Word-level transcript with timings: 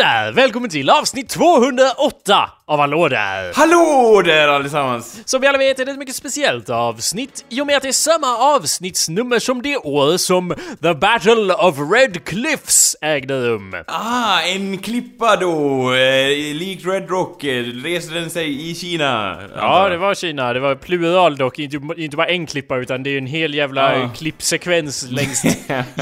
Där! 0.00 0.32
Välkommen 0.32 0.70
till 0.70 0.90
avsnitt 0.90 1.28
208 1.28 2.50
av 2.66 2.78
Hallå 2.78 3.08
där! 3.08 3.52
Hallå 3.54 4.22
där 4.24 4.48
allesammans! 4.48 5.22
Som 5.24 5.40
vi 5.40 5.46
alla 5.46 5.58
vet 5.58 5.78
är 5.78 5.84
det 5.84 5.90
ett 5.92 5.98
mycket 5.98 6.14
speciellt 6.14 6.70
avsnitt 6.70 7.44
i 7.48 7.60
och 7.60 7.66
med 7.66 7.76
att 7.76 7.82
det 7.82 7.88
är 7.88 7.92
samma 7.92 8.36
avsnittsnummer 8.38 9.38
som 9.38 9.62
det 9.62 9.76
år 9.76 10.16
som 10.16 10.54
The 10.82 10.94
Battle 10.94 11.54
of 11.54 11.74
Red 11.92 12.24
Cliffs 12.24 12.96
ägde 13.00 13.40
rum. 13.40 13.76
Ah, 13.86 14.40
en 14.42 14.78
klippa 14.78 15.36
då, 15.36 15.92
eh, 15.94 16.54
likt 16.54 16.86
Red 16.86 17.10
Rock, 17.10 17.44
eh, 17.44 17.64
reser 17.64 18.14
den 18.14 18.30
sig 18.30 18.70
i 18.70 18.74
Kina? 18.74 19.38
Ja, 19.56 19.88
det 19.88 19.96
var 19.96 20.14
Kina. 20.14 20.52
Det 20.52 20.60
var 20.60 20.74
plural 20.74 21.36
dock, 21.36 21.58
inte, 21.58 21.80
inte 21.96 22.16
bara 22.16 22.26
en 22.28 22.46
klippa 22.46 22.76
utan 22.76 23.02
det 23.02 23.10
är 23.10 23.12
ju 23.12 23.18
en 23.18 23.26
hel 23.26 23.54
jävla 23.54 23.96
Ja. 23.98 24.10
klippsekvens 24.16 25.06
längs 25.10 25.44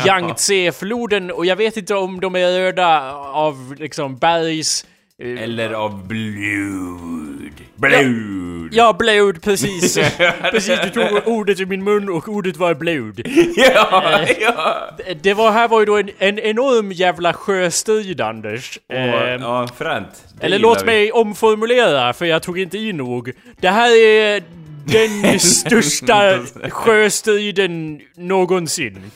Yangtze-floden 0.06 1.30
och 1.30 1.47
jag 1.47 1.56
vet 1.56 1.77
inte 1.77 1.95
om 1.95 2.20
de 2.20 2.37
är 2.37 2.61
röda 2.61 3.12
av 3.12 3.75
liksom 3.88 4.16
bergs... 4.19 4.84
eh, 5.23 5.42
Eller 5.42 5.73
av 5.73 6.06
blod. 6.09 7.52
Blod! 7.77 8.69
Ja, 8.73 8.92
blod, 8.98 9.42
precis. 9.42 9.98
precis, 10.51 10.78
du 10.84 10.91
tog 10.91 11.27
ordet 11.28 11.61
i 11.61 11.66
min 11.66 11.84
mun 11.84 12.09
och 12.09 12.28
ordet 12.28 12.56
var 12.56 12.74
blod. 12.74 13.20
Ja, 13.56 14.20
ja! 14.41 14.91
Det 15.23 15.34
var, 15.34 15.51
här 15.52 15.69
var 15.69 15.80
ju 15.80 15.87
då 15.87 15.97
en, 15.97 16.11
en 16.19 16.38
enorm 16.38 16.92
jävla 16.92 17.33
sjöstrid, 17.33 18.20
Anders. 18.20 18.78
Och, 18.88 18.95
Ehm, 18.95 19.42
ja, 19.42 19.69
fränt. 19.78 20.25
Det 20.41 20.47
eller 20.47 20.58
låt 20.58 20.83
vi. 20.83 20.86
mig 20.86 21.12
omformulera, 21.12 22.12
för 22.12 22.25
jag 22.27 22.42
tog 22.42 22.58
inte 22.58 22.78
i 22.78 22.92
nog. 22.92 23.33
Det 23.61 23.69
här 23.70 23.91
är 23.97 24.42
den 25.33 25.41
största 25.41 26.39
sjöstriden 26.70 28.00
någonsin. 28.17 29.11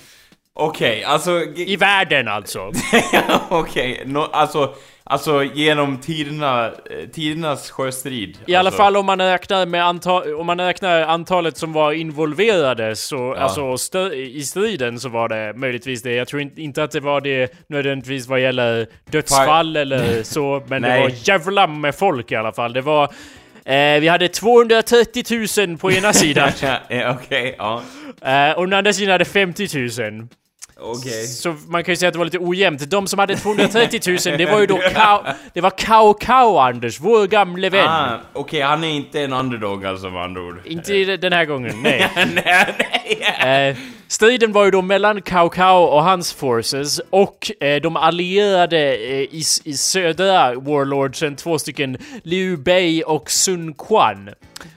Okej, 0.55 1.05
alltså... 1.05 1.41
I 1.57 1.77
världen 1.77 2.29
alltså. 2.29 2.73
Okej, 3.49 4.03
nå- 4.07 4.29
alltså... 4.33 4.75
Alltså 5.05 5.45
genom 5.45 5.99
tiderna, 5.99 6.67
eh, 6.67 6.73
tidernas 7.13 7.71
sjöstrid. 7.71 8.39
I 8.47 8.55
alla 8.55 8.69
alltså. 8.69 8.83
fall 8.83 8.97
om 8.97 9.07
man 9.07 9.19
räknar 9.21 9.67
med 9.67 9.83
anta- 9.85 10.33
om 10.35 10.47
man 10.47 10.61
räknar 10.61 11.03
antalet 11.03 11.57
som 11.57 11.73
var 11.73 11.93
involverade 11.93 12.97
så, 12.97 13.35
alltså 13.35 13.61
stö- 13.73 14.13
i 14.13 14.43
striden 14.43 15.01
så 15.01 15.09
var 15.09 15.29
det 15.29 15.53
möjligtvis 15.57 16.03
det. 16.03 16.13
Jag 16.15 16.29
tror 16.29 16.43
in- 16.43 16.53
inte 16.59 16.83
att 16.83 16.91
det 16.91 17.01
var 17.01 17.21
det 17.21 17.53
nödvändigtvis 17.69 18.27
vad 18.29 18.41
gäller 18.41 18.87
dödsfall 19.11 19.77
eller 19.77 20.23
så, 20.23 20.63
men 20.67 20.83
det 20.83 21.01
var 21.01 21.11
jävla 21.29 21.67
med 21.67 21.95
folk 21.95 22.33
i 22.33 22.37
alla 22.37 22.53
fall. 22.53 22.73
Det 22.73 22.81
var 22.81 23.05
eh, 23.65 24.01
vi 24.01 24.09
hade 24.09 24.29
230 24.29 25.67
000 25.69 25.79
på 25.79 25.93
ena 25.93 26.13
sidan 26.13 26.51
Ja, 26.63 26.77
ja, 26.89 27.11
Okej, 27.23 27.55
ja. 27.59 27.83
eh, 28.23 28.53
och 28.59 28.67
den 28.69 28.79
andra 28.79 28.93
sidan 28.93 29.13
hade 29.13 29.25
50 29.25 29.69
000. 30.11 30.29
Okej. 30.83 31.27
Så 31.27 31.57
man 31.69 31.85
kan 31.85 31.93
ju 31.93 31.97
säga 31.97 32.09
att 32.09 32.13
det 32.13 32.19
var 32.19 32.25
lite 32.25 32.39
ojämnt. 32.39 32.91
De 32.91 33.07
som 33.07 33.19
hade 33.19 33.37
230 33.37 34.01
000, 34.27 34.39
det 34.39 34.47
var 34.47 34.61
ju 34.61 34.67
då 34.67 34.77
Kao, 34.95 35.25
det 35.53 35.61
var 35.61 35.71
Kao 35.71 36.15
Kao 36.15 36.59
Anders, 36.59 37.01
vår 37.01 37.27
gamle 37.27 37.69
vän. 37.71 37.89
Ah, 37.89 38.19
Okej, 38.33 38.61
han 38.61 38.85
är 38.85 38.89
inte 38.89 39.21
en 39.21 39.33
underdog 39.33 39.87
alltså 39.87 40.11
med 40.11 40.23
andra 40.23 40.43
ord. 40.43 40.61
Inte 40.65 41.17
den 41.17 41.33
här 41.33 41.45
gången, 41.45 41.83
nej. 41.83 42.11
nej, 42.45 42.75
nej. 43.43 43.69
Eh, 43.71 43.77
striden 44.13 44.53
var 44.53 44.65
ju 44.65 44.71
då 44.71 44.83
mellan 44.83 45.23
Cao 45.23 45.49
Cao 45.49 45.83
och 45.85 46.03
hans 46.05 46.33
forces 46.33 47.01
och 47.11 47.51
eh, 47.61 47.81
de 47.83 47.97
allierade 47.97 48.97
eh, 48.97 49.21
i, 49.21 49.43
i 49.65 49.73
södra 49.73 50.55
warlordsen, 50.55 51.37
två 51.37 51.59
stycken 51.59 51.99
Liu 52.23 52.57
Bei 52.57 53.03
och 53.07 53.31
Sun 53.31 53.75
Quan. 53.75 54.31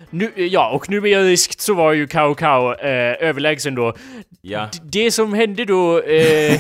Nu, 0.10 0.32
eh, 0.36 0.46
ja, 0.46 0.70
och 0.72 0.90
numeriskt 0.90 1.62
så 1.62 1.74
var 1.74 1.94
ju 1.94 2.08
Cao 2.08 2.36
Cao 2.36 2.74
eh, 2.74 3.28
överlägsen 3.30 3.76
då. 3.76 3.94
Ja. 4.42 4.70
D- 4.74 4.80
det 4.84 5.12
som 5.12 5.34
hände 5.34 5.66
då... 5.66 6.00
Eh, 6.02 6.54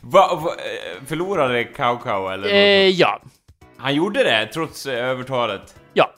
va, 0.00 0.40
va, 0.42 0.50
eh, 0.58 1.06
förlorade 1.06 1.64
Cao 1.64 1.96
Cao 2.04 2.28
eller? 2.28 2.48
eh, 2.48 2.88
ja. 2.88 3.22
Han 3.76 3.94
gjorde 3.94 4.22
det 4.24 4.46
trots 4.46 4.86
eh, 4.86 5.04
övertalet? 5.10 5.74
Ja. 5.94 6.10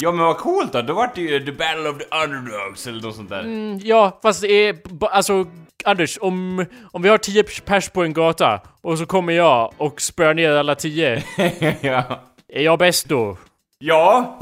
Ja 0.00 0.12
men 0.12 0.24
vad 0.24 0.36
coolt 0.36 0.72
då, 0.72 0.82
då 0.82 0.94
vart 0.94 1.14
det 1.14 1.20
ju 1.20 1.44
the 1.44 1.52
battle 1.52 1.88
of 1.88 1.98
the 1.98 2.24
underdogs 2.24 2.86
eller 2.86 3.02
något 3.02 3.16
sånt 3.16 3.30
där. 3.30 3.40
Mm, 3.40 3.80
ja, 3.82 4.20
fast 4.22 4.40
det 4.40 4.48
är... 4.48 4.76
Alltså, 5.00 5.46
Anders, 5.84 6.18
om, 6.20 6.64
om 6.92 7.02
vi 7.02 7.08
har 7.08 7.18
10 7.18 7.42
pers 7.42 7.88
på 7.88 8.02
en 8.02 8.12
gata 8.12 8.60
och 8.80 8.98
så 8.98 9.06
kommer 9.06 9.32
jag 9.32 9.72
och 9.76 10.00
spöar 10.00 10.34
ner 10.34 10.52
alla 10.52 10.74
10. 10.74 11.22
ja. 11.80 12.02
Är 12.48 12.62
jag 12.62 12.78
bäst 12.78 13.08
då? 13.08 13.36
Ja! 13.78 14.38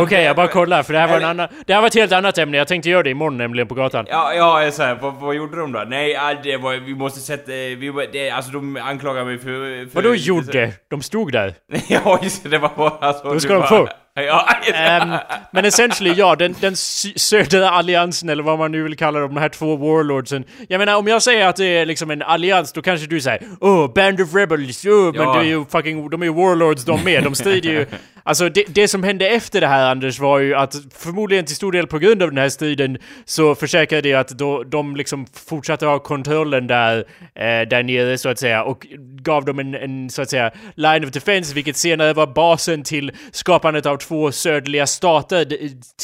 Okej, 0.00 0.24
jag 0.24 0.36
bara 0.36 0.48
kollar 0.48 0.82
för 0.82 0.92
det 0.92 0.98
här 0.98 1.08
var 1.08 1.16
en 1.16 1.24
annan... 1.24 1.48
Det 1.66 1.74
här 1.74 1.80
var 1.80 1.88
ett 1.88 1.94
helt 1.94 2.12
annat 2.12 2.38
ämne, 2.38 2.56
jag 2.56 2.68
tänkte 2.68 2.90
göra 2.90 3.02
det 3.02 3.10
imorgon 3.10 3.36
nämligen 3.36 3.68
på 3.68 3.74
gatan. 3.74 4.06
Ja, 4.08 4.34
ja, 4.34 4.70
så 4.70 4.82
här, 4.82 4.94
vad, 4.94 5.14
vad 5.14 5.34
gjorde 5.34 5.56
de 5.56 5.72
då? 5.72 5.84
Nej, 5.88 6.40
det 6.42 6.56
var, 6.56 6.74
vi 6.74 6.94
måste 6.94 7.20
sätta, 7.20 7.52
vi, 7.52 8.08
det, 8.12 8.30
alltså 8.30 8.52
de 8.52 8.76
anklagar 8.76 9.24
mig 9.24 9.38
för... 9.38 9.90
för 9.90 10.02
Vadå 10.02 10.14
gjorde? 10.14 10.72
De 10.90 11.02
stod 11.02 11.32
där. 11.32 11.54
ja, 11.88 12.18
just 12.22 12.50
det, 12.50 12.58
var 12.58 12.70
bara 12.76 12.90
alltså, 12.90 13.32
Då 13.32 13.40
ska 13.40 13.54
de 13.54 13.66
få. 13.68 13.88
Ehm, 14.74 15.14
men 15.52 15.64
essentially, 15.64 16.14
ja, 16.16 16.36
den, 16.36 16.54
den 16.60 16.76
södra 16.76 17.70
alliansen, 17.70 18.28
eller 18.28 18.42
vad 18.42 18.58
man 18.58 18.72
nu 18.72 18.82
vill 18.82 18.96
kalla 18.96 19.20
dem, 19.20 19.34
de 19.34 19.40
här 19.40 19.48
två 19.48 19.76
warlordsen. 19.76 20.44
Jag 20.68 20.78
menar, 20.78 20.96
om 20.96 21.06
jag 21.06 21.22
säger 21.22 21.46
att 21.46 21.56
det 21.56 21.66
är 21.66 21.86
liksom 21.86 22.10
en 22.10 22.22
allians, 22.22 22.72
då 22.72 22.82
kanske 22.82 23.06
du 23.06 23.20
säger 23.20 23.42
oh, 23.60 23.92
Band 23.94 24.20
of 24.20 24.34
Rebels, 24.34 24.84
oh, 24.86 25.12
men 25.12 25.22
Ja. 25.22 25.34
det 25.34 25.40
är 25.40 25.44
ju 25.44 25.64
fucking, 25.64 26.10
de 26.10 26.22
är 26.22 26.26
ju 26.26 26.32
warlords 26.32 26.84
de 26.84 27.04
med, 27.04 27.24
de 27.24 27.34
strider 27.34 27.70
ju. 27.70 27.86
Alltså 28.24 28.48
det, 28.48 28.64
det 28.68 28.88
som 28.88 29.02
hände 29.02 29.28
efter 29.28 29.60
det 29.60 29.66
här 29.66 29.90
Anders 29.90 30.18
var 30.18 30.38
ju 30.38 30.54
att 30.54 30.74
förmodligen 30.94 31.44
till 31.44 31.56
stor 31.56 31.72
del 31.72 31.86
på 31.86 31.98
grund 31.98 32.22
av 32.22 32.28
den 32.28 32.38
här 32.38 32.48
striden 32.48 32.98
så 33.24 33.54
försäkrade 33.54 34.08
jag 34.08 34.20
att 34.20 34.28
då, 34.28 34.62
de 34.62 34.96
liksom 34.96 35.26
fortsatte 35.48 35.86
ha 35.86 35.98
kontrollen 35.98 36.66
där, 36.66 36.96
eh, 37.34 37.68
där 37.68 37.82
nere 37.82 38.18
så 38.18 38.28
att 38.28 38.38
säga 38.38 38.62
och 38.64 38.86
gav 39.22 39.44
dem 39.44 39.58
en, 39.58 39.74
en 39.74 40.10
så 40.10 40.22
att 40.22 40.30
säga 40.30 40.50
line 40.74 41.04
of 41.04 41.10
defense 41.10 41.54
vilket 41.54 41.76
senare 41.76 42.12
var 42.12 42.26
basen 42.26 42.82
till 42.82 43.12
skapandet 43.32 43.86
av 43.86 43.96
två 44.02 44.32
södliga 44.32 44.86
stater 44.86 45.46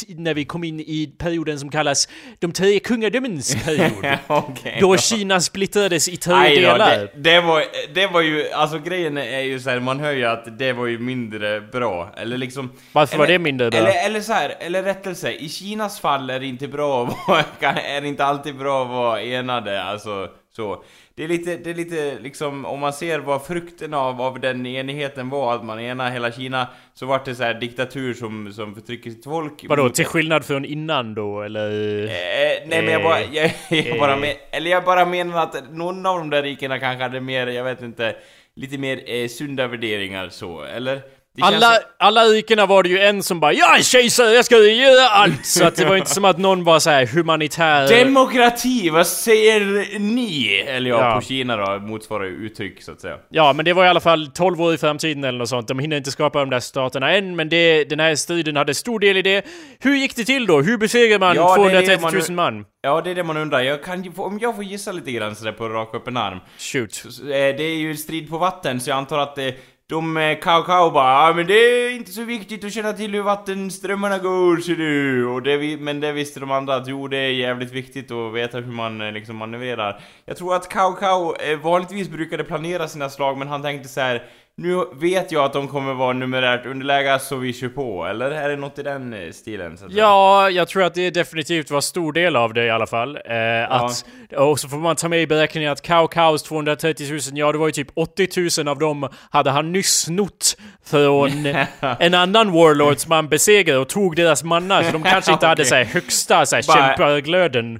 när 0.07 0.33
vi 0.33 0.45
kom 0.45 0.63
in 0.63 0.79
i 0.79 1.13
perioden 1.17 1.59
som 1.59 1.69
kallas 1.69 2.07
de 2.39 2.51
tre 2.51 2.79
kungadömens 2.79 3.63
period. 3.65 4.17
Okej. 4.27 4.77
Då 4.81 4.97
Kina 4.97 5.39
splittrades 5.39 6.09
i 6.09 6.17
tre 6.17 6.33
Aj 6.33 6.55
då, 6.55 6.61
delar. 6.61 6.97
det, 6.97 7.11
det, 7.15 7.41
var, 7.41 7.63
det 7.93 8.07
var 8.07 8.21
ju, 8.21 8.51
alltså 8.51 8.79
grejen 8.79 9.17
är 9.17 9.39
ju 9.39 9.59
såhär, 9.59 9.79
man 9.79 9.99
hör 9.99 10.11
ju 10.11 10.25
att 10.25 10.59
det 10.59 10.73
var 10.73 10.85
ju 10.85 10.99
mindre 10.99 11.61
bra, 11.61 12.13
eller 12.17 12.37
liksom... 12.37 12.71
Varför 12.91 13.17
var 13.17 13.25
eller, 13.25 13.33
det 13.33 13.39
mindre 13.39 13.71
bra? 13.71 13.79
Eller, 13.79 14.05
eller 14.05 14.21
så 14.21 14.33
här, 14.33 14.55
eller 14.59 14.83
rättelse, 14.83 15.31
i 15.31 15.49
Kinas 15.49 15.99
fall 15.99 16.29
är 16.29 16.39
det 16.39 16.45
inte 16.45 16.67
bra 16.67 17.03
att 17.03 17.27
vara, 17.27 17.43
är 17.79 18.01
det 18.01 18.07
inte 18.07 18.25
alltid 18.25 18.57
bra 18.57 18.83
att 18.83 18.89
vara 18.89 19.21
enade, 19.21 19.83
alltså 19.83 20.29
så. 20.59 20.83
Det 21.15 21.23
är 21.23 21.27
lite, 21.27 21.57
det 21.57 21.69
är 21.69 21.73
lite 21.73 22.19
liksom, 22.19 22.65
om 22.65 22.79
man 22.79 22.93
ser 22.93 23.19
vad 23.19 23.45
frukten 23.45 23.93
av, 23.93 24.21
av 24.21 24.39
den 24.39 24.65
enigheten 24.65 25.29
var, 25.29 25.55
att 25.55 25.65
man 25.65 25.79
enar 25.79 26.11
hela 26.11 26.31
Kina, 26.31 26.67
så 26.93 27.05
vart 27.05 27.25
det 27.25 27.35
så 27.35 27.43
här 27.43 27.53
diktatur 27.53 28.13
som, 28.13 28.53
som 28.53 28.75
förtrycker 28.75 29.09
sitt 29.09 29.23
folk. 29.23 29.65
Vadå, 29.69 29.89
till 29.89 30.05
skillnad 30.05 30.45
från 30.45 30.65
innan 30.65 31.13
då, 31.13 31.41
eller? 31.41 31.69
Eh, 32.03 32.67
nej 32.67 32.81
men 32.83 32.87
jag 32.87 33.03
bara, 33.03 33.21
jag, 33.21 33.51
jag 33.69 33.99
bara 33.99 34.13
eh. 34.13 34.19
men, 34.19 34.29
eller 34.51 34.71
jag 34.71 34.83
bara 34.83 35.05
menar 35.05 35.43
att 35.43 35.71
någon 35.71 36.05
av 36.05 36.17
de 36.17 36.29
där 36.29 36.43
rikena 36.43 36.79
kanske 36.79 37.03
hade 37.03 37.21
mer, 37.21 37.47
jag 37.47 37.63
vet 37.63 37.81
inte, 37.81 38.15
lite 38.55 38.77
mer 38.77 39.01
eh, 39.05 39.27
sunda 39.27 39.67
värderingar 39.67 40.29
så, 40.29 40.63
eller? 40.63 41.01
Alla, 41.41 41.73
som- 41.73 41.83
alla 41.99 42.21
rikena 42.23 42.65
var 42.65 42.83
det 42.83 42.89
ju 42.89 42.99
en 42.99 43.23
som 43.23 43.39
bara 43.39 43.53
'Jag 43.53 43.77
är 43.79 43.83
kejsare, 43.83 44.31
jag 44.33 44.45
ska 44.45 44.57
göra 44.57 45.09
allt' 45.09 45.43
Så 45.45 45.65
att 45.65 45.75
det 45.75 45.85
var 45.85 45.95
inte 45.95 46.09
som 46.09 46.25
att 46.25 46.37
någon 46.37 46.63
var 46.63 46.79
så 46.79 46.89
här 46.89 47.05
humanitär... 47.05 47.87
Demokrati, 48.05 48.89
vad 48.89 49.07
säger 49.07 49.99
ni? 49.99 50.55
Eller 50.67 50.89
ja, 50.89 51.09
Ja. 51.09 51.15
på 51.15 51.21
Kina 51.21 51.57
då, 51.57 51.79
motsvarar 51.79 52.23
ju 52.25 52.31
uttryck 52.31 52.81
så 52.83 52.91
att 52.91 53.01
säga. 53.01 53.15
Ja, 53.29 53.53
men 53.53 53.65
det 53.65 53.73
var 53.73 53.85
i 53.85 53.87
alla 53.87 53.99
fall 53.99 54.27
12 54.27 54.61
år 54.61 54.73
i 54.73 54.77
framtiden 54.77 55.23
eller 55.23 55.39
något 55.39 55.49
sånt. 55.49 55.67
De 55.67 55.79
hinner 55.79 55.97
inte 55.97 56.11
skapa 56.11 56.39
de 56.39 56.49
där 56.49 56.59
staterna 56.59 57.11
än, 57.11 57.35
men 57.35 57.49
det, 57.49 57.83
den 57.83 57.99
här 57.99 58.15
striden 58.15 58.55
hade 58.55 58.73
stor 58.73 58.99
del 58.99 59.17
i 59.17 59.21
det. 59.21 59.45
Hur 59.79 59.95
gick 59.95 60.15
det 60.15 60.23
till 60.25 60.45
då? 60.45 60.61
Hur 60.61 60.77
besegrar 60.77 61.19
man 61.19 61.35
Ja, 61.35 61.55
det 61.57 61.61
är 61.61 61.69
230 61.85 62.01
man 62.01 62.13
000 62.13 62.23
nu- 62.29 62.35
man? 62.35 62.65
Ja, 62.81 63.01
det 63.01 63.11
är 63.11 63.15
det 63.15 63.23
man 63.23 63.37
undrar. 63.37 63.59
Jag 63.61 63.83
kan, 63.83 64.13
om 64.17 64.39
jag 64.41 64.55
får 64.55 64.63
gissa 64.63 64.91
lite 64.91 65.11
grann 65.11 65.35
sådär 65.35 65.51
på 65.51 65.69
rak 65.69 65.95
öppen 65.95 66.17
arm. 66.17 66.39
Shoot. 66.59 67.03
Eh, 67.23 67.27
Det 67.29 67.63
är 67.63 67.77
ju 67.77 67.95
strid 67.95 68.29
på 68.29 68.37
vatten, 68.37 68.79
så 68.79 68.89
jag 68.89 68.97
antar 68.97 69.19
att 69.19 69.35
det 69.35 69.55
de 69.89 70.17
eh, 70.17 70.39
Cao 70.39 70.91
bara 70.91 71.29
ah, 71.29 71.33
men 71.33 71.47
det 71.47 71.53
är 71.53 71.95
inte 71.95 72.11
så 72.11 72.23
viktigt 72.23 72.63
att 72.63 72.73
känna 72.73 72.93
till 72.93 73.11
hur 73.11 73.21
vattenströmmarna 73.21 74.17
går 74.17 74.57
ser 74.57 74.75
du. 74.75 75.25
Och 75.27 75.41
det, 75.41 75.77
men 75.79 75.99
det 75.99 76.11
visste 76.11 76.39
de 76.39 76.51
andra 76.51 76.75
att 76.75 76.87
jo 76.87 77.07
det 77.07 77.17
är 77.17 77.31
jävligt 77.31 77.71
viktigt 77.71 78.11
att 78.11 78.33
veta 78.33 78.57
hur 78.57 78.71
man 78.71 79.01
eh, 79.01 79.11
liksom 79.11 79.35
manövrerar. 79.35 80.01
Jag 80.25 80.37
tror 80.37 80.55
att 80.55 80.69
Cao 80.69 80.93
Cao 80.93 81.35
eh, 81.35 81.59
vanligtvis 81.59 82.09
brukade 82.09 82.43
planera 82.43 82.87
sina 82.87 83.09
slag 83.09 83.37
men 83.37 83.47
han 83.47 83.61
tänkte 83.61 83.89
så 83.89 84.01
här. 84.01 84.23
Nu 84.61 84.85
vet 84.93 85.31
jag 85.31 85.45
att 85.45 85.53
de 85.53 85.67
kommer 85.67 85.93
vara 85.93 86.13
numerärt 86.13 86.65
underläge 86.65 87.19
så 87.19 87.35
vi 87.35 87.53
kör 87.53 87.67
på, 87.67 88.05
eller 88.05 88.31
är 88.31 88.49
det 88.49 88.55
något 88.55 88.79
i 88.79 88.83
den 88.83 89.13
eh, 89.13 89.31
stilen? 89.31 89.77
Ja, 89.89 90.49
jag 90.49 90.67
tror 90.67 90.83
att 90.83 90.93
det 90.93 91.09
definitivt 91.09 91.71
var 91.71 91.81
stor 91.81 92.13
del 92.13 92.35
av 92.35 92.53
det 92.53 92.65
i 92.65 92.69
alla 92.69 92.87
fall. 92.87 93.15
Eh, 93.15 93.71
att, 93.71 94.05
och 94.37 94.59
så 94.59 94.69
får 94.69 94.77
man 94.77 94.95
ta 94.95 95.09
med 95.09 95.21
i 95.21 95.27
beräkningen 95.27 95.71
att 95.71 95.81
Cao 95.81 96.07
Caos 96.07 96.43
230 96.43 97.07
000, 97.11 97.19
ja 97.33 97.51
det 97.51 97.57
var 97.57 97.67
ju 97.67 97.71
typ 97.71 97.91
80 97.93 98.61
000 98.63 98.67
av 98.67 98.79
dem 98.79 99.09
hade 99.29 99.51
han 99.51 99.71
nyss 99.71 99.99
snott 99.99 100.57
från 100.85 101.45
en 101.99 102.13
annan 102.13 102.51
warlord 102.51 102.97
som 102.97 103.11
han 103.11 103.29
besegrade 103.29 103.79
och 103.79 103.89
tog 103.89 104.15
deras 104.15 104.43
mannar. 104.43 104.83
Så 104.83 104.91
de 104.91 105.03
kanske 105.03 105.31
inte 105.31 105.47
hade 105.47 105.61
Okej. 105.61 105.69
så 105.69 105.75
här 105.75 105.85
högsta 105.85 106.45
så 106.45 106.55
här. 106.55 106.63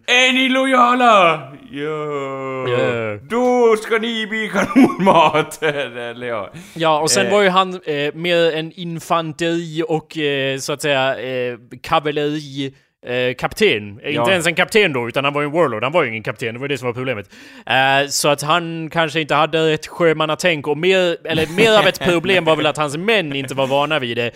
Är 0.08 0.34
ni 0.34 0.50
lojala? 0.50 1.42
Ja. 1.72 2.70
Ja. 2.70 3.18
Då 3.30 3.50
Då 3.50 3.76
ska 3.76 3.98
ni 3.98 4.28
bli 4.28 4.52
kanonmat! 4.54 5.64
Eller 5.64 6.28
ja. 6.28 6.50
Ja, 6.74 7.00
och 7.02 7.12
sen 7.12 7.26
Eh. 7.26 7.32
var 7.32 7.42
ju 7.42 7.50
han 7.50 7.74
eh, 7.86 8.14
med 8.14 8.54
en 8.54 8.72
infanteri 8.72 9.84
och 9.88 10.18
eh, 10.18 10.60
så 10.60 10.74
att 10.74 10.82
säga 10.82 11.20
eh, 11.20 11.58
kavalleri 11.84 12.74
eh, 13.08 13.34
kapten. 13.36 14.00
Eh, 14.04 14.10
Ja. 14.10 14.22
Inte 14.22 14.32
ens 14.32 14.48
en 14.48 14.56
kapten 14.56 14.94
då, 14.94 15.08
utan 15.08 15.24
han 15.24 15.34
var 15.34 15.42
ju 15.42 15.46
en 15.46 15.52
warlord. 15.54 15.84
Han 15.84 15.92
var 15.92 16.04
ju 16.04 16.10
ingen 16.10 16.24
kapten, 16.24 16.54
det 16.54 16.60
var 16.60 16.68
det 16.68 16.78
som 16.78 16.86
var 16.86 16.94
problemet. 16.94 17.30
Eh, 17.66 18.08
så 18.10 18.30
att 18.30 18.42
han 18.42 18.90
kanske 18.92 19.20
inte 19.22 19.36
hade 19.36 19.74
ett 19.74 19.88
sjömannatänk 19.88 20.68
och 20.68 20.78
mer, 20.78 21.18
eller 21.24 21.56
mer 21.56 21.80
av 21.80 21.88
ett 21.88 22.00
problem 22.06 22.46
var 22.46 22.56
väl 22.56 22.66
att 22.66 22.78
hans 22.78 22.98
män 22.98 23.36
inte 23.36 23.54
var 23.54 23.68
vana 23.68 24.00
vid 24.00 24.18
det. 24.18 24.32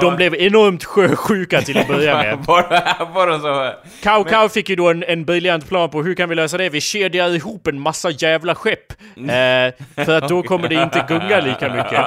De 0.00 0.16
blev 0.16 0.34
enormt 0.34 0.84
sjösjuka 0.84 1.60
till 1.60 1.78
att 1.78 1.88
börja 1.88 2.16
med. 2.16 2.38
bara, 2.46 3.06
bara 3.14 3.38
så... 3.38 3.72
Kao 4.02 4.24
Kao 4.24 4.48
fick 4.48 4.68
ju 4.68 4.76
då 4.76 4.88
en, 4.90 5.02
en 5.02 5.24
briljant 5.24 5.68
plan 5.68 5.90
på 5.90 6.02
hur 6.02 6.14
kan 6.14 6.28
vi 6.28 6.34
lösa 6.34 6.58
det? 6.58 6.68
Vi 6.68 6.80
kedjar 6.80 7.30
ihop 7.34 7.66
en 7.66 7.80
massa 7.80 8.10
jävla 8.10 8.54
skepp. 8.54 8.92
Eh, 9.16 10.04
för 10.04 10.18
att 10.18 10.28
då 10.28 10.42
kommer 10.42 10.68
det 10.68 10.74
inte 10.74 11.04
gunga 11.08 11.40
lika 11.40 11.68
mycket. 11.74 12.00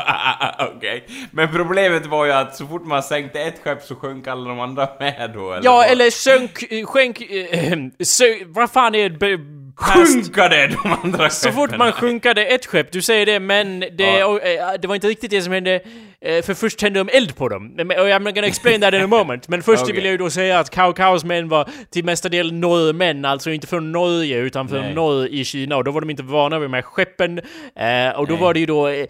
Okej. 0.76 1.04
Men 1.32 1.52
problemet 1.54 2.06
var 2.06 2.26
ju 2.26 2.32
att 2.32 2.56
så 2.56 2.68
fort 2.68 2.86
man 2.86 3.04
sänkte 3.04 3.40
ett 3.42 3.62
skepp 3.64 3.82
så 3.82 3.96
sjönk 3.96 4.28
alla 4.28 4.50
de 4.50 4.60
andra 4.60 4.88
med 5.00 5.32
då, 5.34 5.52
eller? 5.54 5.66
Ja? 5.66 5.85
Eller 5.86 6.10
sönk, 6.10 6.72
eh, 6.72 6.86
skänk, 6.86 7.22
äh, 7.22 7.72
eh, 7.72 7.80
sö, 8.04 8.26
vad 8.46 8.72
fan 8.72 8.96
är 8.96 9.10
det? 9.10 9.40
Sjunkade 9.78 10.68
de 10.68 10.94
andra 11.04 11.30
Så 11.30 11.52
fort 11.52 11.78
man 11.78 11.92
sjunkade 11.92 12.46
ett 12.46 12.66
skepp, 12.66 12.92
du 12.92 13.02
säger 13.02 13.26
det, 13.26 13.40
men 13.40 13.80
det, 13.80 14.04
Ja. 14.04 14.26
och, 14.26 14.44
eh, 14.44 14.74
det 14.82 14.88
var 14.88 14.96
inte 14.96 15.08
riktigt 15.08 15.32
det 15.32 15.42
som 15.42 15.54
hände. 15.54 15.80
eh, 16.22 16.42
För 16.44 16.54
först 16.54 16.80
tände 16.80 17.00
de 17.00 17.10
eld 17.18 17.36
på 17.36 17.50
dem. 17.50 17.72
Och 17.80 17.86
I'm 17.86 18.32
gonna 18.36 18.48
explain 18.48 18.82
that 18.82 18.94
in 18.94 19.02
a 19.02 19.08
moment. 19.08 19.48
Men 19.48 19.64
först 19.64 19.82
Okej. 19.84 19.96
vill 19.96 20.06
jag 20.06 20.12
ju 20.12 20.18
då 20.18 20.30
säga 20.30 20.60
att 20.60 20.70
Kao 20.70 20.94
Kaos 20.94 21.24
män 21.24 21.50
var 21.50 21.70
till 21.92 22.06
mesta 22.06 22.30
del 22.30 22.54
norrmän, 22.54 23.26
alltså 23.26 23.52
inte 23.52 23.68
från 23.68 23.92
Norge 23.92 24.38
utan 24.38 24.68
från 24.70 24.82
Nej. 24.82 24.94
norr 24.94 25.28
i 25.28 25.46
Kina. 25.46 25.78
Och 25.78 25.84
då 25.84 25.92
var 25.92 26.02
de 26.02 26.10
inte 26.10 26.24
vana 26.24 26.60
vid 26.60 26.70
de 26.70 26.74
här 26.74 26.82
skeppen. 26.82 27.38
Eh, 27.76 28.10
och 28.20 28.28
då 28.28 28.34
Nej. 28.34 28.42
var 28.44 28.54
det 28.54 28.60
ju 28.60 28.66
då 28.66 28.88
eh, 28.88 29.06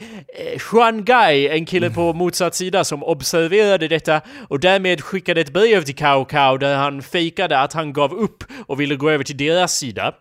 Xuan 0.58 1.06
Gai, 1.06 1.48
en 1.50 1.66
kille 1.66 1.90
på 1.90 2.14
motsatt 2.24 2.56
sida, 2.56 2.84
som 2.84 3.04
observerade 3.04 3.88
detta 3.88 4.22
och 4.50 4.60
därmed 4.60 5.02
skickade 5.02 5.42
ett 5.42 5.54
brev 5.54 5.84
till 5.84 5.96
Kao 5.96 6.58
där 6.58 6.76
han 6.76 7.02
fejkade 7.02 7.60
att 7.60 7.74
han 7.74 7.94
gav 7.94 8.14
upp 8.14 8.44
och 8.68 8.80
ville 8.82 8.96
gå 8.96 9.10
över 9.10 9.24
till 9.24 9.38
deras 9.38 9.76
sida. 9.78 10.14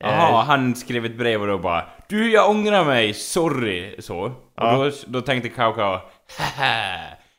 Jaha, 0.00 0.42
han 0.42 0.74
skrev 0.74 1.04
ett 1.04 1.18
brev 1.18 1.40
och 1.40 1.46
då 1.48 1.58
bara 1.58 1.84
Du, 2.08 2.32
jag 2.32 2.50
ångrar 2.50 2.84
mig, 2.84 3.14
sorry, 3.14 3.94
så. 3.98 4.32
Ja. 4.56 4.76
Och 4.76 4.84
då, 4.84 4.90
då 5.06 5.20
tänkte 5.20 5.48
Kauka 5.48 5.82
Haha, 6.38 6.98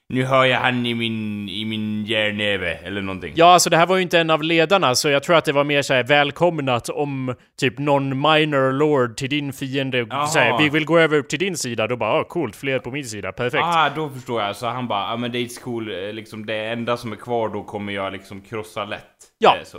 nu 0.09 0.23
hör 0.23 0.45
jag 0.45 0.59
han 0.59 0.85
i 0.85 0.93
min, 0.95 1.49
i 1.49 1.65
min 1.65 2.05
järnnäve, 2.05 2.73
eller 2.73 3.01
någonting. 3.01 3.33
Ja, 3.35 3.53
alltså 3.53 3.69
det 3.69 3.77
här 3.77 3.85
var 3.85 3.95
ju 3.95 4.01
inte 4.01 4.19
en 4.19 4.29
av 4.29 4.43
ledarna, 4.43 4.95
så 4.95 5.09
jag 5.09 5.23
tror 5.23 5.35
att 5.35 5.45
det 5.45 5.51
var 5.51 5.63
mer 5.63 5.81
såhär 5.81 6.03
välkomnat 6.03 6.89
om 6.89 7.35
typ 7.59 7.77
någon 7.79 8.09
minor 8.09 8.71
lord 8.71 9.17
till 9.17 9.29
din 9.29 9.53
fiende 9.53 10.07
säger 10.33 10.57
vi 10.57 10.69
vill 10.69 10.85
gå 10.85 10.99
över 10.99 11.21
till 11.21 11.39
din 11.39 11.57
sida. 11.57 11.87
Då 11.87 11.95
bara, 11.95 12.11
ah, 12.13 12.23
coolt, 12.23 12.55
fler 12.55 12.79
på 12.79 12.91
min 12.91 13.05
sida, 13.05 13.31
perfekt. 13.31 13.63
Ah, 13.63 13.89
då 13.95 14.09
förstår 14.09 14.41
jag. 14.41 14.55
Så 14.55 14.67
han 14.67 14.87
bara, 14.87 15.09
ja 15.09 15.17
men 15.17 15.31
det 15.31 15.39
är 15.39 15.61
cool, 15.61 15.91
eh, 15.91 16.13
liksom 16.13 16.45
det 16.45 16.65
enda 16.65 16.97
som 16.97 17.11
är 17.11 17.15
kvar 17.15 17.49
då 17.49 17.63
kommer 17.63 17.93
jag 17.93 18.13
liksom 18.13 18.41
krossa 18.41 18.85
lätt. 18.85 19.01
Ja. 19.37 19.55
Eh, 19.55 19.63
Så. 19.63 19.77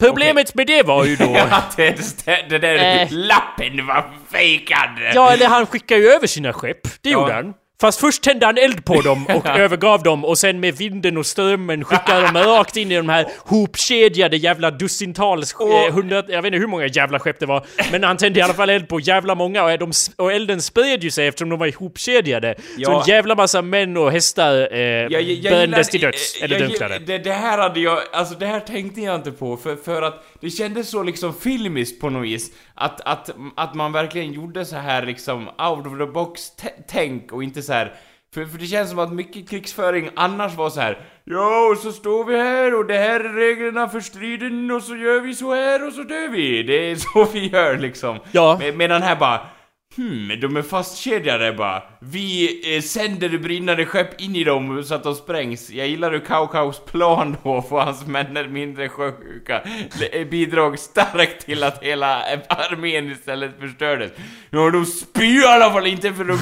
Problemet 0.00 0.54
med 0.54 0.66
det 0.66 0.82
var 0.82 1.04
ju 1.04 1.16
då... 1.16 1.24
Ja, 1.50 1.62
det, 1.76 2.24
det, 2.26 2.44
det 2.48 2.58
där 2.58 2.74
Eh. 3.02 3.08
lappen 3.10 3.86
var 3.86 4.10
fejkad! 4.32 4.90
ja, 5.14 5.32
eller 5.32 5.46
han 5.46 5.66
skickade 5.66 6.00
ju 6.00 6.08
över 6.08 6.26
sina 6.26 6.52
skepp, 6.52 6.82
det 7.02 7.10
Ja. 7.10 7.20
gjorde 7.20 7.32
han. 7.32 7.54
Fast 7.80 8.00
först 8.00 8.22
tände 8.22 8.46
han 8.46 8.58
eld 8.58 8.84
på 8.84 9.00
dem 9.00 9.26
och 9.26 9.46
övergav 9.58 10.02
dem 10.02 10.24
och 10.24 10.38
sen 10.38 10.60
med 10.60 10.74
vinden 10.74 11.16
och 11.16 11.26
strömmen 11.26 11.84
skickade 11.84 12.22
de 12.32 12.38
rakt 12.38 12.76
in 12.76 12.92
i 12.92 12.96
de 12.96 13.08
här 13.08 13.26
hopkedjade 13.38 14.36
jävla 14.36 14.70
dussintals, 14.70 15.54
eh, 15.60 15.94
hundra, 15.94 16.16
jag 16.28 16.42
vet 16.42 16.44
inte 16.44 16.58
hur 16.58 16.66
många 16.66 16.86
jävla 16.86 17.18
skepp 17.18 17.38
det 17.40 17.46
var. 17.46 17.66
Men 17.92 18.04
han 18.04 18.16
tände 18.16 18.38
i 18.38 18.42
alla 18.42 18.54
fall 18.54 18.70
eld 18.70 18.88
på 18.88 19.00
jävla 19.00 19.34
många 19.34 19.64
och, 19.64 19.78
de, 19.78 19.92
och 20.16 20.32
elden 20.32 20.62
spred 20.62 21.04
ju 21.04 21.10
sig 21.10 21.26
eftersom 21.26 21.48
de 21.48 21.58
var 21.58 21.66
ihopkedjade. 21.66 22.54
Så 22.58 22.62
Ja. 22.76 23.00
en 23.02 23.08
jävla 23.08 23.34
massa 23.34 23.62
män 23.62 23.96
och 23.96 24.12
hästar 24.12 24.68
eh, 24.72 24.78
Jag, 24.80 25.12
jag, 25.12 25.22
jag 25.22 25.52
brändes 25.52 25.88
till 25.88 26.00
döds, 26.00 26.42
eller 26.42 26.58
drunknade. 26.58 26.98
Det, 26.98 27.18
det 27.18 27.32
här 27.32 27.58
hade 27.58 27.80
jag, 27.80 27.98
alltså 28.12 28.34
det 28.34 28.46
här 28.46 28.60
tänkte 28.60 29.00
jag 29.00 29.14
inte 29.14 29.30
på 29.32 29.56
för, 29.56 29.76
för 29.76 30.02
att 30.02 30.24
det 30.40 30.50
kändes 30.50 30.90
så 30.90 31.02
liksom 31.02 31.34
filmiskt 31.34 32.00
på 32.00 32.10
något 32.10 32.24
vis. 32.26 32.50
Att, 32.74 33.00
att, 33.00 33.30
att 33.56 33.74
man 33.74 33.92
verkligen 33.92 34.32
gjorde 34.32 34.64
så 34.64 34.76
här 34.76 35.06
liksom 35.06 35.48
out 35.48 35.86
of 35.86 35.98
the 35.98 36.06
box 36.06 36.50
t- 36.50 36.68
tänk 36.88 37.32
och 37.32 37.42
inte 37.42 37.62
så 37.68 37.72
här. 37.72 37.92
För, 38.34 38.44
för 38.44 38.58
det 38.58 38.66
känns 38.66 38.90
som 38.90 38.98
att 38.98 39.12
mycket 39.12 39.48
krigsföring 39.48 40.10
annars 40.16 40.54
var 40.54 40.70
så 40.70 40.80
här. 40.80 40.98
Ja, 41.24 41.68
och 41.72 41.78
så 41.78 41.92
står 41.92 42.24
vi 42.24 42.38
här 42.38 42.74
och 42.74 42.86
det 42.86 42.98
här 42.98 43.20
är 43.20 43.32
reglerna 43.34 43.88
för 43.88 44.00
striden 44.00 44.70
och 44.70 44.82
så 44.82 44.96
gör 44.96 45.20
vi 45.20 45.34
så 45.34 45.54
här 45.54 45.86
och 45.86 45.92
så 45.92 46.02
dör 46.02 46.28
vi. 46.28 46.62
Det 46.62 46.90
är 46.90 46.96
så 47.12 47.24
vi 47.32 47.48
gör 47.48 47.78
liksom. 47.78 48.18
Ja. 48.32 48.56
Med, 48.58 48.76
medan 48.76 49.02
här 49.02 49.16
bara 49.16 49.40
Hmm, 49.96 50.40
de 50.40 50.56
är 50.56 50.62
fastkedjade 50.62 51.52
bara. 51.52 51.82
Vi 52.00 52.60
eh, 52.76 52.82
sänder 52.82 53.38
brinnande 53.38 53.86
skepp 53.86 54.20
in 54.20 54.36
i 54.36 54.44
dem 54.44 54.84
så 54.84 54.94
att 54.94 55.02
de 55.02 55.14
sprängs. 55.14 55.70
Jag 55.70 55.88
gillar 55.88 56.12
hur 56.12 56.18
Kaukaus 56.18 56.80
plan 56.86 57.36
då, 57.44 57.62
för 57.62 57.80
hans 57.80 58.06
män 58.06 58.36
är 58.36 58.48
mindre 58.48 58.88
sjösjuka, 58.88 59.62
Det 60.12 60.30
bidrog 60.30 60.78
starkt 60.78 61.46
till 61.46 61.62
att 61.62 61.82
hela 61.82 62.22
armén 62.48 63.10
istället 63.12 63.50
förstördes. 63.60 64.10
Ja, 64.50 64.70
de 64.70 64.86
spyr 64.86 65.42
i 65.42 65.46
alla 65.46 65.72
fall 65.72 65.86
inte 65.86 66.12
för 66.14 66.24
de... 66.24 66.38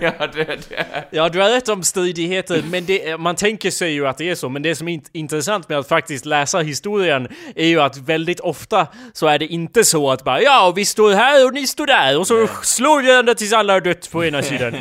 ja, 0.18 0.26
det, 0.26 0.44
det. 0.68 1.04
Ja, 1.10 1.28
du 1.28 1.40
har 1.40 1.50
rätt 1.50 1.68
om 1.68 1.82
stridigheter, 1.82 2.62
men 2.70 2.84
det, 2.84 3.20
man 3.20 3.36
tänker 3.36 3.70
sig 3.70 3.92
ju 3.92 4.06
att 4.06 4.18
det 4.18 4.30
är 4.30 4.34
så. 4.34 4.48
Men 4.48 4.62
det 4.62 4.74
som 4.74 4.88
är 4.88 4.92
int- 4.92 5.10
intressant 5.12 5.68
med 5.68 5.78
att 5.78 5.88
faktiskt 5.88 6.24
läsa 6.26 6.58
historien 6.58 7.28
är 7.56 7.66
ju 7.66 7.80
att 7.80 7.96
väldigt 7.96 8.40
ofta 8.40 8.86
så 9.12 9.26
är 9.26 9.38
det 9.38 9.46
inte 9.46 9.84
så 9.84 10.10
att 10.10 10.24
bara 10.24 10.42
ja, 10.42 10.72
vi 10.76 10.84
står 10.84 11.12
här 11.12 11.46
och 11.46 11.54
ni 11.54 11.66
står 11.66 11.86
där 11.86 12.18
och 12.18 12.26
så 12.26 12.46
slår 12.66 13.02
vi 13.02 13.18
ända 13.18 13.34
tills 13.34 13.52
alla 13.52 13.72
har 13.72 13.80
dött 13.80 14.10
på 14.12 14.24
ena 14.24 14.42
sidan. 14.52 14.74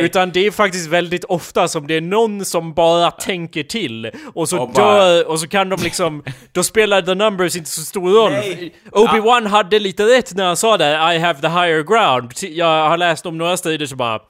Utan 0.00 0.30
det 0.30 0.46
är 0.46 0.50
faktiskt 0.50 0.88
väldigt 0.88 1.24
ofta 1.24 1.68
som 1.68 1.86
det 1.86 1.94
är 1.94 2.00
någon 2.00 2.44
som 2.44 2.74
bara 2.74 3.10
tänker 3.10 3.62
till 3.62 4.10
och 4.34 4.48
så 4.48 4.62
Och 4.62 4.72
dör 4.74 5.28
och 5.28 5.40
så 5.40 5.48
kan 5.48 5.68
de 5.68 5.82
liksom, 5.82 6.24
då 6.52 6.62
spelar 6.62 7.02
the 7.02 7.14
numbers 7.14 7.56
inte 7.56 7.70
så 7.70 7.80
stor 7.82 8.10
roll. 8.10 8.32
Obi-Wan 8.90 9.46
hade 9.46 9.78
lite 9.78 10.04
rätt 10.04 10.34
när 10.34 10.44
han 10.44 10.56
sa 10.56 10.76
det, 10.76 11.14
I 11.14 11.18
have 11.18 11.40
the 11.40 11.48
higher 11.48 11.82
ground. 11.82 12.32
Jag 12.56 12.88
har 12.88 12.96
läst 12.96 13.26
om 13.26 13.38
några 13.38 13.56
strider 13.56 13.86
så 13.86 13.96
bara 13.96 14.20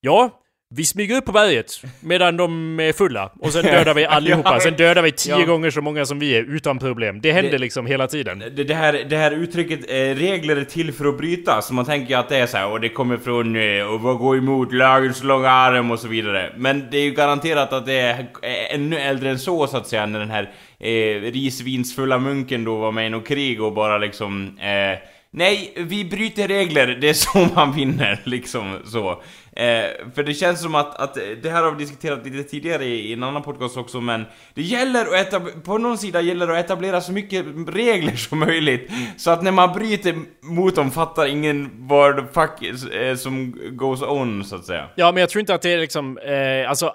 Ja, 0.00 0.30
vi 0.68 0.84
smyger 0.84 1.16
upp 1.16 1.24
på 1.24 1.32
berget 1.32 1.82
medan 2.00 2.36
de 2.36 2.80
är 2.80 2.92
fulla 2.92 3.32
och 3.40 3.52
sen 3.52 3.62
dödar 3.64 3.94
vi 3.94 4.06
allihopa. 4.06 4.60
Sen 4.60 4.74
dödar 4.74 5.02
vi 5.02 5.12
tio 5.12 5.38
ja. 5.38 5.44
gånger 5.46 5.70
så 5.70 5.80
många 5.80 6.06
som 6.06 6.18
vi 6.18 6.36
är 6.36 6.42
utan 6.42 6.78
problem. 6.78 7.20
Det 7.20 7.32
händer 7.32 7.52
Det- 7.52 7.58
liksom 7.58 7.86
hela 7.86 8.06
tiden. 8.06 8.42
Det, 8.66 8.74
här, 8.74 9.04
det 9.08 9.16
här 9.16 9.30
uttrycket, 9.30 9.90
eh, 9.90 9.94
regler 9.94 10.56
är 10.56 10.64
till 10.64 10.92
för 10.92 11.04
att 11.04 11.18
brytas, 11.18 11.66
så 11.66 11.74
man 11.74 11.84
tänker 11.84 12.16
att 12.16 12.28
det 12.28 12.36
är 12.36 12.46
så 12.46 12.56
här, 12.56 12.68
och 12.68 12.80
det 12.80 12.88
kommer 12.88 13.16
från 13.16 13.56
eh, 13.56 13.84
och 13.86 14.00
vad 14.00 14.18
gå 14.18 14.36
emot 14.36 14.72
lagens 14.72 15.22
långa 15.22 15.50
arm 15.50 15.90
och 15.90 15.98
så 15.98 16.08
vidare. 16.08 16.52
Men 16.56 16.86
det 16.90 16.98
är 16.98 17.04
ju 17.04 17.10
garanterat 17.10 17.72
att 17.72 17.86
det 17.86 17.92
är 18.00 18.26
ännu 18.70 18.96
äldre 18.98 19.30
än 19.30 19.38
så, 19.38 19.66
så 19.66 19.76
att 19.76 19.86
säga, 19.86 20.06
när 20.06 20.18
den 20.18 20.30
här 20.30 20.50
eh, 20.78 21.20
risvinsfulla 21.32 22.18
munken 22.18 22.64
då 22.64 22.76
var 22.76 22.92
med 22.92 23.06
i 23.06 23.10
något 23.10 23.28
krig 23.28 23.62
och 23.62 23.72
bara 23.72 23.98
liksom 23.98 24.58
eh, 24.58 24.98
Nej, 25.30 25.72
vi 25.76 26.04
bryter 26.04 26.48
regler, 26.48 26.86
det 27.00 27.08
är 27.08 27.12
så 27.12 27.48
man 27.54 27.72
vinner, 27.72 28.20
liksom 28.24 28.78
så. 28.84 29.22
Eh, 29.56 30.12
för 30.14 30.22
det 30.22 30.34
känns 30.34 30.62
som 30.62 30.74
att, 30.74 30.96
att 31.00 31.14
det 31.42 31.50
här 31.50 31.62
har 31.62 31.70
vi 31.70 31.78
diskuterat 31.78 32.26
lite 32.26 32.50
tidigare 32.50 32.84
i, 32.84 33.08
i 33.08 33.12
en 33.12 33.22
annan 33.22 33.42
podcast 33.42 33.76
också, 33.76 34.00
men 34.00 34.24
det 34.54 34.62
gäller 34.62 35.00
att 35.00 35.32
etab- 35.32 35.62
på 35.62 35.78
någon 35.78 35.98
sida 35.98 36.20
gäller 36.20 36.46
det 36.46 36.58
att 36.58 36.64
etablera 36.64 37.00
så 37.00 37.12
mycket 37.12 37.46
regler 37.68 38.16
som 38.16 38.38
möjligt. 38.38 38.90
Så 39.16 39.30
att 39.30 39.42
när 39.42 39.52
man 39.52 39.72
bryter 39.72 40.14
mot 40.42 40.74
dem 40.74 40.90
fattar 40.90 41.26
ingen 41.26 41.70
vad 41.74 42.26
fuck 42.34 42.62
is, 42.62 42.86
eh, 42.86 43.16
som 43.16 43.54
goes 43.70 44.02
on, 44.02 44.44
så 44.44 44.56
att 44.56 44.64
säga. 44.64 44.88
Ja, 44.94 45.12
men 45.12 45.20
jag 45.20 45.30
tror 45.30 45.40
inte 45.40 45.54
att 45.54 45.62
det 45.62 45.72
är 45.72 45.78
liksom, 45.78 46.18
eh, 46.18 46.70
alltså, 46.70 46.94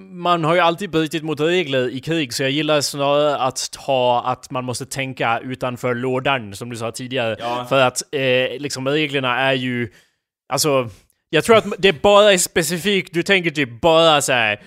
man 0.00 0.44
har 0.44 0.54
ju 0.54 0.60
alltid 0.60 0.90
brutit 0.90 1.22
mot 1.22 1.40
regler 1.40 1.88
i 1.88 2.00
krig, 2.00 2.32
så 2.34 2.42
jag 2.42 2.50
gillar 2.50 2.80
snarare 2.80 3.36
att 3.36 3.70
ta 3.86 4.22
att 4.26 4.50
man 4.50 4.64
måste 4.64 4.86
tänka 4.86 5.38
utanför 5.38 5.94
lådan, 5.94 6.54
som 6.54 6.70
du 6.70 6.76
sa 6.76 6.92
tidigare. 6.92 7.36
Ja. 7.38 7.66
För 7.68 7.80
att, 7.80 8.02
eh, 8.14 8.60
liksom 8.60 8.88
reglerna 8.88 9.38
är 9.38 9.54
ju, 9.54 9.88
alltså, 10.52 10.88
jag 11.30 11.44
tror 11.44 11.56
att 11.56 11.64
det 11.78 12.02
bara 12.02 12.32
är 12.32 12.38
specifikt, 12.38 13.14
du 13.14 13.22
tänker 13.22 13.50
typ 13.50 13.80
bara 13.80 14.22
så 14.22 14.32
här 14.32 14.62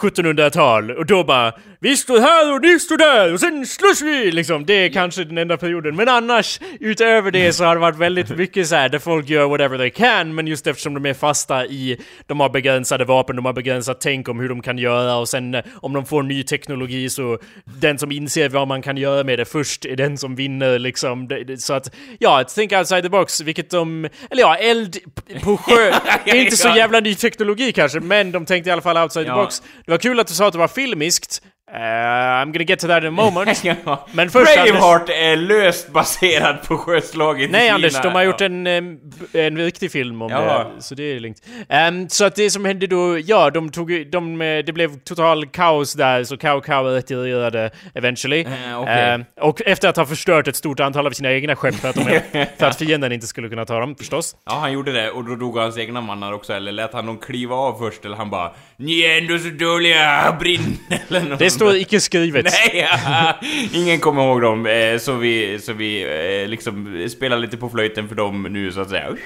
1700-tal 0.00 0.90
och 0.90 1.06
då 1.06 1.24
bara 1.24 1.52
Vi 1.80 1.96
står 1.96 2.20
här 2.20 2.54
och 2.54 2.62
ni 2.62 2.80
står 2.80 2.96
där 2.96 3.32
och 3.32 3.40
sen 3.40 3.66
slåss 3.66 4.02
vi! 4.02 4.32
Liksom, 4.32 4.66
det 4.66 4.74
är 4.74 4.88
kanske 4.88 5.24
den 5.24 5.38
enda 5.38 5.56
perioden. 5.56 5.96
Men 5.96 6.08
annars, 6.08 6.60
utöver 6.80 7.30
det 7.30 7.52
så 7.52 7.64
har 7.64 7.74
det 7.74 7.80
varit 7.80 7.98
väldigt 7.98 8.36
mycket 8.36 8.68
så 8.68 8.74
här 8.74 8.88
där 8.88 8.98
folk 8.98 9.28
gör 9.28 9.46
whatever 9.46 9.78
they 9.78 9.90
can, 9.90 10.34
men 10.34 10.46
just 10.46 10.66
eftersom 10.66 10.94
de 10.94 11.06
är 11.06 11.14
fasta 11.14 11.66
i, 11.66 12.00
de 12.26 12.40
har 12.40 12.48
begränsade 12.48 13.04
vapen, 13.04 13.36
de 13.36 13.44
har 13.44 13.52
begränsat 13.52 14.00
tänk 14.00 14.28
om 14.28 14.40
hur 14.40 14.48
de 14.48 14.62
kan 14.62 14.78
göra 14.78 15.16
och 15.16 15.28
sen 15.28 15.54
eh, 15.54 15.64
om 15.74 15.92
de 15.92 16.06
får 16.06 16.22
ny 16.22 16.42
teknologi 16.42 17.10
så 17.10 17.38
den 17.64 17.98
som 17.98 18.12
inser 18.12 18.48
vad 18.48 18.68
man 18.68 18.82
kan 18.82 18.96
göra 18.96 19.24
med 19.24 19.38
det 19.38 19.44
först 19.44 19.84
är 19.84 19.96
den 19.96 20.18
som 20.18 20.34
vinner 20.36 20.78
liksom. 20.78 21.28
Så 21.58 21.74
att, 21.74 21.94
ja, 22.18 22.44
think 22.44 22.72
outside 22.72 23.02
the 23.02 23.08
box, 23.08 23.40
vilket 23.40 23.70
de, 23.70 24.08
eller 24.30 24.42
ja, 24.42 24.56
eld 24.56 24.96
på 25.42 25.56
sjö, 25.56 25.92
det 26.24 26.30
är 26.30 26.34
inte 26.44 26.56
så 26.56 26.68
jävla 26.68 27.00
ny 27.00 27.14
teknologi 27.14 27.72
kanske, 27.72 28.00
men 28.00 28.32
de 28.32 28.46
tänkte 28.46 28.70
i 28.70 28.72
alla 28.72 28.82
fall 28.82 28.96
outside 28.96 29.26
the 29.26 29.32
box. 29.32 29.62
Det 29.84 29.90
var 29.90 29.98
kul 29.98 30.20
att 30.20 30.26
du 30.26 30.34
sa 30.34 30.46
att 30.46 30.52
det 30.52 30.58
var 30.58 30.68
filmiskt. 30.68 31.42
Uh, 31.74 31.78
I'm 31.78 32.52
gonna 32.52 32.64
get 32.64 32.78
to 32.80 32.86
that 32.86 33.02
in 33.02 33.08
a 33.08 33.10
moment. 33.10 33.64
Men 34.12 34.30
först, 34.30 34.54
Braveheart 34.54 35.08
är 35.08 35.36
löst 35.36 35.92
baserad 35.92 36.62
på 36.62 36.78
sjöslaget 36.78 37.50
Nej 37.50 37.62
Kina. 37.62 37.74
Anders, 37.74 38.02
de 38.02 38.12
har 38.12 38.22
gjort 38.22 38.40
en, 38.40 38.66
en 39.32 39.58
riktig 39.58 39.92
film 39.92 40.22
om 40.22 40.30
Jaha. 40.30 40.64
det. 40.64 40.82
Så 40.82 40.94
det 40.94 41.02
är 41.02 41.20
lugnt. 41.20 41.42
Ehm, 41.68 42.08
så 42.08 42.24
att 42.24 42.34
det 42.34 42.50
som 42.50 42.64
hände 42.64 42.86
då, 42.86 43.18
ja, 43.18 43.50
de 43.50 43.70
tog 43.70 44.10
de, 44.10 44.42
eh, 44.42 44.64
det 44.64 44.72
blev 44.72 44.98
total 44.98 45.46
kaos 45.46 45.94
där, 45.94 46.24
så 46.24 46.36
Cao 46.36 46.60
Cao 46.60 46.84
retirerade 46.84 47.70
eventually. 47.94 48.40
Eh, 48.40 48.80
okej. 48.80 48.94
Ehm, 49.02 49.24
och 49.40 49.62
efter 49.66 49.88
att 49.88 49.96
ha 49.96 50.06
förstört 50.06 50.48
ett 50.48 50.56
stort 50.56 50.80
antal 50.80 51.06
av 51.06 51.10
sina 51.10 51.32
egna 51.32 51.56
skepp 51.56 51.74
för 51.74 51.88
att, 51.88 51.94
de, 51.94 52.04
för 52.58 52.66
att 52.66 52.78
fienden 52.78 53.12
inte 53.12 53.26
skulle 53.26 53.48
kunna 53.48 53.64
ta 53.64 53.78
dem, 53.80 53.94
förstås. 53.96 54.36
Ja, 54.46 54.52
han 54.52 54.72
gjorde 54.72 54.92
det 54.92 55.10
och 55.10 55.24
då 55.24 55.36
dog 55.36 55.58
hans 55.58 55.78
egna 55.78 56.00
mannar 56.00 56.32
också, 56.32 56.52
eller 56.52 56.72
lät 56.72 56.92
han 56.92 57.06
dem 57.06 57.18
kliva 57.18 57.56
av 57.56 57.78
först, 57.78 58.04
eller 58.04 58.16
han 58.16 58.30
bara 58.30 58.50
Ni 58.76 59.00
är 59.00 59.18
ändå 59.18 59.38
så 59.38 59.48
dåliga, 59.48 60.36
brinn! 60.40 60.78
Eller 61.08 61.20
något 61.20 61.38
står 61.62 61.76
icke 61.76 62.00
skrivet. 62.00 62.44
Nej, 62.44 62.88
ingen 63.72 64.00
kommer 64.00 64.22
ihåg 64.22 64.42
dem, 64.42 64.66
eh, 64.66 64.98
så 64.98 65.12
vi, 65.12 65.58
så 65.58 65.72
vi 65.72 66.02
eh, 66.42 66.48
liksom 66.48 67.06
spelar 67.08 67.38
lite 67.38 67.56
på 67.56 67.68
flöjten 67.68 68.08
för 68.08 68.14
dem 68.14 68.42
nu 68.42 68.72
så 68.72 68.80
att 68.80 68.90
säga. 68.90 69.16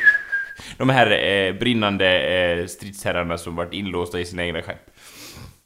De 0.76 0.88
här 0.88 1.10
eh, 1.10 1.52
brinnande 1.52 2.64
stridsherrarna 2.68 3.38
som 3.38 3.56
varit 3.56 3.72
inlåsta 3.72 4.20
i 4.20 4.24
sina 4.24 4.44
egna 4.44 4.62
skepp. 4.62 4.90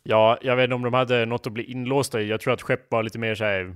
Ja, 0.03 0.39
jag 0.43 0.57
vet 0.57 0.65
inte 0.65 0.75
om 0.75 0.83
de 0.83 0.95
hade 0.95 1.27
något 1.27 1.47
att 1.47 1.53
bli 1.53 1.65
inlåsta 1.65 2.21
i. 2.21 2.29
Jag 2.29 2.41
tror 2.41 2.53
att 2.53 2.63
skepp 2.63 2.91
var 2.91 3.03
lite 3.03 3.19
mer 3.19 3.35
såhär... 3.35 3.75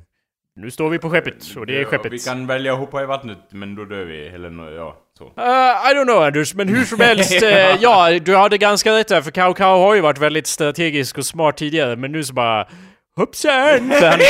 Nu 0.57 0.71
står 0.71 0.91
vi 0.91 0.99
på 0.99 1.11
skeppet, 1.11 1.57
och 1.57 1.67
det 1.67 1.81
är 1.81 1.85
skeppet. 1.85 2.13
Vi 2.13 2.19
kan 2.19 2.47
välja 2.47 2.73
att 2.73 2.79
hoppa 2.79 3.03
i 3.03 3.07
vattnet, 3.07 3.39
men 3.51 3.75
då 3.75 3.85
dör 3.85 4.05
vi, 4.05 4.27
eller 4.27 4.71
ja, 4.73 5.04
så. 5.19 5.25
Uh, 5.25 5.91
I 5.91 5.95
don't 5.95 6.05
know 6.05 6.23
Anders, 6.23 6.55
men 6.55 6.69
hur 6.69 6.85
som 6.85 7.01
helst, 7.01 7.33
eh, 7.43 7.77
ja, 7.83 8.19
du 8.19 8.37
hade 8.37 8.59
ganska 8.59 8.93
rätt 8.97 9.09
där, 9.09 9.23
för 9.23 9.31
Cao 9.31 9.55
Cao 9.55 9.79
har 9.79 9.95
ju 9.95 10.01
varit 10.01 10.19
väldigt 10.19 10.47
strategisk 10.47 11.19
och 11.19 11.27
smart 11.27 11.57
tidigare, 11.57 11.97
men 11.97 12.13
nu 12.13 12.25
så 12.25 12.35
bara... 12.35 12.67
Hoppsan! 13.17 13.93
Han, 14.01 14.21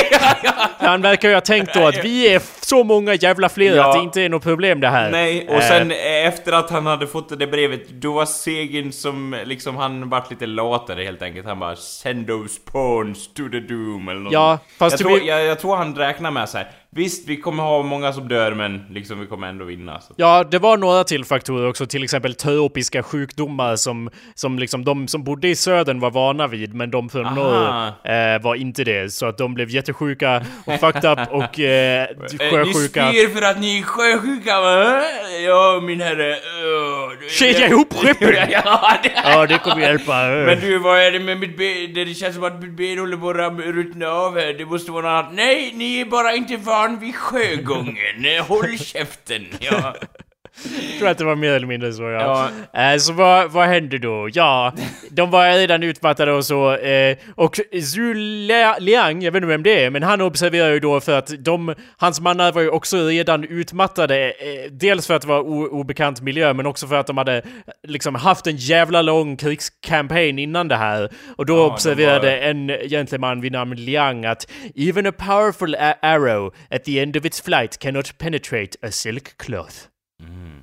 han 0.79 1.03
verkar 1.03 1.29
ju 1.29 1.35
ha 1.35 1.41
tänkt 1.41 1.75
då 1.75 1.87
att 1.87 2.05
vi 2.05 2.35
är 2.35 2.43
så 2.61 2.85
många 2.85 3.15
jävla 3.15 3.49
fler 3.49 3.77
Ja. 3.77 3.89
att 3.89 3.95
det 3.97 4.03
inte 4.03 4.23
är 4.23 4.29
något 4.29 4.43
problem 4.43 4.81
det 4.81 4.89
här. 4.89 5.11
Nej, 5.11 5.47
och 5.49 5.55
Eh, 5.55 5.61
sen 5.69 5.91
efter 6.27 6.53
att 6.53 6.71
han 6.71 6.87
hade 6.87 7.07
fått 7.07 7.39
det 7.39 7.47
brevet, 7.47 7.89
då 7.89 8.13
var 8.13 8.27
segern 8.27 8.93
som 8.93 9.37
liksom, 9.45 9.77
han 9.77 10.09
vart 10.11 10.31
lite 10.31 10.47
latare 10.47 11.03
helt 11.05 11.23
enkelt. 11.23 11.47
Han 11.47 11.59
bara 11.59 11.77
'Send 11.77 12.27
those 12.27 12.61
pawns 12.73 13.27
to 13.35 13.43
the 13.49 13.57
doom' 13.59 14.11
eller 14.11 14.21
något. 14.21 14.33
Ja, 14.33 14.59
fast 14.79 14.93
jag, 14.93 14.99
tror, 15.01 15.19
blir- 15.19 15.29
jag, 15.29 15.45
jag 15.45 15.59
tror 15.61 15.77
han 15.77 15.95
räknar 15.95 16.31
med 16.31 16.49
så 16.49 16.59
här. 16.59 16.67
Visst, 16.97 17.29
vi 17.29 17.37
kommer 17.37 17.63
ha 17.63 17.83
många 17.83 18.13
som 18.13 18.29
dör, 18.29 18.55
men 18.55 18.85
liksom 18.91 19.21
vi 19.21 19.27
kommer 19.27 19.49
ändå 19.49 19.65
vinna. 19.65 20.01
Så. 20.01 20.13
Ja, 20.17 20.45
det 20.51 20.59
var 20.59 20.77
några 20.77 21.05
till 21.05 21.25
faktorer 21.25 21.69
också, 21.69 21.87
till 21.87 22.05
exempel 22.05 22.35
tropiska 22.35 23.03
sjukdomar 23.03 23.77
som, 23.77 24.11
som 24.35 24.59
liksom 24.59 24.85
de 24.85 25.09
som 25.09 25.25
bodde 25.25 25.49
i 25.49 25.57
södern 25.57 26.01
var 26.01 26.11
vana 26.11 26.47
vid, 26.47 26.75
men 26.75 26.91
de 26.91 27.09
från 27.09 27.35
norr 27.35 27.87
eh, 28.05 28.43
var 28.43 28.55
inte 28.55 28.85
det. 28.85 29.13
Så 29.13 29.27
att 29.27 29.39
de 29.39 29.55
blev 29.55 29.71
jättesjuka 29.71 30.43
och 30.67 30.81
fucked 30.81 31.05
up 31.05 31.19
och 31.31 31.61
eh, 31.61 32.07
sjösjuka. 32.51 33.01
Eh, 33.03 33.13
Ni 33.13 33.19
spyr 33.27 33.29
för 33.41 33.43
att 33.51 33.61
ni 33.61 33.79
är 33.79 33.83
sjösjuka 33.83 34.61
va? 34.61 35.03
Ja, 35.47 35.81
min 35.83 36.01
herre. 36.01 36.31
Uh, 36.31 36.94
Kedja 37.31 37.67
ihop 37.69 37.95
skeppen! 37.95 38.35
ja, 38.51 38.99
det 39.03 39.13
Ja, 39.25 39.47
det 39.47 39.59
kommer 39.59 39.83
hjälpa. 39.83 40.13
Men 40.27 40.61
du, 40.61 40.79
vad 40.79 40.99
är 40.99 41.11
det 41.11 41.21
med 41.21 41.41
mitt 41.41 41.57
ben? 41.57 41.95
Det 41.95 42.15
känns 42.15 42.35
som 42.35 42.45
att 42.45 42.63
mitt 42.63 42.71
ben 42.71 42.99
håller 42.99 43.17
på 43.17 43.31
att 43.31 43.75
ruttna 43.75 44.09
av 44.09 44.39
här. 44.39 44.53
Det 44.53 44.65
måste 44.65 44.93
vara 44.93 45.03
något 45.03 45.25
annat. 45.25 45.35
Nej, 45.35 45.73
ni 45.75 46.01
är 46.01 46.05
bara 46.05 46.35
inte 46.35 46.57
van 46.57 46.99
vid 46.99 47.17
sjögången. 47.17 48.41
Håll 48.49 48.79
käften. 48.79 49.47
Ja. 49.61 49.95
Jag 50.91 50.99
tror 50.99 51.09
att 51.09 51.19
det 51.19 51.25
var 51.25 51.37
mer 51.37 51.53
eller 51.53 51.67
mindre 51.67 51.93
så 51.93 52.03
ja. 52.03 52.51
Ja. 52.73 52.93
Eh, 52.93 52.99
så 52.99 53.13
vad, 53.13 53.51
vad 53.53 53.67
hände 53.69 53.99
då? 53.99 54.29
Ja, 54.33 54.73
de 55.11 55.31
var 55.31 55.53
redan 55.59 55.83
utmattade 55.83 56.33
och 56.33 56.45
så. 56.47 56.77
Eh, 56.77 57.17
och 57.35 57.61
Zhu 57.95 58.15
Lia- 58.15 58.77
Liang, 58.81 59.23
jag 59.23 59.33
vet 59.33 59.37
inte 59.37 59.47
vem 59.47 59.63
det 59.63 59.85
är, 59.85 59.91
men 59.91 60.03
han 60.03 60.21
observerar 60.21 60.71
ju 60.71 60.81
då 60.81 61.01
för 61.01 61.19
att 61.19 61.33
de, 61.45 61.75
hans 61.97 62.21
mannar 62.21 62.53
var 62.53 62.63
ju 62.63 62.69
också 62.69 63.07
redan 63.09 63.45
utmattade. 63.45 64.31
Eh, 64.31 64.71
dels 64.71 65.07
för 65.07 65.15
att 65.15 65.23
det 65.23 65.29
var 65.29 65.41
obekant 65.75 66.21
miljö, 66.21 66.53
men 66.55 66.67
också 66.67 66.87
för 66.87 66.97
att 66.97 67.07
de 67.07 67.19
hade 67.19 67.43
liksom 67.89 68.15
haft 68.15 68.47
en 68.47 68.57
jävla 68.57 69.03
lång 69.03 69.37
krigskampanj 69.37 70.43
innan 70.43 70.69
det 70.69 70.77
här. 70.77 71.09
Och 71.37 71.47
då 71.47 71.55
Ja, 71.57 71.59
de 71.59 71.71
observerade 71.73 72.27
var- 72.31 72.37
en 72.47 72.89
gentleman 72.89 73.41
vid 73.41 73.53
namn 73.53 73.77
Liang 73.77 74.25
att 74.25 74.51
even 74.77 75.07
a 75.07 75.13
powerful 75.13 75.77
arrow 76.03 76.55
at 76.71 76.85
the 76.85 77.01
end 77.01 77.17
of 77.17 77.25
its 77.25 77.41
flight 77.43 77.79
cannot 77.79 78.19
penetrate 78.19 78.79
a 78.83 78.91
silk 78.91 79.37
cloth. 79.39 79.75
Mm. 80.23 80.61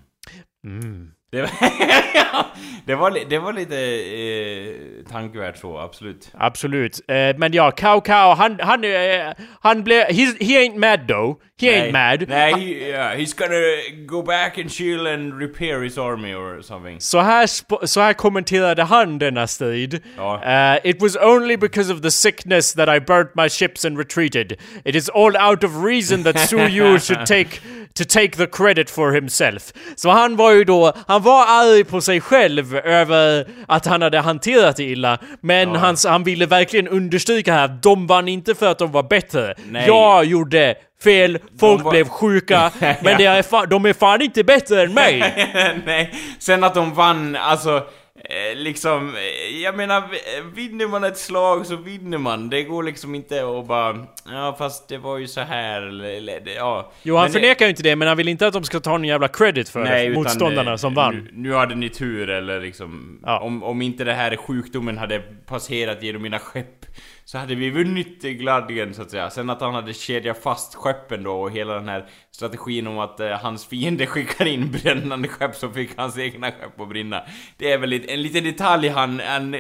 Mm. 0.63 1.11
Det, 1.31 1.41
var, 1.41 1.49
det, 2.87 2.95
var, 2.95 3.09
det 3.29 3.39
var 3.39 3.53
lite 3.53 3.77
eh, 3.77 5.05
tankevärt 5.05 5.57
så, 5.57 5.77
absolut. 5.77 6.31
Absolut. 6.33 7.01
Eh, 7.09 7.37
men 7.37 7.53
ja, 7.53 7.71
Cao 7.71 8.01
Cao, 8.01 8.33
han, 8.33 8.59
han, 8.59 8.83
eh, 8.83 9.33
han 9.61 9.83
blev... 9.83 10.03
He 10.41 10.57
ain't 10.63 10.77
mad 10.77 11.07
though. 11.07 11.41
He 11.61 11.67
ain't 11.67 11.91
mad. 11.91 12.25
Nej, 12.27 12.53
he, 12.53 12.89
yeah, 12.89 13.17
he's 13.17 13.33
gonna 13.33 14.05
go 14.05 14.21
back 14.21 14.57
and 14.57 14.71
chill 14.71 15.07
and 15.07 15.33
repair 15.39 15.83
his 15.83 15.97
army 15.97 16.33
or 16.33 16.61
something. 16.61 16.99
Så 16.99 17.19
här, 17.19 17.47
så 17.87 18.01
här 18.01 18.13
kommenterade 18.13 18.83
han 18.83 19.19
denna 19.19 19.47
strid. 19.47 20.01
Ja. 20.17 20.43
Eh, 20.43 20.89
it 20.89 21.01
was 21.01 21.15
only 21.15 21.57
because 21.57 21.93
of 21.93 22.01
the 22.01 22.11
sickness 22.11 22.73
that 22.73 22.89
I 22.89 22.99
burnt 22.99 23.35
my 23.35 23.49
ships 23.49 23.85
and 23.85 23.97
retreated. 23.97 24.57
It 24.85 24.95
is 24.95 25.09
all 25.09 25.37
out 25.37 25.63
of 25.63 25.83
reason 25.83 26.23
that 26.23 26.39
Su 26.39 26.57
Yu 26.67 26.99
should 26.99 27.25
take 27.25 27.59
to 27.93 28.05
take 28.05 28.37
the 28.37 28.47
credit 28.47 28.89
for 28.89 29.11
himself. 29.11 29.73
Så 29.95 30.09
han 30.09 30.35
var 30.35 30.51
ju 30.51 30.63
då, 30.63 30.93
han 31.07 31.21
var 31.21 31.45
arg 31.47 31.83
på 31.83 32.01
sig 32.01 32.21
själv 32.21 32.75
över 32.77 33.47
att 33.67 33.85
han 33.85 34.01
hade 34.01 34.19
hanterat 34.19 34.75
det 34.75 34.83
illa. 34.83 35.19
Men 35.41 35.75
han, 35.75 35.95
han 36.07 36.23
ville 36.23 36.45
verkligen 36.45 36.87
understryka 36.87 37.53
här 37.53 37.65
att 37.65 37.83
de 37.83 38.07
vann 38.07 38.27
inte 38.27 38.55
för 38.55 38.71
att 38.71 38.79
de 38.79 38.91
var 38.91 39.03
bättre. 39.03 39.55
Nej. 39.69 39.87
Jag 39.87 40.25
gjorde 40.25 40.75
fel, 41.03 41.39
folk 41.59 41.83
var- 41.83 41.91
blev 41.91 42.09
sjuka, 42.09 42.71
men 42.79 43.17
det 43.17 43.25
är 43.25 43.41
fa- 43.41 43.65
de 43.67 43.85
är 43.85 43.93
fan 43.93 44.21
inte 44.21 44.43
bättre 44.43 44.81
än 44.83 44.93
mig. 44.93 45.19
Nej, 45.85 46.13
sen 46.39 46.63
att 46.63 46.73
de 46.75 46.93
vann, 46.93 47.35
alltså 47.35 47.77
eh, 48.23 48.55
liksom, 48.57 49.15
eh, 49.15 49.61
jag 49.63 49.77
menar, 49.77 50.01
v- 50.01 50.41
vinner 50.55 50.87
man 50.87 51.03
ett 51.03 51.17
slag 51.17 51.65
så 51.65 51.75
vinner 51.75 52.17
man. 52.17 52.49
Det 52.49 52.63
går 52.63 52.83
liksom 52.83 53.15
inte 53.15 53.41
att 53.59 53.67
bara, 53.67 54.05
ja 54.31 54.55
fast 54.57 54.87
det 54.89 54.97
var 54.97 55.17
ju 55.17 55.27
så 55.27 55.41
här 55.41 55.81
eller, 55.81 56.41
ja. 56.55 56.91
Jo, 57.03 57.15
han 57.15 57.23
Men 57.25 57.33
förnekar 57.33 57.65
ju 57.65 57.69
inte 57.69 57.83
det, 57.83 57.95
men 57.95 58.07
han 58.07 58.17
vill 58.17 58.27
inte 58.27 58.47
att 58.47 58.53
de 58.53 58.63
ska 58.63 58.79
ta 58.79 58.89
någon 58.91 59.03
jävla 59.05 59.27
credit 59.27 59.69
för 59.69 59.83
Nej, 59.83 60.09
det. 60.09 60.15
Motståndarna 60.15 60.71
eh, 60.71 60.77
som 60.77 60.93
vann. 60.93 61.15
Nu, 61.15 61.29
nu 61.49 61.53
hade 61.55 61.75
ni 61.75 61.89
tur 61.89 62.29
eller 62.29 62.61
liksom, 62.61 63.19
Ja. 63.25 63.39
om, 63.39 63.63
om 63.63 63.81
inte 63.81 64.03
det 64.03 64.13
här 64.13 64.35
sjukdomen 64.35 64.97
hade 64.97 65.19
passerat 65.47 66.03
genom 66.03 66.21
mina 66.21 66.39
skepp 66.39 66.85
så 67.31 67.37
hade 67.37 67.55
vi 67.55 67.69
vunnit 67.69 68.21
gladeligen 68.21 68.93
så 68.93 69.01
att 69.01 69.11
säga. 69.11 69.29
Sen 69.29 69.49
att 69.49 69.61
han 69.61 69.73
hade 69.73 69.93
kedjat 69.93 70.43
fast 70.43 70.75
skeppen 70.75 71.23
då 71.23 71.31
och 71.31 71.51
hela 71.51 71.73
den 71.73 71.89
här 71.89 72.05
strategin 72.31 72.87
om 72.87 72.99
att 72.99 73.19
eh, 73.19 73.29
hans 73.29 73.65
fiende 73.65 74.07
skickar 74.07 74.45
in 74.45 74.71
brännande 74.71 75.27
skepp 75.27 75.55
så 75.55 75.69
fick 75.69 75.97
hans 75.97 76.17
egna 76.17 76.51
skepp 76.51 76.81
att 76.81 76.89
brinna. 76.89 77.23
Det 77.57 77.71
är 77.71 77.77
väl 77.77 77.93
en 77.93 78.21
liten 78.21 78.43
detalj 78.43 78.87
han, 78.87 79.21
han 79.25 79.55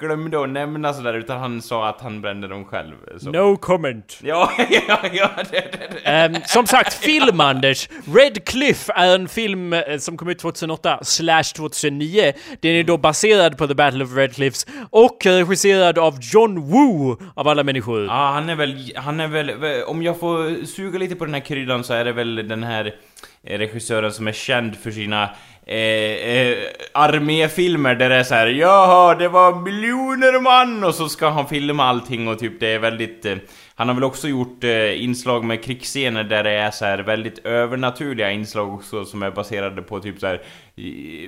glömde 0.00 0.42
att 0.42 0.48
nämna 0.48 0.92
sådär 0.92 1.14
utan 1.14 1.40
han 1.40 1.62
sa 1.62 1.88
att 1.88 2.00
han 2.00 2.20
brände 2.20 2.48
dem 2.48 2.64
själv. 2.64 2.94
Så. 3.18 3.30
No 3.30 3.56
comment. 3.56 4.20
Ja, 4.22 4.50
ja, 4.70 4.98
ja, 5.12 5.30
det, 5.50 5.72
det, 5.72 5.88
det. 5.92 6.10
Ehm, 6.10 6.34
som 6.46 6.66
sagt, 6.66 6.94
film 6.94 7.40
Anders. 7.40 7.88
Red 8.14 8.44
Cliff 8.44 8.90
är 8.94 9.14
en 9.14 9.28
film 9.28 9.72
eh, 9.72 9.98
som 9.98 10.16
kom 10.16 10.28
ut 10.28 10.38
2008 10.38 10.98
slash 11.02 11.42
2009. 11.56 12.32
Den 12.60 12.72
är 12.72 12.84
då 12.84 12.96
baserad 12.96 13.58
på 13.58 13.66
The 13.66 13.74
Battle 13.74 14.04
of 14.04 14.16
Red 14.16 14.34
Cliffs 14.34 14.66
och 14.90 15.18
regisserad 15.24 15.98
av 15.98 16.18
John 16.20 16.70
Woo 16.70 17.13
av 17.34 17.48
alla 17.48 17.62
människor. 17.62 18.04
Ja, 18.04 18.30
han 18.34 18.48
är 18.48 18.56
väl, 18.56 18.92
han 18.96 19.20
är 19.20 19.28
väl, 19.28 19.82
om 19.86 20.02
jag 20.02 20.20
får 20.20 20.66
suga 20.66 20.98
lite 20.98 21.16
på 21.16 21.24
den 21.24 21.34
här 21.34 21.40
kryddan 21.40 21.84
så 21.84 21.94
är 21.94 22.04
det 22.04 22.12
väl 22.12 22.48
den 22.48 22.62
här 22.62 22.94
eh, 23.42 23.58
regissören 23.58 24.12
som 24.12 24.28
är 24.28 24.32
känd 24.32 24.76
för 24.76 24.90
sina 24.90 25.22
eh, 25.66 25.76
eh, 25.76 26.56
arméfilmer 26.92 27.94
där 27.94 28.08
det 28.08 28.16
är 28.16 28.22
så 28.22 28.34
här, 28.34 28.46
Jaha, 28.46 29.14
det 29.14 29.28
var 29.28 29.60
miljoner 29.60 30.40
man! 30.40 30.84
Och 30.84 30.94
så 30.94 31.08
ska 31.08 31.28
han 31.28 31.48
filma 31.48 31.84
allting 31.84 32.28
och 32.28 32.38
typ 32.38 32.60
det 32.60 32.68
är 32.68 32.78
väldigt... 32.78 33.24
Eh, 33.24 33.36
han 33.76 33.88
har 33.88 33.94
väl 33.94 34.04
också 34.04 34.28
gjort 34.28 34.64
eh, 34.64 35.02
inslag 35.04 35.44
med 35.44 35.64
krigsscener 35.64 36.24
där 36.24 36.44
det 36.44 36.50
är 36.50 36.70
så 36.70 36.84
här 36.84 36.98
väldigt 36.98 37.38
övernaturliga 37.38 38.30
inslag 38.30 38.74
också 38.74 39.04
som 39.04 39.22
är 39.22 39.30
baserade 39.30 39.82
på 39.82 40.00
typ 40.00 40.20
så 40.20 40.26
här 40.26 40.42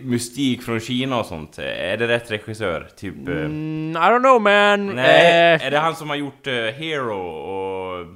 mystik 0.02 0.62
från 0.62 0.80
Kina 0.80 1.20
och 1.20 1.26
sånt. 1.26 1.58
Är 1.58 1.96
det 1.96 2.08
rätt 2.08 2.30
regissör? 2.30 2.88
Typ... 2.96 3.28
Eh, 3.28 3.34
Mm, 3.34 3.90
I 3.90 4.06
don't 4.06 4.20
know 4.22 4.40
man. 4.40 4.86
Nej, 4.96 5.54
Eh, 5.54 5.66
är 5.66 5.70
det 5.70 5.78
han 5.78 5.96
som 5.96 6.08
har 6.08 6.16
gjort 6.16 6.46
eh, 6.46 6.52
Hero 6.54 7.20
och... 7.20 8.06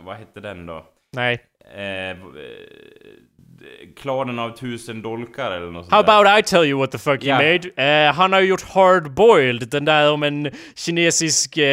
Vad 0.00 0.16
hette 0.16 0.40
den 0.40 0.66
då? 0.66 0.86
nej. 1.16 1.38
Eh, 1.74 2.16
klanen 4.02 4.38
av 4.38 4.50
tusen 4.56 5.02
dolkar 5.02 5.50
eller 5.50 5.66
något 5.70 5.90
How 5.90 5.98
sånt 5.98 6.06
där. 6.06 6.14
about 6.20 6.38
I 6.38 6.42
tell 6.50 6.64
you 6.64 6.78
what 6.78 6.90
the 6.92 6.98
fuck 6.98 7.24
Ja. 7.24 7.34
he 7.36 7.52
made? 7.76 8.06
Eh, 8.08 8.14
han 8.14 8.32
har 8.32 8.40
ju 8.40 8.46
gjort 8.46 8.62
Hard 8.62 9.14
Boiled, 9.14 9.68
den 9.68 9.84
där 9.84 10.12
om 10.12 10.22
en 10.22 10.50
kinesisk, 10.76 11.56
eh, 11.56 11.64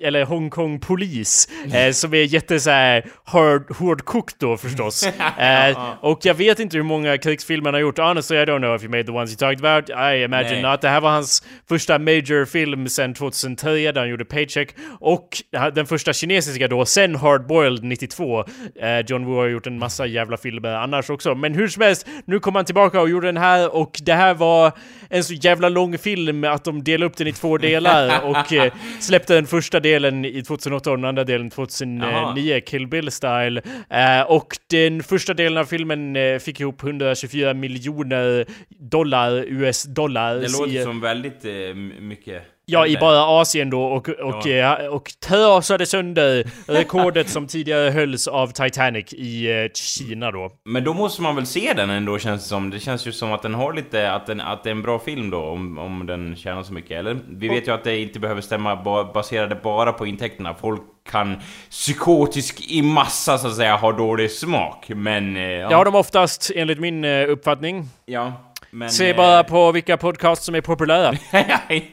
eller 0.00 0.24
Hongkong-polis, 0.24 1.48
eh, 1.74 1.92
som 1.92 2.14
är 2.14 2.22
jätte 2.22 2.60
såhär 2.60 3.04
hard, 3.24 3.76
hårdkokt 3.76 4.36
då 4.38 4.56
förstås. 4.56 5.08
och 6.00 6.18
jag 6.22 6.34
vet 6.34 6.58
inte 6.60 6.76
hur 6.76 6.84
många 6.84 7.18
krigsfilmer 7.18 7.66
han 7.66 7.74
har 7.74 7.80
gjort, 7.80 7.98
honestly 7.98 8.36
I 8.36 8.44
don't 8.44 8.58
know 8.58 8.74
if 8.76 8.82
he 8.82 8.88
made 8.88 9.04
the 9.04 9.12
ones 9.12 9.30
you 9.30 9.36
talked 9.36 9.66
about, 9.66 9.90
I 9.90 10.22
imagine 10.24 10.52
Nej. 10.52 10.62
not. 10.62 10.80
Det 10.80 10.88
här 10.88 11.00
var 11.00 11.10
hans 11.10 11.42
första 11.68 11.98
major 11.98 12.44
film 12.44 12.88
sen 12.88 13.14
2003, 13.14 13.92
där 13.92 14.00
han 14.00 14.10
gjorde 14.10 14.24
Paycheck, 14.24 14.68
och 15.00 15.28
den 15.74 15.86
första 15.86 16.12
kinesiska 16.12 16.68
då, 16.68 16.84
sen 16.84 17.14
Hard 17.14 17.46
Boiled 17.46 17.84
92. 17.84 18.44
Eh, 18.80 18.98
John 19.06 19.24
Woo 19.24 19.36
har 19.36 19.46
gjort 19.46 19.66
en 19.66 19.78
massa 19.78 20.06
jävla 20.06 20.36
filmer 20.36 20.74
annars 20.74 21.10
också, 21.10 21.21
men 21.34 21.54
hur 21.54 21.68
som 21.68 21.82
helst, 21.82 22.06
nu 22.24 22.40
kom 22.40 22.54
han 22.54 22.64
tillbaka 22.64 23.00
och 23.00 23.10
gjorde 23.10 23.28
den 23.28 23.36
här 23.36 23.74
och 23.74 24.00
det 24.02 24.12
här 24.12 24.34
var 24.34 24.72
en 25.08 25.24
så 25.24 25.34
jävla 25.34 25.68
lång 25.68 25.98
film 25.98 26.44
att 26.44 26.64
de 26.64 26.84
delade 26.84 27.06
upp 27.06 27.16
den 27.16 27.26
i 27.26 27.32
två 27.32 27.58
delar 27.68 28.20
och 28.24 28.52
eh, 28.52 28.72
släppte 29.00 29.34
den 29.34 29.46
första 29.46 29.80
delen 29.80 30.24
i 30.24 30.42
2008 30.42 30.90
och 30.90 30.96
den 30.96 31.04
andra 31.04 31.24
delen 31.24 31.50
2009, 31.50 32.60
Kill 32.60 32.86
Bill-style. 32.86 33.62
Eh, 33.90 34.30
och 34.30 34.56
den 34.70 35.02
första 35.02 35.34
delen 35.34 35.58
av 35.58 35.64
filmen 35.64 36.16
eh, 36.16 36.38
fick 36.38 36.60
ihop 36.60 36.82
124 36.82 37.54
miljoner 37.54 38.46
dollar, 38.68 39.44
US-dollar. 39.48 40.34
Det 40.34 40.52
låter 40.52 40.84
som 40.84 41.00
väldigt 41.00 41.44
eh, 41.44 41.74
mycket. 42.00 42.51
Ja, 42.66 42.86
i 42.86 42.96
bara 42.96 43.40
Asien 43.40 43.70
då 43.70 43.82
och, 43.82 44.08
och, 44.08 44.46
ja. 44.46 44.88
och 44.90 45.10
trasade 45.26 45.86
sönder 45.86 46.44
rekordet 46.66 47.28
som 47.28 47.46
tidigare 47.46 47.90
hölls 47.90 48.28
av 48.28 48.46
Titanic 48.46 49.12
i 49.12 49.50
eh, 49.50 49.70
Kina 49.74 50.30
då. 50.30 50.50
Men 50.64 50.84
då 50.84 50.94
måste 50.94 51.22
man 51.22 51.36
väl 51.36 51.46
se 51.46 51.72
den 51.76 51.90
ändå 51.90 52.18
känns 52.18 52.42
det 52.42 52.48
som. 52.48 52.70
Det 52.70 52.80
känns 52.80 53.06
ju 53.06 53.12
som 53.12 53.32
att 53.32 53.42
den 53.42 53.54
har 53.54 53.72
lite, 53.72 54.12
att, 54.12 54.26
den, 54.26 54.40
att 54.40 54.64
det 54.64 54.70
är 54.70 54.74
en 54.74 54.82
bra 54.82 54.98
film 54.98 55.30
då 55.30 55.42
om, 55.42 55.78
om 55.78 56.06
den 56.06 56.36
tjänar 56.36 56.62
så 56.62 56.72
mycket. 56.72 56.90
Eller? 56.90 57.18
Vi 57.28 57.48
vet 57.48 57.68
ju 57.68 57.74
att 57.74 57.84
det 57.84 57.98
inte 57.98 58.20
behöver 58.20 58.40
stämma 58.40 58.76
ba, 58.76 59.12
baserade 59.12 59.54
bara 59.54 59.92
på 59.92 60.06
intäkterna. 60.06 60.54
Folk 60.54 60.82
kan 61.10 61.36
psykotisk 61.70 62.70
i 62.70 62.82
massa 62.82 63.38
så 63.38 63.46
att 63.46 63.56
säga 63.56 63.76
ha 63.76 63.92
dålig 63.92 64.30
smak. 64.30 64.88
Men... 64.88 65.36
Eh, 65.36 65.42
ja. 65.42 65.68
Det 65.68 65.74
har 65.74 65.84
de 65.84 65.94
oftast 65.94 66.50
enligt 66.54 66.80
min 66.80 67.04
eh, 67.04 67.30
uppfattning. 67.30 67.88
ja. 68.06 68.32
Men, 68.74 68.90
Se 68.90 69.10
eh, 69.10 69.16
bara 69.16 69.44
på 69.44 69.72
vilka 69.72 69.96
podcasts 69.96 70.46
som 70.46 70.54
är 70.54 70.60
populära. 70.60 71.14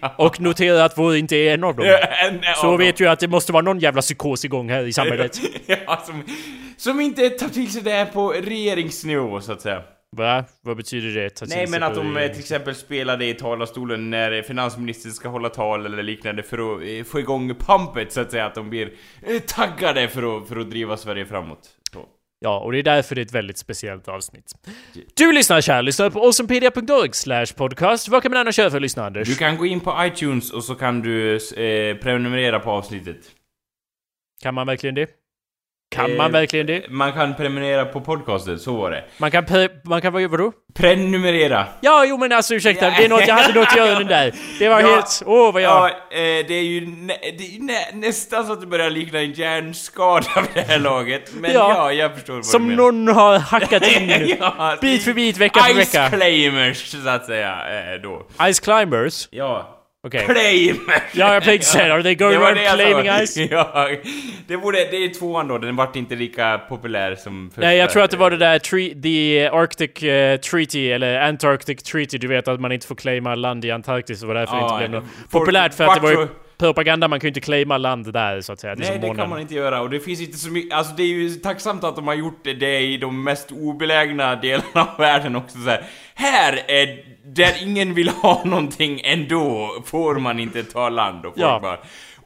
ja. 0.01 0.15
Och 0.17 0.41
notera 0.41 0.83
att 0.83 0.97
vår 0.97 1.15
inte 1.15 1.35
är 1.35 1.53
en 1.53 1.63
av 1.63 1.75
dem. 1.75 1.85
En 2.25 2.41
Så 2.55 2.67
av 2.67 2.77
vet 2.77 2.99
ju 2.99 3.07
att 3.07 3.19
det 3.19 3.27
måste 3.27 3.51
vara 3.51 3.63
någon 3.63 3.79
jävla 3.79 4.01
psykos 4.01 4.45
igång 4.45 4.69
här 4.69 4.83
i 4.83 4.93
samhället. 4.93 5.39
ja, 5.65 6.03
som, 6.05 6.23
som 6.77 6.99
inte 6.99 7.29
tar 7.29 7.49
till 7.49 7.71
sig 7.71 7.81
det 7.81 7.91
här 7.91 8.05
på 8.05 8.31
regeringsnivå 8.31 9.41
så 9.41 9.51
att 9.51 9.61
säga. 9.61 9.83
Va? 10.11 10.45
Vad 10.61 10.77
betyder 10.77 11.21
det? 11.21 11.47
Nej 11.47 11.67
men 11.67 11.83
att 11.83 11.95
de 11.95 12.17
eh, 12.17 12.27
till 12.27 12.39
exempel 12.39 12.75
spelar 12.75 13.17
det 13.17 13.25
i 13.25 13.33
talarstolen 13.33 14.09
när 14.09 14.41
finansministern 14.41 15.11
ska 15.11 15.29
hålla 15.29 15.49
tal 15.49 15.85
eller 15.85 16.03
liknande 16.03 16.43
för 16.43 16.57
att 16.57 16.81
eh, 16.81 17.03
få 17.03 17.19
igång 17.19 17.55
pumpet 17.55 18.13
så 18.13 18.21
att 18.21 18.31
säga. 18.31 18.45
Att 18.45 18.55
de 18.55 18.69
blir 18.69 18.91
eh, 19.27 19.39
taggade 19.39 20.07
för 20.07 20.37
att, 20.37 20.47
för 20.47 20.55
att 20.59 20.69
driva 20.69 20.97
Sverige 20.97 21.25
framåt. 21.25 21.69
Ja, 22.41 22.59
och 22.59 22.71
det 22.71 22.79
är 22.79 22.83
därför 22.83 23.15
det 23.15 23.21
är 23.21 23.25
ett 23.25 23.33
väldigt 23.33 23.57
speciellt 23.57 24.07
avsnitt. 24.07 24.53
Du 25.13 25.31
lyssnar 25.31 25.61
kär, 25.61 25.81
lyssnar 25.81 26.09
på 26.09 26.19
awesomepedia.org 26.19 27.09
slash 27.13 27.45
podcast. 27.55 28.07
Vad 28.07 28.21
kan 28.21 28.31
man 28.31 28.41
annars 28.41 28.59
göra 28.59 28.69
för 28.69 28.77
att 28.77 28.81
lyssna 28.81 29.05
Anders? 29.05 29.27
Du 29.27 29.35
kan 29.35 29.57
gå 29.57 29.65
in 29.65 29.79
på 29.79 29.95
iTunes 30.05 30.51
och 30.51 30.63
så 30.63 30.75
kan 30.75 31.01
du 31.01 31.35
eh, 31.35 31.97
prenumerera 31.97 32.59
på 32.59 32.71
avsnittet. 32.71 33.17
Kan 34.41 34.53
man 34.53 34.67
verkligen 34.67 34.95
det? 34.95 35.18
Kan 35.91 36.11
Eh, 36.11 36.17
man 36.17 36.31
verkligen 36.31 36.65
det? 36.67 36.89
Man 36.89 37.13
kan 37.13 37.35
prenumerera 37.35 37.85
på 37.85 38.01
podcasten, 38.01 38.59
så 38.59 38.77
var 38.77 38.91
det. 38.91 39.03
Man 39.17 39.31
kan, 39.31 39.45
pre- 39.45 39.69
man 39.83 40.01
kan, 40.01 40.13
vad- 40.13 40.23
vadå? 40.23 40.51
Prenumerera! 40.75 41.65
Ja, 41.81 42.05
jo 42.05 42.17
men 42.17 42.31
alltså 42.31 42.55
ursäkta, 42.55 42.89
det 42.89 43.05
är 43.05 43.09
något, 43.09 43.27
jag 43.27 43.35
hade 43.35 43.59
något 43.59 43.75
med 43.75 43.97
den 43.97 44.07
där. 44.07 44.33
Det 44.59 44.69
var 44.69 44.81
Ja. 44.81 44.87
helt, 44.87 45.23
åh 45.25 45.53
vad 45.53 45.61
jag... 45.61 45.71
Ja, 45.71 45.87
eh, 45.89 46.45
det 46.47 46.53
är 46.53 46.63
ju, 46.63 46.85
nä, 46.87 47.13
det 47.37 47.43
är 47.43 47.51
ju 47.51 47.59
nä, 47.63 47.73
nästan 47.93 48.45
så 48.47 48.53
att 48.53 48.61
det 48.61 48.67
börjar 48.67 48.89
likna 48.89 49.19
en 49.19 49.31
hjärnskada 49.33 50.27
vid 50.35 50.49
det 50.65 50.71
här 50.71 50.79
laget. 50.79 51.31
Men 51.33 51.51
Ja. 51.53 51.73
ja, 51.75 51.93
jag 51.93 52.13
förstår 52.15 52.33
vad 52.33 52.45
Som 52.45 52.63
du 52.63 52.75
menar. 52.75 52.91
någon 52.91 53.15
har 53.15 53.39
hackat 53.39 53.87
in 53.87 54.35
ja, 54.39 54.75
bit 54.81 55.03
för 55.03 55.13
bit, 55.13 55.37
vecka 55.37 55.59
för 55.59 55.73
Ice 55.73 55.77
vecka. 55.95 56.09
claimers, 56.09 56.91
så 57.03 57.09
att 57.09 57.25
säga, 57.25 57.51
eh, 57.95 58.01
då. 58.01 58.25
Ice 58.53 58.59
climbers? 58.59 59.27
Ja. 59.31 59.75
Okej. 60.07 60.25
Claimers! 60.25 61.01
Ja, 61.13 61.33
jag 61.33 61.43
tänkte 61.43 61.67
säga, 61.67 61.93
are 61.93 62.03
they 62.03 62.15
going 62.15 62.39
Det 62.39 62.45
around 62.45 62.57
det 62.57 62.65
claiming 62.75 63.25
ice? 63.27 63.37
Ja, 63.51 63.89
det 64.47 64.57
borde, 64.57 64.77
det 64.77 64.97
är 65.05 65.13
tvåan 65.19 65.47
då, 65.47 65.57
den 65.57 65.75
vart 65.75 65.95
inte 65.95 66.15
lika 66.15 66.57
populär 66.69 67.15
som 67.15 67.49
första. 67.49 67.61
Nej, 67.61 67.77
jag 67.77 67.89
tror 67.89 68.03
att 68.03 68.11
det 68.11 68.17
var 68.17 68.31
det 68.31 68.37
där 68.37 68.59
tre- 68.59 68.95
The 69.03 69.47
Arctic 69.47 70.03
eh, 70.03 70.37
Treaty, 70.39 70.91
eller 70.91 71.19
Antarctic 71.21 71.83
Treaty, 71.83 72.17
du 72.17 72.27
vet 72.27 72.47
att 72.47 72.59
man 72.59 72.71
inte 72.71 72.87
får 72.87 72.95
claima 72.95 73.35
land 73.35 73.65
i 73.65 73.71
Antarktis 73.71 74.21
och 74.21 74.27
var 74.27 74.35
därför 74.35 74.55
det 74.55 74.61
Ja, 74.61 74.75
inte 74.83 74.89
blev 74.89 75.01
något 75.01 75.09
populärt 75.31 75.73
för 75.73 75.83
att 75.83 75.95
det 75.95 76.01
var 76.01 76.11
ju 76.11 76.27
propaganda, 76.59 77.07
man 77.07 77.19
kan 77.19 77.27
ju 77.27 77.29
inte 77.29 77.41
claima 77.41 77.77
land 77.77 78.13
där 78.13 78.41
så 78.41 78.53
att 78.53 78.59
säga. 78.59 78.75
Nej, 78.77 78.89
det 78.93 78.99
månen. 79.01 79.15
kan 79.15 79.29
man 79.29 79.39
inte 79.39 79.55
göra 79.55 79.81
och 79.81 79.89
det 79.89 79.99
finns 79.99 80.21
inte 80.21 80.37
så 80.37 80.51
mycket, 80.51 80.73
alltså 80.77 80.93
det 80.93 81.03
är 81.03 81.07
ju 81.07 81.29
tacksamt 81.29 81.83
att 81.83 81.95
de 81.95 82.07
har 82.07 82.13
gjort 82.13 82.43
det, 82.43 82.79
i 82.79 82.97
de 82.97 83.23
mest 83.23 83.51
obelägna 83.51 84.35
delarna 84.35 84.81
av 84.81 84.97
världen 84.97 85.35
också 85.35 85.57
så 85.57 85.69
här. 85.69 85.83
Här 86.13 86.59
är 86.67 86.99
där 87.25 87.53
ingen 87.63 87.93
vill 87.93 88.09
ha 88.09 88.41
någonting 88.45 89.01
ändå, 89.03 89.69
får 89.85 90.15
man 90.15 90.39
inte 90.39 90.63
ta 90.63 90.89
land 90.89 91.25
och 91.25 91.33
folk 91.33 91.41
Ja. 91.41 91.59
bara 91.61 91.77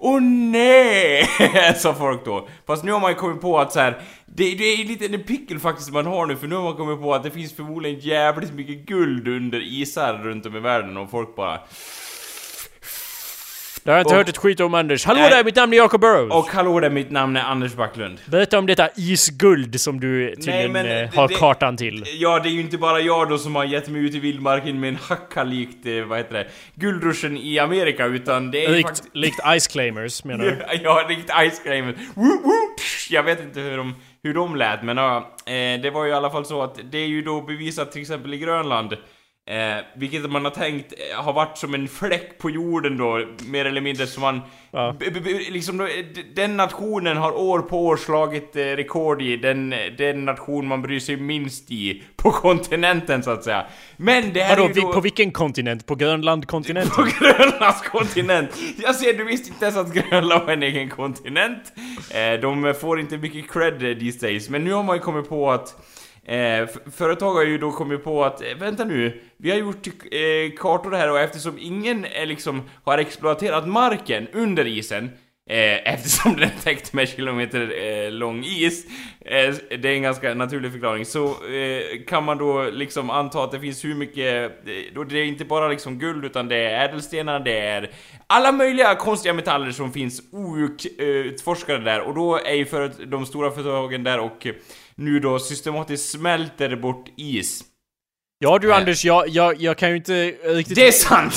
Åh 0.05 0.21
nej! 0.21 1.25
sa 1.75 1.93
folk 1.93 2.25
då. 2.25 2.47
Fast 2.67 2.83
nu 2.83 2.91
har 2.91 2.99
man 2.99 3.11
ju 3.11 3.15
kommit 3.15 3.41
på 3.41 3.59
att 3.59 3.71
så 3.71 3.79
här, 3.79 4.01
det, 4.25 4.55
det 4.55 4.63
är 4.63 4.85
lite 4.85 5.05
en 5.05 5.23
pickel 5.23 5.59
faktiskt 5.59 5.91
man 5.91 6.05
har 6.05 6.25
nu 6.25 6.35
för 6.35 6.47
nu 6.47 6.55
har 6.55 6.63
man 6.63 6.75
kommit 6.75 7.01
på 7.01 7.13
att 7.13 7.23
det 7.23 7.31
finns 7.31 7.55
förmodligen 7.55 7.99
jävligt 7.99 8.53
mycket 8.53 8.85
guld 8.85 9.27
under 9.27 9.61
isar 9.61 10.13
runt 10.23 10.45
om 10.45 10.55
i 10.55 10.59
världen 10.59 10.97
och 10.97 11.11
folk 11.11 11.35
bara 11.35 11.59
Det 13.85 13.91
har 13.91 13.97
jag 13.97 14.01
inte 14.03 14.13
Och- 14.13 14.17
hört 14.17 14.29
ett 14.29 14.37
skit 14.37 14.59
om 14.59 14.73
Anders. 14.73 15.05
Hallå 15.05 15.19
Nej. 15.19 15.29
där, 15.29 15.43
mitt 15.43 15.55
namn 15.55 15.73
är 15.73 15.77
Jacob 15.77 16.01
Burrows. 16.01 16.33
Och 16.33 16.47
hallå 16.47 16.79
där, 16.79 16.89
mitt 16.89 17.11
namn 17.11 17.35
är 17.37 17.41
Anders 17.43 17.73
Backlund. 17.73 18.17
Berätta 18.25 18.59
om 18.59 18.65
detta 18.65 18.89
isguld 18.95 19.81
som 19.81 19.99
du 19.99 20.35
tydligen 20.35 20.71
men 20.71 20.85
eh, 20.85 21.13
har 21.15 21.27
det- 21.27 21.33
kartan 21.33 21.77
till. 21.77 22.03
Ja, 22.19 22.39
det 22.39 22.49
är 22.49 22.51
ju 22.51 22.59
inte 22.61 22.77
bara 22.77 22.99
jag 22.99 23.29
då 23.29 23.37
som 23.37 23.55
har 23.55 23.63
gett 23.65 23.87
mig 23.89 24.05
ut 24.05 24.15
i 24.15 24.19
vildmarken 24.19 24.79
med 24.79 24.89
en 24.89 24.95
hacka 24.95 25.43
likt, 25.43 25.85
eh, 25.85 26.03
vad 26.03 26.17
heter 26.17 26.33
det, 26.33 26.47
guldruschen 26.75 27.37
i 27.37 27.59
Amerika, 27.59 28.05
utan 28.05 28.51
det 28.51 28.65
är 28.65 28.69
Likt, 28.69 28.87
faktiskt... 28.89 29.15
likt 29.15 29.39
Ice 29.59 29.67
Claimers 29.67 30.23
menar 30.25 30.43
du? 30.45 30.65
Ja, 30.83 31.05
likt 31.09 31.29
Ice 31.51 31.59
Cream. 31.63 31.85
Woo, 32.15 32.41
woo, 32.43 32.75
tsch. 32.77 33.11
Jag 33.11 33.23
vet 33.23 33.41
inte 33.41 33.59
hur 33.59 33.77
de, 33.77 33.95
hur 34.23 34.33
de 34.33 34.55
lät, 34.55 34.83
men 34.83 34.97
ja, 34.97 35.17
eh, 35.45 35.81
det 35.81 35.91
var 35.93 36.05
ju 36.05 36.11
i 36.11 36.13
alla 36.13 36.29
fall 36.29 36.45
så 36.45 36.61
att 36.63 36.79
det 36.91 36.97
är 36.97 37.07
ju 37.07 37.21
då 37.21 37.41
bevisat 37.41 37.91
till 37.91 38.01
exempel 38.01 38.33
i 38.33 38.37
Grönland 38.37 38.93
Eh, 39.45 39.83
vilket 39.95 40.29
man 40.31 40.43
har 40.45 40.51
tänkt 40.51 40.93
eh, 41.11 41.23
har 41.23 41.33
varit 41.33 41.57
som 41.57 41.73
en 41.73 41.87
fläck 41.87 42.37
på 42.37 42.49
jorden 42.49 42.97
då, 42.97 43.25
mer 43.47 43.65
eller 43.65 43.81
mindre 43.81 44.07
som 44.07 44.21
man... 44.21 44.41
Ja. 44.71 44.95
B- 44.99 45.05
b- 45.23 45.39
liksom 45.49 45.77
då, 45.77 45.83
eh, 45.83 46.05
den 46.35 46.57
nationen 46.57 47.17
har 47.17 47.31
år 47.31 47.59
på 47.59 47.85
år 47.85 47.97
slagit 47.97 48.55
eh, 48.55 48.59
rekord 48.61 49.21
i 49.21 49.37
den, 49.37 49.69
den 49.97 50.25
nation 50.25 50.67
man 50.67 50.81
bryr 50.81 50.99
sig 50.99 51.17
minst 51.17 51.71
i 51.71 52.03
på 52.15 52.31
kontinenten 52.31 53.23
så 53.23 53.31
att 53.31 53.43
säga. 53.43 53.65
Men 53.97 54.33
det 54.33 54.43
här 54.43 54.57
Vadå, 54.57 54.69
är 54.69 54.75
ju 54.75 54.81
då... 54.81 54.93
på 54.93 55.01
vilken 55.01 55.31
kontinent? 55.31 55.85
På 55.85 55.95
Grönlandkontinenten? 55.95 56.95
På 56.95 57.09
Grönlands 57.19 57.81
kontinent! 57.81 58.49
Jag 58.77 58.95
ser, 58.95 59.13
du 59.13 59.23
visste 59.23 59.49
inte 59.49 59.65
ens 59.65 59.77
att 59.77 59.93
Grönland 59.93 60.45
var 60.45 60.53
en 60.53 60.63
egen 60.63 60.89
kontinent. 60.89 61.73
Eh, 62.11 62.39
de 62.41 62.73
får 62.81 62.99
inte 62.99 63.17
mycket 63.17 63.51
cred 63.51 63.73
eh, 63.83 63.97
these 63.97 64.27
days, 64.27 64.49
men 64.49 64.63
nu 64.63 64.73
har 64.73 64.83
man 64.83 64.95
ju 64.95 65.01
kommit 65.01 65.29
på 65.29 65.51
att 65.51 65.75
Eh, 66.25 66.67
företag 66.91 67.33
har 67.33 67.43
ju 67.43 67.57
då 67.57 67.71
kommit 67.71 68.03
på 68.03 68.25
att, 68.25 68.41
eh, 68.41 68.55
vänta 68.59 68.85
nu, 68.85 69.21
vi 69.37 69.51
har 69.51 69.57
gjort 69.57 69.87
eh, 69.87 70.57
kartor 70.57 70.91
här 70.91 71.11
och 71.11 71.19
eftersom 71.19 71.57
ingen 71.59 72.05
eh, 72.05 72.25
liksom 72.25 72.61
har 72.83 72.97
exploaterat 72.97 73.67
marken 73.67 74.27
under 74.33 74.67
isen 74.67 75.09
Eh, 75.49 75.93
eftersom 75.93 76.33
den 76.37 76.43
är 76.43 76.63
täckt 76.63 76.93
med 76.93 77.09
kilometer 77.09 77.73
eh, 77.83 78.11
lång 78.11 78.43
is, 78.43 78.85
eh, 79.21 79.55
det 79.69 79.89
är 79.89 79.95
en 79.95 80.01
ganska 80.01 80.33
naturlig 80.33 80.71
förklaring, 80.71 81.05
så 81.05 81.25
eh, 81.27 82.03
kan 82.07 82.23
man 82.23 82.37
då 82.37 82.63
liksom 82.63 83.09
anta 83.09 83.43
att 83.43 83.51
det 83.51 83.59
finns 83.59 83.85
hur 83.85 83.95
mycket, 83.95 84.51
eh, 84.67 84.73
då 84.95 85.03
det 85.03 85.19
är 85.19 85.25
inte 85.25 85.45
bara 85.45 85.67
liksom 85.67 85.99
guld 85.99 86.25
utan 86.25 86.47
det 86.47 86.55
är 86.55 86.89
ädelstenar, 86.89 87.39
det 87.39 87.59
är 87.59 87.91
alla 88.27 88.51
möjliga 88.51 88.95
konstiga 88.95 89.33
metaller 89.33 89.71
som 89.71 89.93
finns 89.93 90.21
outforskade 90.31 91.83
där 91.83 92.01
och 92.01 92.15
då 92.15 92.37
är 92.37 92.53
ju 92.53 92.65
för 92.65 93.05
de 93.05 93.25
stora 93.25 93.51
företagen 93.51 94.03
där 94.03 94.19
och 94.19 94.47
eh, 94.47 94.53
nu 94.97 95.19
då 95.19 95.39
systematiskt 95.39 96.09
smälter 96.09 96.75
bort 96.75 97.05
is. 97.17 97.63
Ja 98.39 98.57
du 98.59 98.71
Eh. 98.71 98.77
Anders, 98.77 99.05
jag, 99.05 99.29
jag, 99.29 99.61
jag 99.61 99.77
kan 99.77 99.89
ju 99.89 99.95
inte 99.95 100.25
riktigt... 100.43 100.75
Det 100.75 100.87
är 100.87 100.91
sant! 100.91 101.33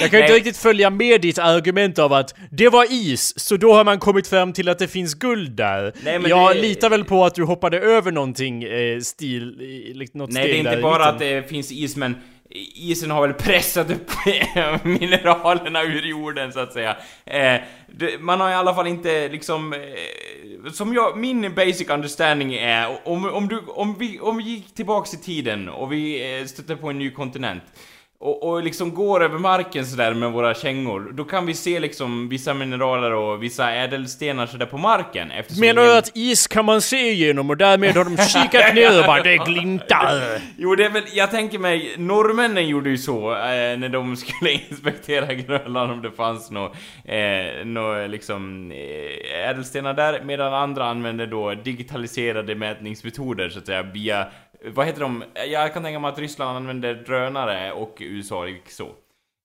Jag 0.00 0.10
kan 0.10 0.18
ju 0.18 0.24
inte 0.24 0.34
riktigt 0.36 0.56
följa 0.56 0.90
med 0.90 1.20
ditt 1.20 1.38
argument 1.38 1.98
av 1.98 2.12
att 2.12 2.34
det 2.50 2.68
var 2.68 2.86
is, 2.92 3.38
så 3.40 3.56
då 3.56 3.72
har 3.74 3.84
man 3.84 3.98
kommit 3.98 4.26
fram 4.26 4.52
till 4.52 4.68
att 4.68 4.78
det 4.78 4.88
finns 4.88 5.14
guld 5.14 5.50
där. 5.52 5.92
Nej, 6.04 6.18
men 6.18 6.30
jag 6.30 6.56
det- 6.56 6.60
litar 6.62 6.90
väl 6.90 7.04
på 7.04 7.24
att 7.24 7.34
du 7.34 7.44
hoppade 7.44 7.78
över 7.80 8.12
någonting 8.12 8.62
eh, 8.64 9.00
stil, 9.00 9.42
eh, 9.60 10.18
något 10.18 10.30
Nej, 10.30 10.48
det 10.48 10.54
är 10.54 10.58
inte 10.58 10.82
bara 10.82 11.04
att 11.04 11.18
det 11.18 11.48
finns 11.48 11.72
is, 11.72 11.96
men 11.96 12.14
isen 12.50 13.10
har 13.10 13.26
väl 13.26 13.34
pressat 13.34 13.90
upp 13.90 14.10
mineralerna 14.82 15.82
ur 15.82 16.02
jorden 16.02 16.52
så 16.52 16.60
att 16.60 16.72
säga. 16.72 16.96
Eh, 17.24 17.60
det, 17.86 18.20
man 18.20 18.40
har 18.40 18.50
i 18.50 18.54
alla 18.54 18.74
fall 18.74 18.86
inte 18.86 19.28
liksom, 19.28 19.72
eh, 19.72 20.70
som 20.72 20.94
jag, 20.94 21.18
min 21.18 21.54
basic 21.54 21.88
understanding 21.88 22.54
är, 22.54 23.08
om, 23.08 23.24
om, 23.24 23.48
du, 23.48 23.58
om, 23.66 23.94
vi, 23.98 24.20
om 24.20 24.36
vi 24.36 24.42
gick 24.42 24.74
tillbaks 24.74 25.14
i 25.14 25.16
tiden 25.16 25.68
och 25.68 25.92
vi 25.92 26.38
eh, 26.40 26.46
stötte 26.46 26.76
på 26.76 26.90
en 26.90 26.98
ny 26.98 27.10
kontinent, 27.10 27.62
och, 28.22 28.42
och 28.48 28.62
liksom 28.62 28.94
går 28.94 29.24
över 29.24 29.38
marken 29.38 29.86
sådär 29.86 30.14
med 30.14 30.32
våra 30.32 30.54
kängor, 30.54 31.12
då 31.12 31.24
kan 31.24 31.46
vi 31.46 31.54
se 31.54 31.80
liksom 31.80 32.28
vissa 32.28 32.54
mineraler 32.54 33.12
och 33.12 33.42
vissa 33.42 33.72
ädelstenar 33.72 34.46
sådär 34.46 34.66
på 34.66 34.78
marken 34.78 35.32
Menar 35.60 35.82
du 35.82 35.96
att 35.96 36.10
is 36.14 36.46
kan 36.46 36.64
man 36.64 36.80
se 36.80 37.10
igenom 37.10 37.50
och 37.50 37.56
därmed 37.56 37.96
har 37.96 38.04
de 38.04 38.16
kikat 38.28 38.74
ner 38.74 39.00
och 39.00 39.06
bara 39.06 39.22
det 39.22 39.36
glintar? 39.36 40.42
Jo, 40.56 40.74
det 40.74 40.84
är 40.84 40.90
väl, 40.90 41.02
jag 41.12 41.30
tänker 41.30 41.58
mig, 41.58 41.94
norrmännen 41.98 42.68
gjorde 42.68 42.90
ju 42.90 42.98
så 42.98 43.32
eh, 43.32 43.78
när 43.78 43.88
de 43.88 44.16
skulle 44.16 44.52
inspektera 44.70 45.34
Grönland 45.34 45.92
om 45.92 46.02
det 46.02 46.10
fanns 46.10 46.50
något, 46.50 46.76
eh, 47.04 47.64
nå, 47.64 48.06
liksom 48.06 48.72
eh, 48.72 49.48
ädelstenar 49.48 49.94
där, 49.94 50.22
medan 50.24 50.54
andra 50.54 50.86
använde 50.86 51.26
då 51.26 51.54
digitaliserade 51.54 52.54
mätningsmetoder 52.54 53.48
så 53.48 53.58
att 53.58 53.66
säga 53.66 53.82
via 53.82 54.26
vad 54.64 54.86
heter 54.86 55.00
de? 55.00 55.24
Jag 55.34 55.72
kan 55.72 55.82
tänka 55.82 55.98
mig 55.98 56.08
att 56.08 56.18
Ryssland 56.18 56.56
använder 56.56 56.94
drönare 56.94 57.72
och 57.72 57.96
USA 58.00 58.48
gick 58.48 58.70
så. 58.70 58.88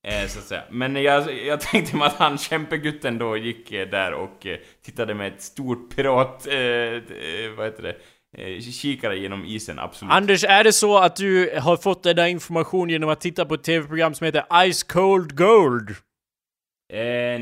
Eh, 0.08 0.28
så 0.28 0.40
att 0.40 0.46
säga. 0.46 0.64
Men 0.70 0.96
jag, 0.96 1.46
jag 1.46 1.62
tänkte 1.62 1.96
mig 1.96 2.08
att 2.08 2.14
han 2.14 2.38
kämpegutten 2.38 3.18
då 3.18 3.38
gick 3.38 3.72
eh, 3.72 3.90
där 3.90 4.14
och 4.14 4.46
eh, 4.46 4.58
tittade 4.86 5.14
med 5.14 5.34
ett 5.34 5.42
stort 5.42 5.96
pirat... 5.96 6.48
Eh, 6.48 6.56
eh 6.58 7.52
vad 7.58 7.66
heter 7.66 7.84
det? 7.84 7.96
Kikare 8.62 9.18
genom 9.18 9.46
isen, 9.46 9.80
absolut. 9.80 10.14
Anders, 10.14 10.44
är 10.44 10.64
det 10.64 10.74
så 10.74 10.98
att 10.98 11.16
du 11.16 11.60
har 11.60 11.78
fått 11.78 12.04
den 12.04 12.16
där 12.16 12.28
informationen 12.28 12.90
genom 12.90 13.10
att 13.10 13.22
titta 13.22 13.46
på 13.46 13.54
ett 13.54 13.64
TV-program 13.64 14.14
som 14.14 14.26
heter 14.26 14.72
Ice 14.72 14.84
Cold 14.84 15.38
Gold? 15.38 15.90
Eh, 16.94 17.40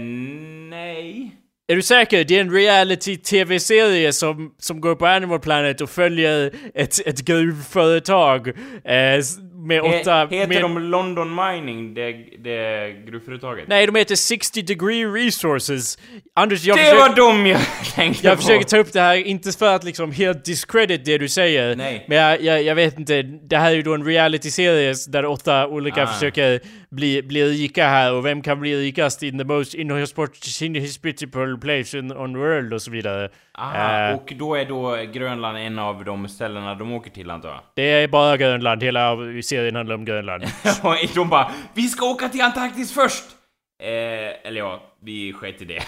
nej. 0.69 1.42
Är 1.67 1.75
du 1.75 1.81
säker? 1.81 2.23
Det 2.23 2.37
är 2.37 2.41
en 2.41 2.51
reality-tv-serie 2.51 4.13
som, 4.13 4.53
som 4.59 4.81
går 4.81 4.95
på 4.95 5.05
Animal 5.05 5.39
Planet 5.39 5.81
och 5.81 5.89
följer 5.89 6.51
ett, 6.73 7.07
ett 7.07 7.19
gruvföretag 7.19 8.47
eh, 8.47 9.19
med 9.63 9.81
åtta... 9.81 10.25
He, 10.25 10.35
heter 10.35 10.47
med... 10.47 10.61
de 10.61 10.77
London 10.77 11.35
Mining, 11.35 11.93
det, 11.93 12.11
det 12.39 12.91
gruvföretaget? 13.05 13.67
Nej, 13.67 13.85
de 13.85 13.95
heter 13.95 14.15
60 14.15 14.61
Degree 14.61 15.05
Resources. 15.05 15.97
Anders, 16.35 16.65
jag 16.65 16.77
Det 16.77 16.81
försöker, 16.81 17.09
var 17.09 17.15
de 17.15 17.45
jag 17.45 17.61
tänkte 17.95 18.27
Jag 18.27 18.35
på. 18.35 18.41
försöker 18.41 18.65
ta 18.65 18.77
upp 18.77 18.93
det 18.93 19.01
här, 19.01 19.15
inte 19.15 19.51
för 19.51 19.75
att 19.75 19.83
liksom 19.83 20.11
helt 20.11 20.45
discredit 20.45 21.05
det 21.05 21.17
du 21.17 21.29
säger. 21.29 21.75
Nej. 21.75 22.05
Men 22.07 22.17
jag, 22.17 22.41
jag, 22.41 22.63
jag 22.63 22.75
vet 22.75 22.99
inte, 22.99 23.21
det 23.21 23.57
här 23.57 23.71
är 23.71 23.75
ju 23.75 23.81
då 23.81 23.93
en 23.93 24.05
reality-serie 24.05 24.93
där 25.07 25.25
åtta 25.25 25.67
olika 25.67 26.03
ah. 26.03 26.07
försöker 26.07 26.59
bli, 26.91 27.23
bli 27.23 27.43
rika 27.43 27.87
här 27.87 28.13
och 28.13 28.25
vem 28.25 28.41
kan 28.41 28.59
bli 28.59 28.75
rikast 28.75 29.23
in 29.23 29.37
the 29.37 29.43
most 29.43 29.73
inhospitable 29.73 31.57
place 31.61 31.97
in, 31.97 32.11
on 32.11 32.33
the 32.33 32.39
world 32.39 32.73
och 32.73 32.81
så 32.81 32.91
vidare. 32.91 33.29
Aha, 33.57 34.09
uh, 34.09 34.15
och 34.15 34.33
då 34.39 34.55
är 34.55 34.65
då 34.65 34.97
Grönland 35.13 35.57
en 35.57 35.79
av 35.79 36.05
de 36.05 36.27
ställena 36.27 36.75
de 36.75 36.93
åker 36.93 37.11
till 37.11 37.29
antar 37.29 37.49
jag? 37.49 37.59
Det 37.75 37.91
är 37.91 38.07
bara 38.07 38.37
Grönland, 38.37 38.83
hela 38.83 39.15
serien 39.53 39.75
handlar 39.75 39.95
om 39.95 40.05
Grönland. 40.05 40.43
de 41.15 41.29
bara 41.29 41.51
Vi 41.73 41.87
ska 41.87 42.05
åka 42.05 42.29
till 42.29 42.41
Antarktis 42.41 42.93
först! 42.93 43.23
Eh, 43.83 44.47
eller 44.47 44.59
ja, 44.59 44.83
vi 45.01 45.33
sket 45.33 45.61
i 45.61 45.65
det. 45.65 45.83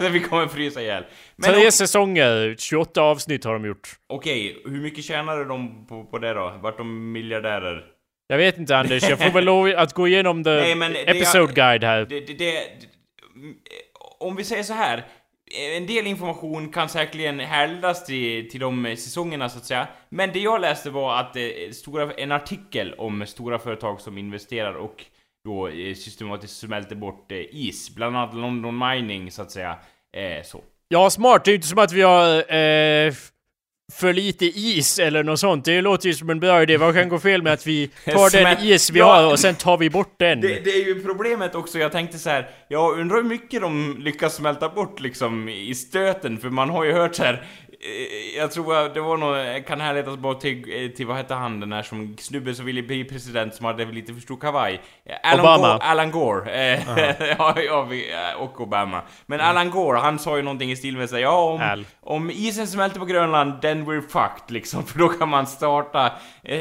vi 0.10 0.20
kommer 0.20 0.46
frysa 0.46 0.82
ihjäl. 0.82 1.04
Men 1.36 1.54
Tre 1.54 1.72
säsonger, 1.72 2.56
28 2.58 3.02
avsnitt 3.02 3.44
har 3.44 3.52
de 3.52 3.64
gjort. 3.64 3.88
Okej, 4.06 4.56
okay, 4.56 4.72
hur 4.72 4.80
mycket 4.80 5.04
tjänade 5.04 5.44
de 5.44 5.86
på, 5.86 6.04
på 6.04 6.18
det 6.18 6.34
då? 6.34 6.58
Vart 6.62 6.76
de 6.76 7.12
miljardärer? 7.12 7.84
Jag 8.28 8.38
vet 8.38 8.58
inte 8.58 8.76
Anders, 8.76 9.08
jag 9.08 9.18
får 9.18 9.30
väl 9.30 9.44
lov 9.44 9.72
att 9.76 9.92
gå 9.92 10.08
igenom 10.08 10.44
the 10.44 10.74
Nej, 10.74 11.04
episode 11.06 11.46
det, 11.46 11.52
guide 11.52 11.84
här. 11.84 12.04
Det, 12.04 12.20
det, 12.20 12.34
det, 12.34 12.62
om 14.20 14.36
vi 14.36 14.44
säger 14.44 14.62
så 14.62 14.72
här 14.72 15.04
en 15.50 15.86
del 15.86 16.06
information 16.06 16.72
kan 16.72 16.88
säkerligen 16.88 17.40
härledas 17.40 18.04
till, 18.04 18.50
till 18.50 18.60
de 18.60 18.96
säsongerna 18.98 19.48
så 19.48 19.58
att 19.58 19.64
säga. 19.64 19.88
Men 20.08 20.32
det 20.32 20.38
jag 20.38 20.60
läste 20.60 20.90
var 20.90 21.20
att 21.20 21.36
eh, 21.36 21.42
stora, 21.72 22.12
en 22.12 22.32
artikel 22.32 22.94
om 22.94 23.26
stora 23.26 23.58
företag 23.58 24.00
som 24.00 24.18
investerar 24.18 24.74
och 24.74 25.04
då 25.44 25.68
eh, 25.68 25.94
systematiskt 25.94 26.56
smälter 26.56 26.96
bort 26.96 27.32
eh, 27.32 27.38
is. 27.38 27.94
Bland 27.94 28.16
annat 28.16 28.34
London 28.34 28.78
Mining 28.78 29.30
så 29.30 29.42
att 29.42 29.50
säga. 29.50 29.78
Eh, 30.16 30.42
så. 30.44 30.62
Ja, 30.88 31.10
smart. 31.10 31.44
Det 31.44 31.48
är 31.48 31.52
ju 31.52 31.56
inte 31.56 31.68
som 31.68 31.78
att 31.78 31.92
vi 31.92 32.02
har 32.02 32.54
eh, 32.54 33.12
för 33.92 34.12
lite 34.12 34.44
is 34.46 34.98
eller 34.98 35.24
något 35.24 35.40
sånt. 35.40 35.64
Det 35.64 35.80
låter 35.80 36.08
ju 36.08 36.14
som 36.14 36.30
en 36.30 36.40
bra 36.40 36.62
idé. 36.62 36.76
Vad 36.76 36.94
kan 36.94 37.08
gå 37.08 37.18
fel 37.18 37.42
med 37.42 37.52
att 37.52 37.66
vi 37.66 37.88
tar 38.04 38.30
den 38.30 38.66
is 38.66 38.90
vi 38.90 39.00
har 39.00 39.32
och 39.32 39.38
sen 39.38 39.54
tar 39.54 39.78
vi 39.78 39.90
bort 39.90 40.14
den? 40.16 40.40
Det, 40.40 40.60
det, 40.64 40.70
är 40.70 40.86
ju 40.86 41.02
problemet 41.02 41.54
också. 41.54 41.78
Jag 41.78 41.92
tänkte 41.92 42.18
så 42.18 42.30
här. 42.30 42.50
Jag 42.68 42.98
undrar 42.98 43.16
hur 43.16 43.24
mycket 43.24 43.60
de 43.60 43.96
lyckas 44.00 44.34
smälta 44.34 44.68
bort 44.68 45.00
liksom 45.00 45.48
i 45.48 45.74
stöten. 45.74 46.38
För 46.38 46.50
man 46.50 46.70
har 46.70 46.84
ju 46.84 46.92
hört 46.92 47.14
så 47.14 47.22
här 47.22 47.46
jag 48.36 48.52
tror 48.52 48.94
det 48.94 49.00
var 49.00 49.16
nog, 49.16 49.66
kan 49.66 49.80
härledas 49.80 50.16
bara 50.16 50.34
till, 50.34 50.84
eh, 50.84 50.90
till 50.90 51.06
vad 51.06 51.16
hette 51.16 51.34
han 51.34 51.60
den 51.60 51.72
här 51.72 51.82
som 51.82 52.16
snubben 52.18 52.54
som 52.54 52.66
ville 52.66 52.82
bli 52.82 53.04
president 53.04 53.54
som 53.54 53.66
hade 53.66 53.84
lite 53.84 54.14
för 54.14 54.20
stor 54.20 54.36
kavaj? 54.36 54.80
Alan 55.22 55.40
Obama. 55.40 55.68
Gore, 55.68 55.82
Alan 55.82 56.10
Gore. 56.10 56.40
Uh-huh. 56.40 57.14
ja, 57.38 57.60
ja, 57.60 58.36
och 58.36 58.60
Obama. 58.60 59.02
Men 59.26 59.40
mm. 59.40 59.50
Alan 59.50 59.70
Gore, 59.70 59.98
han 59.98 60.18
sa 60.18 60.36
ju 60.36 60.42
någonting 60.42 60.70
i 60.70 60.76
stil 60.76 60.96
med 60.96 61.10
sig, 61.10 61.22
ja 61.22 61.40
om, 61.40 61.84
om 62.00 62.30
isen 62.30 62.66
smälter 62.66 63.00
på 63.00 63.06
Grönland, 63.06 63.62
then 63.62 63.86
we're 63.86 64.08
fucked 64.08 64.50
liksom. 64.50 64.82
För 64.86 64.98
då 64.98 65.08
kan 65.08 65.28
man 65.28 65.46
starta, 65.46 66.12
eh, 66.42 66.58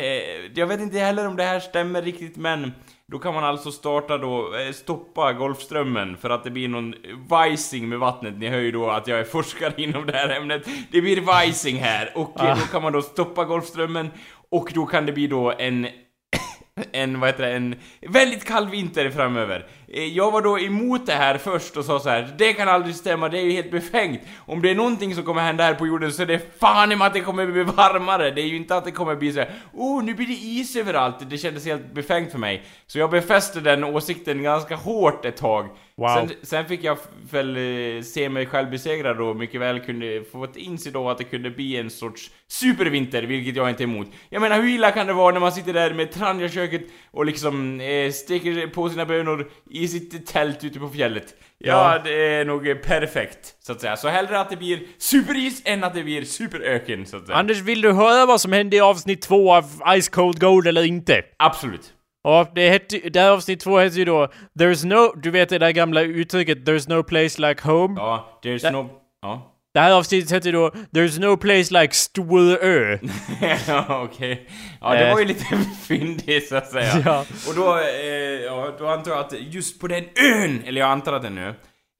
jag 0.56 0.68
vet 0.68 0.80
inte 0.80 1.00
heller 1.00 1.28
om 1.28 1.36
det 1.36 1.44
här 1.44 1.60
stämmer 1.60 2.02
riktigt 2.02 2.38
men 2.38 2.74
då 3.12 3.20
kan 3.20 3.34
man 3.34 3.44
alltså 3.44 3.72
starta 3.72 4.18
då, 4.18 4.56
eh, 4.56 4.72
stoppa 4.72 5.34
Golfströmmen 5.34 6.18
för 6.18 6.30
att 6.30 6.44
det 6.44 6.52
blir 6.52 6.68
någon 6.68 6.96
vajsing 7.30 7.90
med 7.90 8.00
vattnet. 8.00 8.38
Ni 8.38 8.48
hör 8.48 8.60
ju 8.60 8.72
då 8.72 8.90
att 8.90 9.08
jag 9.08 9.20
är 9.20 9.24
forskare 9.24 9.74
inom 9.84 10.06
det 10.06 10.14
här 10.14 10.30
ämnet. 10.30 10.68
Det 10.92 11.02
blir 11.02 11.22
vajsing 11.22 11.78
här 11.78 12.12
och 12.16 12.34
ah. 12.36 12.56
då 12.56 12.62
kan 12.62 12.82
man 12.82 12.94
då 12.94 13.02
stoppa 13.02 13.46
Golfströmmen 13.46 14.10
och 14.50 14.72
då 14.74 14.86
kan 14.86 15.06
det 15.06 15.12
bli 15.12 15.28
då 15.28 15.54
en 15.58 15.88
en, 16.92 17.20
vad 17.20 17.30
heter 17.30 17.44
det, 17.44 17.56
en 17.56 17.76
väldigt 18.02 18.46
kall 18.46 18.70
vinter 18.70 19.10
framöver. 19.10 19.68
Eh, 19.94 20.04
jag 20.04 20.32
var 20.32 20.42
då 20.42 20.60
emot 20.60 21.06
det 21.06 21.14
här 21.14 21.38
först 21.38 21.78
och 21.78 21.86
sa 21.86 22.00
så 22.00 22.10
här: 22.10 22.36
det 22.38 22.54
kan 22.54 22.68
aldrig 22.68 22.96
stämma, 22.96 23.30
det 23.30 23.40
är 23.40 23.44
ju 23.44 23.52
helt 23.52 23.72
befängt. 23.72 24.22
Om 24.46 24.62
det 24.62 24.72
är 24.72 24.76
någonting 24.76 25.16
som 25.16 25.24
kommer 25.24 25.42
hända 25.42 25.64
här 25.64 25.74
på 25.74 25.88
jorden 25.88 26.14
så 26.14 26.22
är 26.22 26.26
det 26.26 26.60
fan 26.60 27.02
att 27.02 27.14
det 27.14 27.22
kommer 27.22 27.46
bli 27.46 27.64
varmare. 27.64 28.32
Det 28.32 28.42
är 28.42 28.46
ju 28.46 28.56
inte 28.56 28.76
att 28.76 28.86
det 28.86 28.92
kommer 28.92 29.16
bli 29.16 29.34
så 29.34 29.40
här, 29.40 29.52
oh 29.74 30.04
nu 30.04 30.14
blir 30.14 30.28
det 30.28 30.34
is 30.34 30.76
överallt. 30.76 31.30
Det 31.30 31.38
kändes 31.38 31.66
helt 31.66 31.94
befängt 31.94 32.32
för 32.32 32.40
mig. 32.40 32.64
Så 32.88 33.00
jag 33.00 33.10
befäste 33.10 33.60
den 33.60 33.84
åsikten 33.84 34.44
ganska 34.44 34.76
hårt 34.76 35.26
ett 35.26 35.38
tag. 35.38 35.70
Wow. 35.96 36.08
Sen, 36.08 36.32
sen, 36.42 36.66
fick 36.66 36.84
jag 36.84 36.98
väl 37.32 37.58
eh, 37.58 38.02
se 38.02 38.30
mig 38.30 38.46
själv 38.46 38.70
besegrad 38.70 39.22
och 39.22 39.36
mycket 39.36 39.62
väl 39.62 39.80
kunde 39.80 40.24
få 40.32 40.48
inse 40.56 40.92
då 40.92 41.10
att 41.10 41.18
det 41.18 41.24
kunde 41.24 41.50
bli 41.50 41.78
en 41.78 41.90
sorts 41.90 42.32
supervinter, 42.48 43.24
vilket 43.24 43.56
jag 43.56 43.70
inte 43.70 43.84
är 43.84 43.88
emot. 43.88 44.08
Jag 44.30 44.42
menar 44.42 44.62
hur 44.62 44.70
illa 44.70 44.92
kan 44.92 45.08
det 45.08 45.14
vara 45.14 45.34
när 45.34 45.40
man 45.40 45.52
sitter 45.52 45.74
där 45.74 45.94
med 45.94 46.12
tranjaköket 46.12 46.82
och 47.12 47.26
liksom 47.26 47.82
eh, 47.82 48.12
steker 48.12 48.68
på 48.68 48.90
sina 48.90 49.06
bönor 49.06 49.50
i 49.84 49.88
sitt 49.88 50.28
tält 50.28 50.64
ute 50.64 50.80
på 50.80 50.90
fjället? 50.90 51.36
Ja, 51.58 51.94
ja, 51.94 52.00
det 52.04 52.36
är 52.36 52.46
nog 52.46 52.82
perfekt, 52.82 53.56
så 53.60 53.72
att 53.72 53.82
säga. 53.82 53.98
Så 53.98 54.08
hellre 54.08 54.40
att 54.40 54.50
det 54.50 54.58
blir 54.58 54.80
superis 54.98 55.62
än 55.66 55.84
att 55.84 55.94
det 55.94 56.04
blir 56.04 56.24
superöken, 56.24 57.06
så 57.06 57.18
att 57.18 57.26
säga. 57.26 57.38
Anders, 57.38 57.62
vill 57.62 57.82
du 57.82 57.92
höra 57.92 58.26
vad 58.26 58.42
som 58.42 58.52
hände 58.52 58.76
i 58.76 58.80
avsnitt 58.80 59.22
två 59.22 59.54
av 59.54 59.64
Ice 60.02 60.10
Cold 60.10 60.40
Gold 60.40 60.68
eller 60.68 60.84
inte? 60.84 61.22
Absolut. 61.38 61.94
Ja, 62.24 62.52
det, 62.56 62.70
hette, 62.70 63.10
det 63.10 63.20
här 63.20 63.32
avsnitt 63.32 63.60
två 63.60 63.80
heter 63.80 63.98
ju 63.98 64.06
då 64.06 64.28
There's 64.60 64.86
no... 64.86 65.14
Du 65.16 65.32
vet 65.32 65.50
det 65.50 65.60
där 65.60 65.72
gamla 65.72 66.02
uttrycket 66.02 66.58
There's 66.58 66.90
no 66.90 67.04
place 67.04 67.42
like 67.42 67.68
home? 67.68 67.96
Ja, 67.98 68.40
there's 68.44 68.62
det, 68.62 68.72
no... 68.72 68.90
Ja. 69.22 69.54
Det 69.78 69.82
här 69.82 69.92
avsnittet 69.92 70.32
heter 70.32 70.54
då 70.54 70.70
There's 70.70 71.20
no 71.20 71.38
place 71.38 71.82
like 71.82 71.94
Storö. 71.94 73.00
ja, 73.68 74.04
okej. 74.04 74.32
Okay. 74.32 74.46
Ja, 74.82 74.96
det 74.96 75.12
var 75.12 75.20
ju 75.20 75.26
lite 75.26 75.46
fyndigt 75.88 76.48
så 76.48 76.56
att 76.56 76.72
säga. 76.72 77.02
ja. 77.06 77.26
Och 77.50 77.56
då, 77.56 77.78
eh, 77.78 78.08
ja, 78.46 78.76
då 78.80 78.88
antar 78.88 79.12
jag 79.12 79.20
att 79.20 79.34
just 79.40 79.80
på 79.80 79.88
den 79.88 80.04
ön, 80.34 80.64
eller 80.66 80.82
jag 80.82 80.90
antar 80.90 81.14
att 81.14 81.22
den 81.22 81.36
nu, 81.36 81.54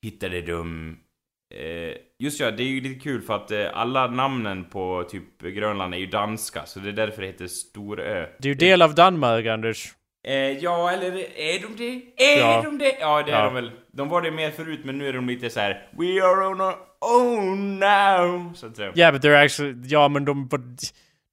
hittade 0.04 0.42
de... 0.42 0.90
Eh, 1.56 1.98
just 2.20 2.40
ja, 2.40 2.52
det 2.52 2.64
är 2.64 2.68
ju 2.68 2.82
lite 2.82 3.00
kul 3.00 3.22
för 3.22 3.36
att 3.36 3.52
eh, 3.52 3.66
alla 3.74 4.08
namnen 4.08 4.66
på 4.66 5.08
typ 5.10 5.42
Grönland 5.42 5.94
är 5.94 5.98
ju 5.98 6.08
danska, 6.08 6.66
så 6.66 6.80
det 6.80 6.90
är 6.90 6.94
därför 6.94 7.22
det 7.22 7.28
heter 7.28 7.48
Storö. 7.48 8.28
Det 8.40 8.48
är 8.48 8.54
ju 8.54 8.56
del 8.56 8.82
av 8.82 8.96
Danmark, 8.96 9.46
Anders. 9.46 9.94
Eh, 10.28 10.36
ja, 10.36 10.92
eller 10.92 11.08
är 11.40 11.60
de 11.60 11.76
det? 11.78 12.24
Är 12.24 12.40
ja. 12.40 12.62
de 12.62 12.78
det? 12.78 12.98
Ja, 13.00 13.24
det 13.24 13.32
är 13.32 13.36
ja. 13.36 13.44
de 13.44 13.54
väl. 13.54 13.72
De 13.94 14.10
var 14.10 14.22
det 14.22 14.32
mer 14.32 14.52
förut, 14.52 14.80
men 14.84 14.98
nu 14.98 15.08
är 15.08 15.14
de 15.14 15.28
lite 15.28 15.50
så 15.50 15.60
här. 15.60 15.88
We 15.98 16.24
are 16.24 16.48
on 16.48 16.62
our 16.62 16.76
own 17.02 17.80
now, 17.80 18.54
så 18.54 18.68
att 18.68 18.76
säga. 18.76 18.92
Yeah, 18.96 19.14
but 19.14 19.24
they're 19.24 19.46
actually... 19.46 19.76
Ja, 19.86 20.08
men 20.08 20.26
de... 20.26 20.50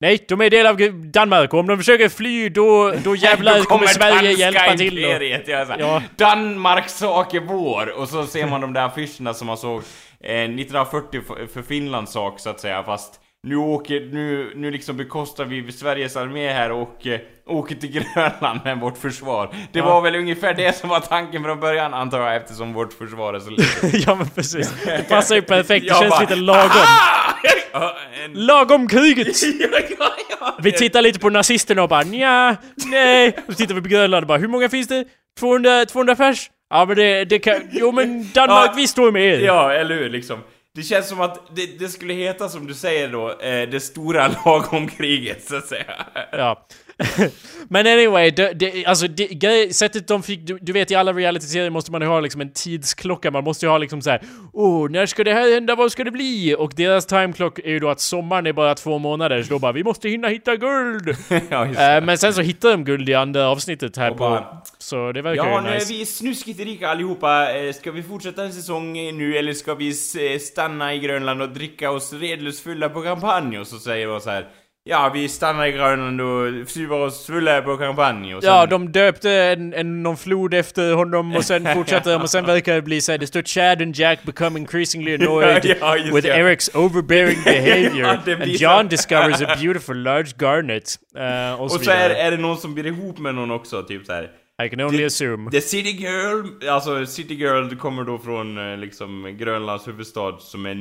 Nej, 0.01 0.25
de 0.29 0.41
är 0.41 0.51
del 0.51 0.67
av 0.67 0.77
Danmark 1.13 1.55
och 1.55 1.61
om 1.61 1.67
de 1.67 1.79
försöker 1.79 2.09
fly 2.09 2.49
då, 2.49 2.95
då 3.05 3.17
jävlar 3.17 3.59
då 3.59 3.65
kommer, 3.65 3.87
Sverige 3.87 4.33
hjälpa 4.33 4.77
till. 4.77 5.05
Och, 5.05 5.81
ja. 5.81 6.03
Danmark 6.17 6.89
sak 6.89 7.35
är 7.35 7.41
vår! 7.41 7.99
Och 7.99 8.09
så 8.09 8.27
ser 8.27 8.47
man 8.47 8.61
de 8.61 8.73
där 8.73 8.87
affischerna 8.87 9.35
som 9.35 9.47
man 9.47 9.57
såg 9.57 9.83
eh, 10.21 10.35
1940 10.35 11.21
för 11.53 11.63
Finlands 11.63 12.13
sak 12.13 12.41
så 12.41 12.51
att 12.51 12.61
säga, 12.61 12.83
fast 12.83 13.21
nu 13.45 13.57
åker, 13.57 14.01
nu, 14.01 14.53
nu 14.57 14.71
liksom 14.71 14.97
bekostar 14.97 15.45
vi 15.45 15.73
Sveriges 15.73 16.17
armé 16.17 16.53
här 16.53 16.73
och 16.73 17.07
eh, 17.07 17.21
åker 17.47 17.75
till 17.75 17.91
Grönland 18.15 18.61
med 18.65 18.81
vårt 18.81 18.99
försvar. 18.99 19.55
Det 19.73 19.79
Ja. 19.79 19.85
var 19.85 20.01
väl 20.01 20.15
ungefär 20.15 20.55
det 20.55 20.77
som 20.77 20.89
var 20.89 21.01
tanken 21.01 21.43
från 21.45 21.61
början 21.61 21.95
antar 21.95 22.21
jag 22.21 22.37
eftersom 22.37 22.73
vårt 22.73 22.93
försvar 22.93 23.35
är 23.35 23.41
så 23.41 23.51
litet. 23.51 24.07
ja 24.07 24.15
men 24.15 24.29
precis. 24.31 24.73
Det 24.85 25.09
passar 25.09 25.35
ju 25.35 25.43
perfekt, 25.55 25.87
det 25.89 25.95
känns 25.95 26.11
bara, 26.11 26.21
lite 26.21 26.37
lagom. 26.37 26.71
Ja, 27.73 27.97
en- 28.25 28.33
Lagom 28.47 28.89
kriget! 28.89 29.43
ja, 29.61 29.79
ja, 29.99 30.11
ja. 30.41 30.57
Vi 30.63 30.73
tittar 30.73 31.03
lite 31.03 31.19
på 31.19 31.31
nazisterna 31.31 31.83
och 31.83 31.89
bara 31.89 32.03
nja, 32.03 32.57
nej. 32.87 33.37
Och 33.47 33.53
så 33.53 33.57
tittar 33.57 33.75
vi 33.75 33.83
på 33.83 33.89
Grönland 33.89 34.25
och 34.25 34.29
bara 34.29 34.39
hur 34.39 34.49
många 34.49 34.69
finns 34.69 34.89
det? 34.89 35.05
200, 35.41 35.85
200 35.87 36.17
pers? 36.17 36.51
Ja 36.71 36.85
men 36.85 36.97
det, 36.97 37.25
det 37.25 37.39
kan, 37.39 37.55
jo 37.73 37.93
men 37.93 38.31
Danmark 38.35 38.71
vi 38.77 38.87
står 38.89 39.13
med 39.13 39.23
er. 39.23 39.39
Ja, 39.41 39.73
eller 39.73 39.95
hur 39.95 40.11
liksom. 40.11 40.39
Det 40.75 40.83
känns 40.83 41.09
som 41.09 41.21
att 41.21 41.41
det, 41.55 41.79
det 41.79 41.89
skulle 41.89 42.15
heta 42.15 42.49
som 42.49 42.67
du 42.67 42.75
säger 42.75 43.09
då, 43.09 43.31
eh, 43.31 43.69
det 43.69 43.81
stora 43.81 44.29
lagomkriget 44.45 45.45
så 45.45 45.57
att 45.57 45.67
säga. 45.67 46.07
Ja. 46.33 46.67
Men 47.69 47.87
anyway, 47.87 48.31
det, 48.31 48.53
det, 48.53 48.87
alltså 48.87 49.07
det, 49.09 49.77
sättet 49.77 50.09
de 50.09 50.23
fick, 50.23 50.47
du, 50.47 50.59
du 50.63 50.73
vet 50.73 50.91
i 50.91 50.95
alla 50.95 51.13
reality-serier 51.13 51.71
måste 51.71 51.93
man 51.93 52.01
ju 52.01 52.07
ha 52.07 52.21
liksom 52.21 52.41
en 52.41 52.53
tidsklocka, 52.53 53.31
man 53.31 53.45
måste 53.45 53.67
ju 53.67 53.71
ha 53.71 53.79
liksom 53.79 54.03
så 54.03 54.11
här. 54.11 54.23
Åh, 54.53 54.91
när 54.91 55.07
ska 55.07 55.25
det 55.25 55.33
här 55.35 55.55
hända, 55.55 55.75
vad 55.75 55.93
ska 55.93 56.05
det 56.05 56.11
bli? 56.11 56.57
Och 56.59 56.73
deras 56.77 57.07
timeclock 57.07 57.59
är 57.59 57.69
ju 57.71 57.79
då 57.79 57.89
att 57.89 58.01
sommaren 58.01 58.47
är 58.47 58.53
bara 58.53 58.75
två 58.75 58.99
månader, 58.99 59.43
så 59.43 59.49
då 59.55 59.59
bara 59.59 59.73
vi 59.73 59.85
måste 59.85 60.09
hinna 60.09 60.29
hitta 60.29 60.57
guld! 60.57 61.17
ja. 61.51 61.65
Eh, 61.65 62.05
men 62.05 62.19
sen 62.19 62.35
så 62.35 62.41
hittar 62.41 62.71
de 62.71 62.85
guld 62.85 63.09
i 63.09 63.15
andra 63.15 63.49
avsnittet 63.49 63.97
här 63.97 64.11
Och 64.11 64.17
på... 64.17 64.25
bara- 64.25 64.63
så 64.79 65.13
det 65.13 65.23
verkar 65.23 65.45
Ja, 65.47 65.57
ju 65.57 65.63
nu 65.63 65.69
är 65.71 65.75
nice. 65.75 65.93
vi 65.93 66.07
snuskigt 66.07 66.61
rika 66.61 66.89
allihopa. 66.89 67.55
Eh, 67.55 67.73
Ska 67.73 67.91
vi 67.93 68.03
fortsätta 68.03 68.45
en 68.45 68.53
säsong 68.53 68.93
nu 68.93 69.37
eller 69.37 69.53
ska 69.53 69.75
vi 69.75 69.89
eh, 69.89 70.39
stanna 70.41 70.95
i 70.95 70.99
Grönland 70.99 71.43
och 71.43 71.49
dricka 71.49 71.91
oss 71.91 72.13
redlöst 72.13 72.61
fulla 72.65 72.89
på 72.89 73.03
champagne? 73.03 73.59
Och 73.59 73.67
så 73.67 73.79
säger 73.79 74.07
man 74.09 74.21
så 74.21 74.31
här. 74.31 74.47
Ja, 74.87 75.11
vi 75.15 75.29
stannar 75.29 75.67
i 75.67 75.73
Grönland 75.73 76.21
och 76.21 76.69
super 76.69 76.95
oss 76.95 77.27
fulla 77.27 77.63
på 77.63 77.77
champagne 77.77 78.35
och 78.35 78.43
sen... 78.43 78.53
Ja, 78.53 78.67
de 78.67 78.93
döpte 78.93 79.31
en, 79.31 79.75
en, 79.75 80.03
någon 80.03 80.17
flod 80.17 80.55
efter 80.55 80.95
honom 80.95 81.37
och 81.37 81.45
sen 81.45 81.75
fortsatte 81.75 82.13
de 82.13 82.23
och 82.23 82.31
sen 82.31 82.47
verkar 82.47 82.75
det 82.75 82.83
bli 82.83 83.01
såhär, 83.01 83.19
det 83.19 83.27
står 83.27 83.43
Chad 83.43 83.83
and 83.83 83.97
Jack 83.97 84.23
become 84.23 84.61
increasingly 84.61 85.15
annoyed 85.21 85.77
Ja, 85.81 85.97
just 85.97 86.17
with 86.17 86.27
det. 86.27 86.35
Eric's 86.37 86.77
overbearing 86.77 87.39
behavior 87.45 88.19
Ja, 88.27 88.35
and 88.35 88.47
John 88.47 88.89
discovers 88.89 89.43
a 89.43 89.57
beautiful 89.61 89.97
large 90.03 90.31
garnet. 90.39 90.99
eh, 91.17 91.61
och 91.61 91.71
så, 91.71 91.77
och 91.77 91.85
så 91.85 91.91
är, 91.91 92.11
är 92.11 92.31
det 92.31 92.37
någon 92.37 92.57
som 92.57 92.75
blir 92.75 92.87
ihop 92.87 93.19
med 93.19 93.35
någon 93.35 93.51
också, 93.51 93.83
typ 93.83 94.07
så 94.07 94.13
här. 94.13 94.31
I 94.65 94.69
can 94.69 94.81
only 94.81 95.05
assume. 95.05 95.51
The 95.51 95.61
City 95.61 95.91
Girl, 95.91 96.69
alltså 96.69 97.07
City 97.07 97.35
Girl 97.35 97.75
kommer 97.77 98.05
då 98.05 98.19
från 98.19 98.73
eh, 98.73 98.79
liksom 98.79 99.37
Grönlands 99.39 99.89
huvudstad 99.89 100.39
som 100.39 100.67
är 100.67 100.75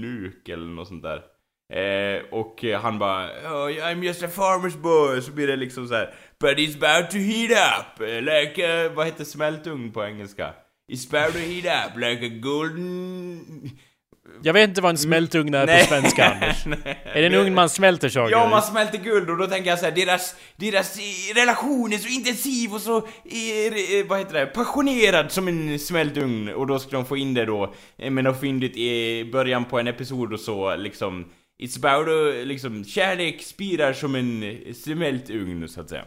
Nuuk 0.00 0.48
eller 0.48 0.66
något 0.66 0.88
sånt 0.88 1.02
där. 1.02 1.20
Eh, 1.72 2.22
och 2.30 2.64
eh, 2.64 2.80
han 2.80 2.98
bara 2.98 3.26
oh, 3.26 3.70
I'm 3.70 4.02
just 4.04 4.22
a 4.22 4.28
farmer's 4.36 4.78
boy, 4.78 5.22
så 5.22 5.30
blir 5.32 5.46
det 5.46 5.56
liksom 5.56 5.88
så 5.88 5.94
här. 5.94 6.14
But 6.40 6.58
it's 6.58 6.76
about 6.76 7.10
to 7.10 7.16
heat 7.16 7.50
up, 7.50 8.00
eh, 8.00 8.20
like, 8.20 8.66
eh, 8.66 8.92
vad 8.92 9.06
heter 9.06 9.24
smältugn 9.24 9.92
på 9.92 10.04
engelska? 10.04 10.54
It's 10.92 11.16
about 11.16 11.32
to 11.32 11.38
heat 11.38 11.88
up 11.88 11.96
like 11.96 12.26
a 12.26 12.30
golden... 12.42 13.40
Jag 14.42 14.52
vet 14.52 14.68
inte 14.68 14.80
vad 14.80 14.90
en 14.90 14.98
smältugn 14.98 15.54
är 15.54 15.66
på 15.66 15.86
svenska, 15.86 16.24
Anders. 16.34 16.66
Nej. 16.66 17.02
Är 17.04 17.20
det 17.20 17.26
en 17.26 17.34
ugn 17.34 17.54
man 17.54 17.68
smälter 17.68 18.08
saker 18.08 18.32
Ja, 18.32 18.48
man 18.48 18.62
smälter 18.62 18.98
guld 18.98 19.30
och 19.30 19.36
då 19.36 19.46
tänker 19.46 19.70
jag 19.70 19.78
så 19.78 19.84
här, 19.84 19.92
deras, 19.92 20.34
deras 20.56 20.98
relation 21.34 21.92
är 21.92 21.98
så 21.98 22.08
intensiv 22.08 22.74
och 22.74 22.80
så, 22.80 22.96
eh, 22.96 24.06
vad 24.08 24.18
heter 24.18 24.34
det, 24.34 24.46
passionerad 24.46 25.32
som 25.32 25.48
en 25.48 25.78
smält 25.78 26.16
ugn. 26.16 26.48
Och 26.48 26.66
då 26.66 26.78
ska 26.78 26.90
de 26.90 27.06
få 27.06 27.16
in 27.16 27.34
det 27.34 27.44
då, 27.44 27.74
med 27.96 28.24
något 28.24 28.40
fyndigt 28.40 28.76
i 28.76 29.24
början 29.32 29.64
på 29.64 29.78
en 29.78 29.86
episod 29.86 30.32
och 30.32 30.40
så, 30.40 30.76
liksom. 30.76 31.24
It's 31.58 31.84
about 31.84 32.08
a, 32.08 32.44
liksom, 32.44 32.84
kärlek 32.84 33.42
spirar 33.42 33.92
som 33.92 34.14
en 34.14 34.42
eh, 34.42 34.72
smält 34.74 35.30
ugn, 35.30 35.68
så 35.68 35.80
att 35.80 35.88
säga. 35.88 36.04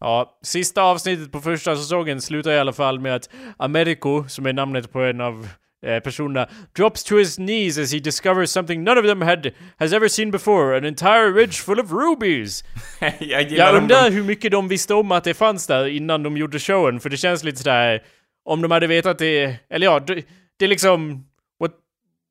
Ja, 0.00 0.38
sista 0.42 0.82
avsnittet 0.82 1.32
på 1.32 1.40
första 1.40 1.76
säsongen 1.76 2.20
slutar 2.20 2.50
i 2.50 2.58
alla 2.58 2.72
fall 2.72 3.00
med 3.00 3.14
att 3.14 3.30
Americo, 3.56 4.24
som 4.28 4.46
är 4.46 4.52
namnet 4.52 4.92
på 4.92 5.00
en 5.00 5.20
av 5.20 5.48
eh, 5.86 6.00
personerna, 6.00 6.48
drops 6.76 7.04
to 7.04 7.16
his 7.16 7.36
knees 7.36 7.78
as 7.78 7.92
he 7.92 7.98
discovers 7.98 8.50
something 8.50 8.84
none 8.84 9.00
of 9.00 9.06
them 9.06 9.22
had 9.22 9.50
has 9.78 9.92
ever 9.92 10.08
seen 10.08 10.30
before, 10.30 10.76
an 10.76 10.84
entire 10.84 11.30
ridge 11.30 11.52
full 11.52 11.80
of 11.80 11.92
rubies. 11.92 12.64
jag 13.18 13.50
Jag 13.52 13.74
undrar 13.74 14.10
hur 14.10 14.22
mycket 14.22 14.52
de 14.52 14.68
visste 14.68 14.94
om 14.94 15.12
att 15.12 15.24
det 15.24 15.34
fanns 15.34 15.66
där 15.66 15.86
innan 15.86 16.22
de 16.22 16.36
gjorde 16.36 16.58
showen, 16.58 17.00
för 17.00 17.10
det 17.10 17.16
känns 17.16 17.44
lite 17.44 17.58
sådär, 17.58 18.02
om 18.44 18.62
de 18.62 18.70
hade 18.70 18.86
vetat 18.86 19.18
det, 19.18 19.56
eller 19.70 19.86
ja, 19.86 20.00
det, 20.00 20.24
det 20.58 20.64
är 20.64 20.68
liksom, 20.68 21.24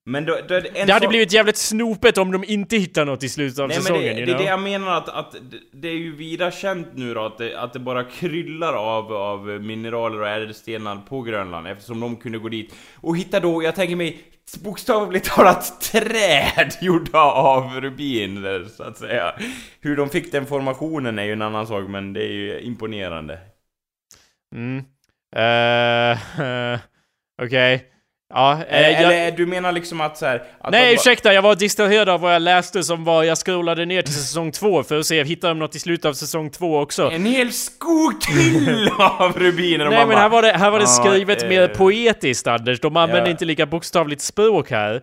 Men 0.06 0.26
då, 0.26 0.40
då 0.48 0.60
det 0.60 0.92
hade 0.92 1.08
blivit 1.08 1.34
jävligt 1.34 1.58
snopet 1.58 2.18
om 2.18 2.32
de 2.32 2.44
inte 2.44 2.78
hittar 2.78 3.06
något 3.06 3.24
i 3.24 3.30
slutet 3.30 3.60
av 3.60 3.68
Nej 3.68 3.78
men 3.78 3.84
säsongen, 3.84 4.04
det, 4.04 4.22
you 4.22 4.26
det 4.26 4.32
är 4.32 4.36
know? 4.36 4.38
det 4.38 4.50
jag 4.50 4.62
menar 4.62 4.98
att, 4.98 5.10
att 5.10 5.36
det- 5.74 5.88
är 5.88 5.94
ju 5.94 6.16
vida 6.16 6.52
känt 6.52 6.88
nu 6.96 7.14
då 7.14 7.26
att 7.26 7.38
det, 7.38 7.56
att 7.60 7.74
det 7.74 7.80
bara 7.80 8.04
kryllar 8.04 8.74
av, 8.74 9.14
av 9.14 9.48
mineraler 9.48 10.22
och 10.22 10.28
ädelstenar 10.28 10.96
på 10.96 11.22
Grönland 11.22 11.68
eftersom 11.68 12.00
de 12.00 12.16
kunde 12.16 12.38
gå 12.38 12.50
dit 12.50 12.76
och 12.96 13.18
hitta 13.18 13.40
då, 13.40 13.64
jag 13.64 13.76
tänker 13.76 13.96
mig 13.96 14.22
bokstavligt 14.64 15.26
talat 15.26 15.82
träd 15.82 16.72
gjorda 16.82 17.20
av 17.20 17.82
rubiner 17.82 18.66
så 18.78 18.84
att 18.84 18.98
säga. 18.98 19.36
Hur 19.82 19.96
de 19.96 20.10
fick 20.10 20.32
den 20.32 20.46
formationen 20.46 21.20
är 21.20 21.24
ju 21.24 21.34
en 21.34 21.42
annan 21.42 21.68
sak 21.68 21.90
men 21.90 22.14
det 22.14 22.24
är 22.24 22.32
ju 22.32 22.60
imponerande. 22.60 23.40
Mm. 24.56 24.78
Eh, 25.36 26.80
Okej. 27.42 27.90
Ja, 28.34 28.52
eh, 28.70 28.84
Eh, 28.84 29.02
jag, 29.02 29.14
Eller 29.14 29.32
du 29.32 29.46
menar 29.46 29.72
liksom 29.72 30.02
att 30.02 30.18
så 30.18 30.26
här, 30.26 30.44
att 30.62 30.72
Nej 30.72 30.90
de, 30.90 30.94
ursäkta, 30.96 31.34
jag 31.34 31.42
var 31.42 31.56
distraherad 31.56 32.10
av 32.10 32.22
vad 32.22 32.36
jag 32.36 32.42
läste 32.42 32.84
som 32.84 33.04
var, 33.04 33.24
jag 33.24 33.38
scrollade 33.38 33.86
ner 33.86 34.02
till 34.02 34.14
säsong 34.14 34.52
två 34.52 34.84
för 34.84 35.00
att 35.00 35.06
se, 35.06 35.24
hittar 35.24 35.48
de 35.48 35.60
något 35.60 35.76
i 35.76 35.80
slutet 35.80 36.06
av 36.06 36.14
säsong 36.14 36.50
två 36.50 36.80
också? 36.80 37.12
En 37.12 37.26
hel 37.26 37.52
skog 37.52 38.22
till 38.22 38.90
av 39.00 39.40
rubiner 39.40 39.90
Nej 39.90 39.98
men 39.98 40.08
bara, 40.08 40.18
här 40.18 40.30
var 40.30 40.42
det, 40.42 40.52
här 40.52 40.72
var 40.72 40.80
det 40.80 40.88
skrivet 40.88 41.44
eh, 41.44 41.50
mer 41.50 41.68
poetiskt 41.68 42.48
Anders, 42.48 42.80
de 42.80 42.98
använder 42.98 43.26
ja. 43.26 43.32
inte 43.32 43.46
lika 43.46 43.66
bokstavligt 43.66 44.22
språk 44.22 44.72
här. 44.72 45.02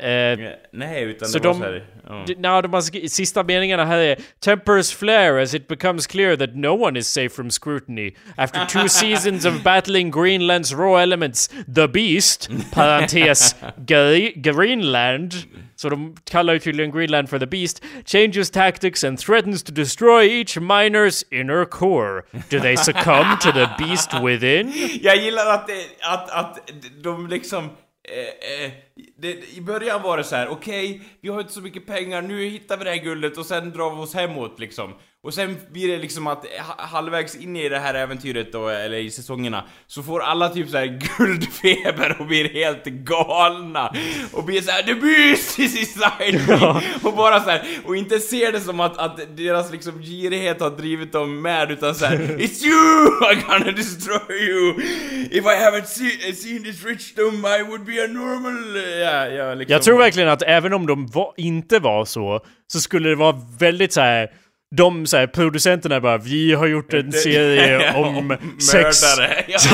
Eh, 0.00 0.38
Nej 0.72 1.02
utan 1.02 1.28
Så 1.28 1.38
det 1.38 1.48
var 1.48 1.54
de- 1.54 1.60
så 1.60 1.64
här, 1.64 2.62
no, 2.62 2.68
de 2.80 3.08
sista 3.08 3.44
meningarna 3.44 3.84
här 3.84 3.98
är 3.98 4.16
Tempers 4.40 4.94
flare 4.94 5.42
as 5.42 5.54
it 5.54 5.68
becomes 5.68 6.06
clear 6.06 6.36
that 6.36 6.50
no 6.54 6.68
one 6.84 6.98
is 6.98 7.06
safe 7.06 7.28
from 7.28 7.50
scrutiny. 7.50 8.10
After 8.36 8.64
two 8.66 8.88
seasons 8.88 9.44
of 9.44 9.62
battling 9.62 10.12
Greenland's 10.12 10.76
raw 10.76 11.02
elements, 11.02 11.48
the 11.74 11.88
beast, 11.88 12.50
parentes, 12.72 13.56
Gre- 13.76 14.32
Greenland, 14.40 15.34
så 15.76 15.88
de 15.88 16.16
kallar 16.30 16.52
ju 16.52 16.58
tydligen 16.58 16.90
Greenland 16.92 17.28
för 17.28 17.38
the 17.38 17.46
beast, 17.46 17.82
changes 18.06 18.50
tactics 18.50 19.04
and 19.04 19.18
threatens 19.18 19.62
to 19.62 19.72
destroy 19.72 20.40
each 20.40 20.56
miner's 20.58 21.24
inner 21.40 21.64
core. 21.64 22.22
Do 22.50 22.60
they 22.60 22.76
succumb 22.76 23.38
to 23.40 23.52
the 23.52 23.68
beast 23.78 24.10
within? 24.24 24.72
Jag 25.02 25.16
gillar 25.16 25.46
att, 25.54 25.66
det, 25.66 25.86
att, 26.00 26.30
att 26.30 26.70
de 27.02 27.26
liksom... 27.26 27.70
Eh, 28.10 28.64
eh, 28.64 28.72
det, 29.16 29.56
I 29.56 29.60
början 29.60 30.02
var 30.02 30.16
det 30.16 30.24
så 30.24 30.36
här: 30.36 30.48
okej, 30.48 31.02
vi 31.20 31.28
har 31.28 31.40
inte 31.40 31.52
så 31.52 31.60
mycket 31.60 31.86
pengar, 31.86 32.22
nu 32.22 32.44
hittar 32.44 32.76
vi 32.76 32.84
det 32.84 32.90
här 32.90 33.04
guldet 33.04 33.38
och 33.38 33.46
sen 33.46 33.70
drar 33.70 33.90
vi 33.90 34.02
oss 34.02 34.14
hemåt 34.14 34.58
liksom. 34.58 34.94
Och 35.22 35.34
sen 35.34 35.56
blir 35.72 35.88
det 35.88 35.98
liksom 35.98 36.26
att 36.26 36.44
ha- 36.46 36.84
halvvägs 36.86 37.36
in 37.36 37.56
i 37.56 37.68
det 37.68 37.78
här 37.78 37.94
äventyret 37.94 38.52
då, 38.52 38.68
eller 38.68 38.96
i 38.96 39.10
säsongerna, 39.10 39.64
så 39.86 40.02
får 40.02 40.20
alla 40.20 40.48
typ 40.48 40.68
så 40.68 40.76
här 40.76 40.86
guldfeber 41.18 42.16
och 42.20 42.26
blir 42.26 42.48
helt 42.48 42.84
galna. 42.84 43.92
Och 44.32 44.44
blir 44.44 44.60
så 44.60 44.70
här: 44.70 44.82
the 44.82 44.94
beast 44.94 45.58
is 45.58 45.78
inside 45.80 46.48
me! 46.48 46.82
Och 47.02 47.16
bara 47.16 47.40
så 47.40 47.50
här, 47.50 47.62
och 47.84 47.96
inte 47.96 48.18
ser 48.18 48.52
det 48.52 48.60
som 48.60 48.80
att, 48.80 48.98
att 48.98 49.36
deras 49.36 49.72
liksom 49.72 50.02
girighet 50.02 50.60
har 50.60 50.70
drivit 50.70 51.12
dem 51.12 51.42
med, 51.42 51.70
utan 51.70 51.94
så 51.94 52.04
här: 52.06 52.16
It's 52.38 52.64
you! 52.64 53.10
I'm 53.20 53.46
gonna 53.48 53.72
destroy 53.72 54.36
you! 54.48 54.80
If 55.30 55.44
I 55.44 55.56
haven't 55.64 55.84
see, 55.84 56.32
seen 56.32 56.64
this 56.64 56.84
richdom 56.84 57.44
I 57.60 57.62
would 57.62 57.84
be 57.84 58.04
a 58.04 58.06
normal... 58.08 58.76
Ja, 59.00 59.26
ja, 59.28 59.54
liksom. 59.54 59.72
Jag 59.72 59.82
tror 59.82 59.98
verkligen 59.98 60.28
att 60.28 60.42
även 60.42 60.72
om 60.72 60.86
de 60.86 61.06
var, 61.06 61.34
inte 61.36 61.78
var 61.78 62.04
så, 62.04 62.40
så 62.72 62.80
skulle 62.80 63.08
det 63.08 63.16
vara 63.16 63.36
väldigt 63.58 63.92
så 63.92 64.00
här. 64.00 64.30
De 64.76 65.06
så 65.06 65.16
här, 65.16 65.26
producenterna 65.26 66.00
bara, 66.00 66.18
vi 66.18 66.52
har 66.54 66.66
gjort 66.66 66.94
en 66.94 67.12
serie 67.12 67.94
om 67.96 68.36
sex. 68.70 69.02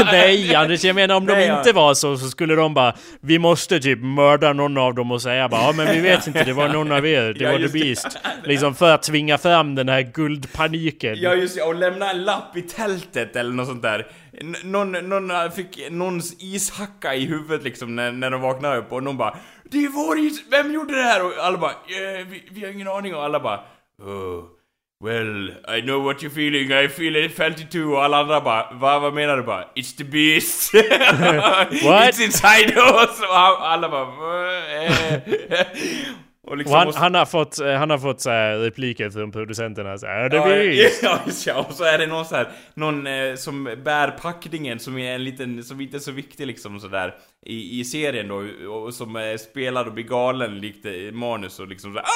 nej 0.12 0.54
Anders, 0.54 0.84
jag 0.84 0.94
menar 0.94 1.14
om 1.14 1.26
de 1.26 1.44
inte 1.44 1.72
var 1.72 1.94
så, 1.94 2.16
så 2.16 2.28
skulle 2.28 2.54
de 2.54 2.74
bara, 2.74 2.94
vi 3.20 3.38
måste 3.38 3.80
typ 3.80 3.98
mörda 4.02 4.52
någon 4.52 4.78
av 4.78 4.94
dem 4.94 5.10
och 5.12 5.22
säga 5.22 5.48
bara, 5.48 5.62
ja 5.62 5.72
men 5.72 5.92
vi 5.94 6.00
vet 6.00 6.26
inte, 6.26 6.44
det 6.44 6.52
var 6.52 6.68
någon 6.68 6.92
av 6.92 7.06
er, 7.06 7.34
det 7.34 7.46
var 7.52 7.58
The. 7.58 7.78
Beast. 7.78 8.18
Liksom 8.44 8.74
för 8.74 8.94
att 8.94 9.02
tvinga 9.02 9.38
fram 9.38 9.74
den 9.74 9.88
här 9.88 10.02
guldpaniken. 10.02 11.16
Ja 11.20 11.34
just 11.34 11.56
det, 11.56 11.62
och 11.62 11.74
lämna 11.74 12.10
en 12.10 12.24
lapp 12.24 12.56
i 12.56 12.62
tältet 12.62 13.36
eller 13.36 13.52
något 13.52 13.66
sånt 13.66 13.82
där. 13.82 14.06
N- 14.40 14.56
någon, 14.64 14.92
någon 14.92 15.30
äh, 15.30 15.50
fick 15.50 15.90
någons 15.90 16.36
ishacka 16.42 17.14
i 17.14 17.26
huvudet 17.26 17.64
liksom 17.64 17.96
när, 17.96 18.12
när 18.12 18.30
de 18.30 18.40
vaknade 18.40 18.76
upp 18.78 18.92
och 18.92 19.02
någon 19.02 19.16
bara 19.16 19.36
Det 19.70 19.84
är 19.84 19.88
vår 19.88 20.18
is, 20.18 20.42
vem 20.50 20.72
gjorde 20.74 20.96
det 20.96 21.02
här? 21.02 21.24
Och 21.24 21.32
alla 21.40 21.58
bara 21.58 21.70
eh, 21.70 22.26
vi, 22.30 22.42
vi 22.50 22.64
har 22.64 22.72
ingen 22.72 22.88
aning 22.88 23.14
och 23.14 23.24
alla 23.24 23.40
bara 23.40 23.60
oh, 24.02 24.44
Well, 25.06 25.50
I 25.78 25.80
know 25.82 26.04
what 26.04 26.22
you're 26.22 26.30
feeling, 26.34 26.72
I 26.84 26.88
feel 26.88 27.16
it, 27.16 27.36
felt 27.36 27.60
it 27.60 27.70
too 27.70 27.92
och 27.92 28.04
alla 28.04 28.16
andra 28.18 28.40
bara 28.40 28.72
Va, 28.72 28.98
vad 28.98 29.14
menar 29.14 29.36
du 29.36 29.42
bara? 29.42 29.64
It's 29.74 29.96
the 29.96 30.04
beast! 30.04 30.74
What? 31.84 32.08
It's 32.08 32.24
inside 32.24 32.76
us! 32.76 33.20
Och 33.30 33.66
alla 33.68 33.88
bara 33.88 34.04
"Va? 34.04 34.46
Eh." 34.84 35.66
Liksom 36.56 36.74
han, 36.76 36.86
måste- 36.86 37.00
han 37.00 37.14
har 37.14 37.26
fått, 37.26 37.60
eh, 37.60 37.72
han 37.72 37.90
har 37.90 37.98
fått 37.98 38.20
så 38.20 38.30
här, 38.30 38.58
repliker 38.58 39.10
från 39.10 39.32
producenterna 39.32 39.98
så 39.98 40.06
här, 40.06 40.28
det 40.28 40.36
Ja, 40.36 40.48
ja, 41.02 41.18
ja, 41.46 41.66
och 41.68 41.74
så 41.74 41.84
är 41.84 41.98
det 41.98 42.06
någon 42.06 42.24
så 42.24 42.36
här, 42.36 42.48
någon 42.74 43.06
eh, 43.06 43.34
som 43.34 43.64
bär 43.84 44.08
packningen 44.10 44.78
som 44.78 44.98
är 44.98 45.14
en 45.14 45.24
liten, 45.24 45.64
som 45.64 45.80
inte 45.80 45.96
är 45.96 45.98
så 45.98 46.12
viktig 46.12 46.46
liksom 46.46 46.80
sådär 46.80 47.14
i, 47.46 47.80
i 47.80 47.84
serien 47.84 48.28
då, 48.28 48.44
och, 48.70 48.82
och 48.84 48.94
som 48.94 49.16
eh, 49.16 49.36
spelar 49.36 49.84
och 49.86 49.92
blir 49.92 50.04
galen 50.04 50.58
likt 50.58 50.86
eh, 50.86 50.92
manus 51.12 51.60
och 51.60 51.68
liksom 51.68 51.92
såhär 51.92 52.06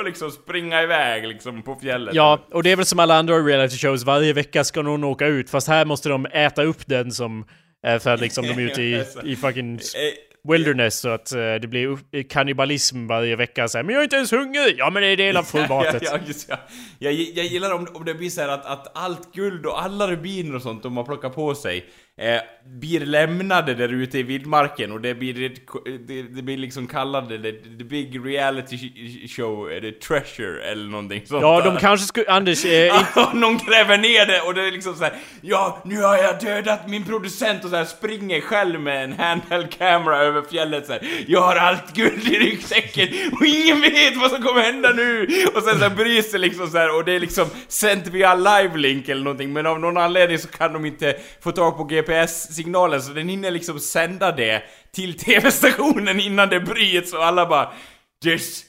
och 0.00 0.06
liksom 0.06 0.30
springa 0.30 0.82
iväg 0.82 1.26
liksom 1.28 1.62
på 1.62 1.76
fjället. 1.76 2.14
Ja, 2.14 2.38
och 2.52 2.62
det 2.62 2.72
är 2.72 2.76
väl 2.76 2.86
som 2.86 2.98
alla 2.98 3.14
andra 3.18 3.34
reality 3.34 3.76
shows, 3.76 4.04
varje 4.04 4.32
vecka 4.32 4.64
ska 4.64 4.82
någon 4.82 5.04
åka 5.04 5.26
ut, 5.26 5.50
fast 5.50 5.68
här 5.68 5.84
måste 5.84 6.08
de 6.08 6.26
äta 6.26 6.62
upp 6.62 6.86
den 6.86 7.12
som, 7.12 7.44
eh, 7.86 7.98
för 7.98 8.10
att 8.14 8.20
liksom 8.20 8.46
de 8.46 8.52
är 8.52 8.60
ute 8.60 8.82
i, 8.82 9.04
i 9.24 9.36
fucking 9.36 9.74
Eh, 9.74 10.50
wilderness 10.52 11.00
så 11.00 11.08
att 11.08 11.32
eh, 11.32 11.38
det 11.38 11.68
blir 11.68 11.86
upp- 11.86 12.28
kannibalism 12.30 13.06
varje 13.06 13.36
vecka 13.36 13.68
så 13.68 13.78
här, 13.78 13.82
men 13.82 13.94
jag 13.94 14.00
är 14.00 14.04
inte 14.04 14.16
ens 14.16 14.32
hungrig! 14.32 14.74
Ja 14.78 14.90
men 14.90 15.02
det 15.02 15.08
är 15.08 15.16
del 15.16 15.36
av 15.36 15.42
formatet. 15.42 16.02
Ja, 16.02 16.10
ja, 16.12 16.18
just, 16.26 16.48
ja. 16.48 16.56
Jag, 16.98 17.12
jag 17.12 17.44
gillar 17.46 17.74
om, 17.74 17.88
om 17.94 18.04
det 18.04 18.14
blir 18.14 18.30
så 18.30 18.42
att, 18.42 18.66
att 18.66 18.96
allt 18.98 19.34
guld 19.34 19.66
och 19.66 19.82
alla 19.82 20.10
rubiner 20.10 20.54
och 20.56 20.62
sånt 20.62 20.82
de 20.82 20.96
har 20.96 21.04
plockat 21.04 21.34
på 21.34 21.54
sig 21.54 21.84
eh, 22.20 22.40
blir 22.80 23.00
lämnade 23.00 23.74
där 23.74 23.88
ute 23.92 24.18
i 24.18 24.22
vildmarken 24.22 24.92
och 24.92 25.00
det 25.00 25.14
blir, 25.14 25.34
det, 26.06 26.22
det 26.22 26.42
blir 26.42 26.56
liksom 26.56 26.86
kallade 26.86 27.38
det, 27.38 27.52
the 27.52 27.84
big 27.84 28.26
reality 28.26 28.76
sh- 28.76 29.28
show, 29.28 29.70
eh, 29.72 29.80
the 29.80 29.92
treasure 29.92 30.62
eller 30.62 30.88
någonting 30.90 31.22
sånt 31.26 31.42
Ja, 31.42 31.60
de 31.60 31.76
kanske 31.76 32.06
skulle, 32.06 32.26
Anders, 32.30 32.64
eh, 32.64 33.02
Någon 33.34 33.58
gräver 33.58 33.98
ner 33.98 34.26
det 34.26 34.40
och 34.40 34.54
det 34.54 34.62
är 34.68 34.72
liksom 34.72 34.94
så 34.94 35.04
här. 35.04 35.12
Ja, 35.40 35.82
nu 35.84 36.02
har 36.02 36.16
jag 36.16 36.40
dödat 36.40 36.88
min 36.88 37.04
producent 37.04 37.64
och 37.64 37.70
så 37.70 37.76
här 37.76 37.84
springer 37.84 38.40
själv 38.40 38.80
med 38.80 39.04
en 39.04 39.12
handheld 39.12 39.70
camera 39.78 40.18
över 40.18 40.42
fjället 40.42 40.86
så 40.86 40.92
här. 40.92 41.02
Jag 41.26 41.40
har 41.40 41.56
allt 41.56 41.94
guld 41.94 42.28
i 42.28 42.38
ryggsäcken 42.38 43.08
och 43.32 43.46
ingen 43.46 43.80
vet 43.80 44.16
vad 44.16 44.30
som 44.30 44.42
kommer 44.42 44.60
hända 44.62 44.92
nu! 44.92 45.22
Och 45.54 45.62
sen 45.62 45.78
så 45.78 45.84
här 45.88 45.96
bryter 45.96 46.38
liksom 46.38 46.66
så 46.68 46.78
här 46.78 46.96
och 46.96 47.04
det 47.04 47.12
är 47.12 47.20
liksom 47.20 47.46
sänt 47.68 48.06
via 48.06 48.34
live-link 48.34 49.08
eller 49.08 49.22
någonting 49.24 49.52
men 49.52 49.66
av 49.66 49.80
någon 49.80 49.96
anledning 49.96 50.38
så 50.38 50.48
kan 50.48 50.72
de 50.72 50.84
inte 50.84 51.16
få 51.42 51.52
tag 51.52 51.76
på 51.76 51.84
GPS-signalen 52.10 53.02
så 53.02 53.12
den 53.12 53.28
hinner 53.28 53.50
liksom 53.50 53.80
sända 53.80 54.32
det 54.32 54.62
till 54.92 55.18
TV-stationen 55.18 56.20
innan 56.20 56.48
det 56.48 56.60
bryts 56.60 57.12
och 57.12 57.24
alla 57.24 57.46
bara 57.46 57.72
There's 58.24 58.64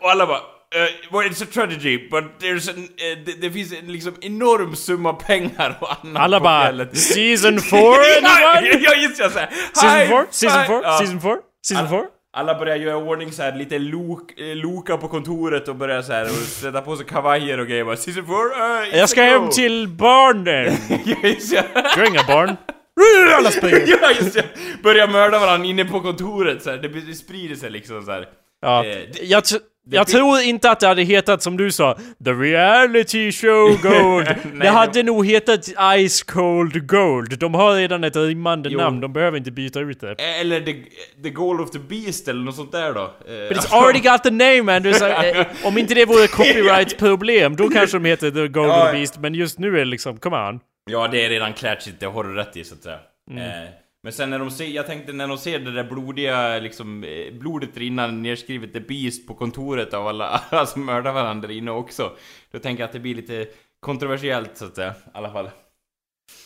och 0.00 0.10
alla 0.10 0.26
bara 0.26 0.38
uh, 0.38 1.12
well, 1.12 1.30
it's 1.30 1.42
a 1.42 1.46
tragedy, 1.52 2.08
but 2.10 2.24
there's 2.38 2.68
an, 2.68 2.82
uh, 2.82 3.24
det, 3.24 3.40
det 3.40 3.50
finns 3.50 3.72
en 3.72 3.92
liksom 3.92 4.14
enorm 4.20 4.76
summa 4.76 5.12
pengar 5.12 5.78
och 5.80 5.88
annat 6.04 6.22
alla 6.22 6.40
bara. 6.40 6.94
Season 6.94 7.60
4 7.60 7.80
ja, 8.22 8.56
anyone? 8.56 8.84
ja, 8.84 8.94
just 8.94 9.16
såhär. 9.16 9.50
Season 9.74 10.08
4? 10.08 10.26
Season 10.30 10.66
4? 10.66 10.80
Ja. 10.82 10.98
Season 10.98 11.20
4? 11.20 11.36
Season 11.66 11.88
4? 11.88 12.04
Alla 12.32 12.58
börjar 12.58 12.76
göra 12.76 12.96
ordning 12.96 13.32
så 13.32 13.42
här 13.42 13.56
lite 13.56 13.78
lok, 13.78 14.40
eh, 14.40 14.56
loka 14.56 14.96
på 14.96 15.08
kontoret 15.08 15.68
och 15.68 15.76
börjar 15.76 16.02
så 16.02 16.12
här 16.12 16.24
och 16.24 16.30
sätta 16.30 16.80
på 16.80 16.96
sig 16.96 17.06
kavajer 17.06 17.58
och 17.60 17.66
grejer 17.66 17.84
bara 17.84 17.96
4, 17.96 18.20
uh, 18.20 18.98
Jag 18.98 19.08
ska 19.08 19.22
hem 19.22 19.48
till 19.50 19.88
barnen! 19.88 20.76
Ja. 21.52 21.62
Du 21.94 22.00
har 22.00 22.06
inga 22.06 22.22
barn? 22.22 22.56
Alla 23.38 23.50
springer! 23.50 23.98
Ja, 24.02 24.10
just 24.20 24.34
det. 24.34 24.44
Börjar 24.82 25.08
mörda 25.08 25.38
varandra 25.38 25.68
inne 25.68 25.84
på 25.84 26.00
kontoret 26.00 26.62
så 26.62 26.70
här. 26.70 26.76
Det, 26.76 26.88
det 26.88 27.14
sprider 27.14 27.54
sig 27.54 27.70
liksom 27.70 28.02
så 28.02 28.10
här. 28.10 28.28
Ja, 28.62 28.84
Eh, 28.84 28.98
jag, 29.22 29.42
jag 29.90 30.06
det- 30.06 30.12
tror 30.12 30.40
inte 30.40 30.70
att 30.70 30.80
det 30.80 30.86
hade 30.86 31.02
hetat 31.02 31.42
som 31.42 31.56
du 31.56 31.72
sa, 31.72 31.98
The 32.24 32.30
Reality 32.30 33.32
Show 33.32 33.78
Gold. 33.82 34.26
det 34.26 34.36
Nej, 34.52 34.68
hade 34.68 35.02
nog 35.02 35.26
hetat 35.26 35.64
Ice 36.08 36.22
Cold 36.22 36.86
Gold. 36.86 37.38
De 37.38 37.54
har 37.54 37.74
redan 37.74 38.04
ett 38.04 38.16
rimmande 38.16 38.68
Jo. 38.72 38.78
namn, 38.78 39.00
de 39.00 39.12
behöver 39.12 39.38
inte 39.38 39.50
byta 39.50 39.80
ut 39.80 40.00
det. 40.00 40.14
Eller 40.40 40.60
the, 40.60 40.74
the 41.22 41.30
Goal 41.30 41.60
of 41.60 41.70
the 41.70 41.78
Beast 41.78 42.28
eller 42.28 42.44
något 42.44 42.56
sånt 42.56 42.72
där 42.72 42.94
då. 42.94 43.00
Eh, 43.02 43.48
But 43.48 43.58
it's 43.58 43.74
already 43.82 44.00
got 44.00 44.22
the 44.22 44.30
name 44.30 44.76
Anders. 44.76 45.02
Eh, 45.02 45.46
Om 45.64 45.78
inte 45.78 45.94
det 45.94 46.04
vore 46.04 46.26
copyright-problem, 46.26 47.56
då 47.56 47.68
kanske 47.68 47.96
de 47.98 48.04
heter 48.04 48.30
The 48.30 48.48
Golden 48.48 48.78
Ja. 48.78 48.92
Beast. 48.92 49.18
Men 49.18 49.34
just 49.34 49.58
nu 49.58 49.68
är 49.74 49.78
det 49.78 49.84
liksom, 49.84 50.16
come 50.18 50.36
on. 50.36 50.60
Ja, 50.90 51.08
det 51.08 51.24
är 51.24 51.28
redan 51.28 51.52
klatschigt, 51.52 52.00
det 52.00 52.06
har 52.06 52.24
du 52.24 52.34
rätt 52.34 52.56
i 52.56 52.64
så 52.64 52.74
att 52.74 52.82
säga. 52.82 52.98
Mm. 53.30 53.42
Eh, 53.42 53.68
men 54.02 54.12
sen 54.12 54.30
när 54.30 54.38
de 54.38 54.50
ser, 54.50 54.66
jag 54.66 54.86
tänkte 54.86 55.12
när 55.12 55.28
de 55.28 55.38
ser 55.38 55.58
det 55.58 55.72
där 55.72 55.84
blodiga, 55.84 56.58
liksom, 56.58 57.04
eh, 57.04 57.32
blodet 57.32 57.76
rinna 57.76 58.06
nerskrivet 58.06 58.72
The 58.72 58.80
Beast 58.80 59.26
på 59.26 59.34
kontoret 59.34 59.94
av 59.94 60.06
alla, 60.06 60.28
alla 60.50 60.66
som 60.66 60.84
mördar 60.84 61.12
varandra 61.12 61.48
där 61.48 61.54
inne 61.54 61.70
också. 61.70 62.12
Då 62.50 62.58
tänker 62.58 62.82
jag 62.82 62.88
att 62.88 62.92
det 62.92 63.00
blir 63.00 63.14
lite 63.14 63.46
kontroversiellt 63.80 64.56
så 64.56 64.64
att 64.64 64.74
säga, 64.74 64.90
i 64.90 65.10
alla 65.12 65.32
fall. 65.32 65.50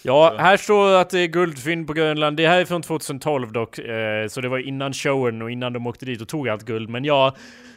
Ja, 0.07 0.35
här 0.39 0.57
står 0.57 0.95
att 0.95 1.11
det 1.11 1.21
är 1.21 1.27
guldfynd 1.27 1.87
på 1.87 1.93
Grönland. 1.93 2.37
Det 2.37 2.49
här 2.49 2.61
är 2.61 2.65
från 2.65 2.83
2012 2.83 3.53
dock, 3.53 3.79
eh, 3.79 4.27
så 4.29 4.41
det 4.41 4.49
var 4.49 4.59
innan 4.59 4.93
showen 4.93 5.43
och 5.43 5.51
innan 5.51 5.73
de 5.73 5.87
åkte 5.87 6.07
dit 6.07 6.21
och 6.21 6.29
tog 6.29 6.49
allt 6.49 6.63
guld. 6.65 6.89
Men 6.91 7.05
ja, 7.05 7.35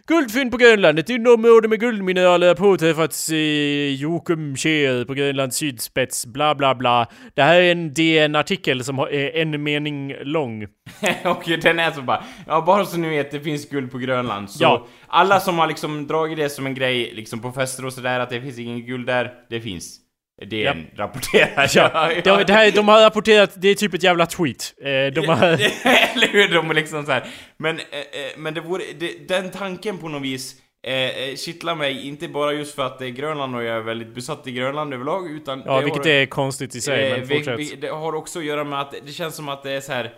guldfynd 0.07 0.51
på 0.51 0.57
Grönland. 0.57 0.99
Ett 0.99 1.09
område 1.09 1.67
med 1.67 1.79
guldmineraler 1.79 2.47
har 2.47 2.55
påträffats 2.55 3.29
i 3.31 3.95
Jokumtjer 3.99 5.05
på 5.05 5.13
Grönlands 5.13 5.57
sydspets, 5.57 6.25
bla 6.25 6.55
bla 6.55 6.75
bla. 6.75 7.07
Det 7.33 7.41
här 7.41 7.61
är 7.61 7.71
en 7.71 7.93
DN-artikel 7.93 8.83
som 8.83 8.99
är 8.99 9.35
en 9.35 9.63
mening 9.63 10.15
lång. 10.21 10.63
och 11.25 11.43
den 11.61 11.79
är 11.79 11.91
så 11.91 12.01
bara, 12.01 12.23
ja 12.47 12.61
bara 12.61 12.85
så 12.85 12.97
ni 12.97 13.09
vet, 13.09 13.31
det 13.31 13.39
finns 13.39 13.69
guld 13.69 13.91
på 13.91 13.97
Grönland. 13.97 14.49
Så 14.49 14.63
Ja. 14.63 14.87
alla 15.07 15.39
som 15.39 15.59
har 15.59 15.67
liksom 15.67 16.07
dragit 16.07 16.37
det 16.37 16.49
som 16.49 16.65
en 16.65 16.73
grej, 16.75 17.11
liksom 17.15 17.39
på 17.39 17.51
fester 17.51 17.85
och 17.85 17.93
sådär, 17.93 18.19
att 18.19 18.29
det 18.29 18.41
finns 18.41 18.59
ingen 18.59 18.85
guld 18.85 19.07
där, 19.07 19.33
det 19.49 19.61
finns. 19.61 19.99
DN 20.45 20.87
rapporterar. 20.95 21.69
Ja, 21.75 22.09
det, 22.37 22.43
det 22.43 22.53
här, 22.53 22.71
de 22.71 22.87
har 22.87 23.01
rapporterat, 23.01 23.51
det 23.55 23.67
är 23.69 23.75
typ 23.75 23.93
ett 23.93 24.03
jävla 24.03 24.25
tweet. 24.25 24.73
Eh, 24.81 25.13
de 25.13 25.27
har... 25.27 25.43
Eller 26.13 26.27
hur? 26.27 26.53
De 26.53 26.69
är 26.69 26.73
liksom 26.73 27.05
så 27.05 27.11
här. 27.11 27.27
Men, 27.57 27.79
eh, 27.79 27.83
eh, 27.99 28.03
men 28.37 28.53
det 28.53 28.61
vore, 28.61 28.83
det, 28.99 29.27
den 29.27 29.51
tanken 29.51 29.97
på 29.97 30.07
något 30.09 30.21
vis 30.21 30.55
eh, 30.87 31.35
kittlar 31.35 31.75
mig, 31.75 32.07
inte 32.07 32.27
bara 32.27 32.53
just 32.53 32.75
för 32.75 32.85
att 32.85 32.99
det 32.99 33.05
är 33.05 33.09
Grönland 33.09 33.55
och 33.55 33.63
jag 33.63 33.77
är 33.77 33.81
väldigt 33.81 34.15
besatt 34.15 34.47
i 34.47 34.51
Grönland 34.51 34.93
överlag, 34.93 35.31
utan... 35.31 35.63
Ja, 35.65 35.77
det 35.77 35.83
vilket 35.83 36.05
har, 36.05 36.11
är 36.11 36.25
konstigt 36.25 36.75
i 36.75 36.81
sig, 36.81 37.11
eh, 37.11 37.17
men 37.17 37.27
fortsätt. 37.27 37.59
vi- 37.59 37.75
Det 37.75 37.87
har 37.87 38.15
också 38.15 38.39
att 38.39 38.45
göra 38.45 38.63
med 38.63 38.81
att 38.81 38.95
det 39.05 39.11
känns 39.11 39.35
som 39.35 39.49
att 39.49 39.63
det 39.63 39.71
är 39.71 39.81
så 39.81 39.91
här. 39.93 40.13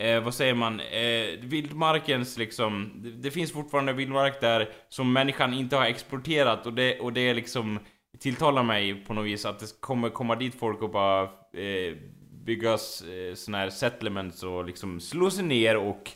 Eh, 0.00 0.20
vad 0.20 0.34
säger 0.34 0.54
man? 0.54 0.80
Eh, 0.80 1.38
vildmarkens 1.42 2.38
liksom... 2.38 2.92
Det, 2.96 3.10
det 3.10 3.30
finns 3.30 3.52
fortfarande 3.52 3.92
vildmark 3.92 4.40
där 4.40 4.68
som 4.88 5.12
människan 5.12 5.54
inte 5.54 5.76
har 5.76 5.84
exploaterat 5.86 6.66
och 6.66 6.72
det, 6.72 6.98
och 6.98 7.12
det 7.12 7.20
är 7.20 7.34
liksom 7.34 7.78
tilltalar 8.20 8.62
mig 8.62 9.04
på 9.04 9.14
något 9.14 9.26
vis 9.26 9.44
att 9.44 9.58
det 9.58 9.80
kommer 9.80 10.10
komma 10.10 10.36
dit 10.36 10.54
folk 10.54 10.82
och 10.82 10.90
bara 10.90 11.22
eh, 11.22 11.96
byggas 12.44 13.02
eh, 13.02 13.34
såna 13.34 13.58
här 13.58 13.70
settlements 13.70 14.42
och 14.42 14.64
liksom 14.64 15.00
slå 15.00 15.30
sig 15.30 15.44
ner 15.44 15.76
och 15.76 16.10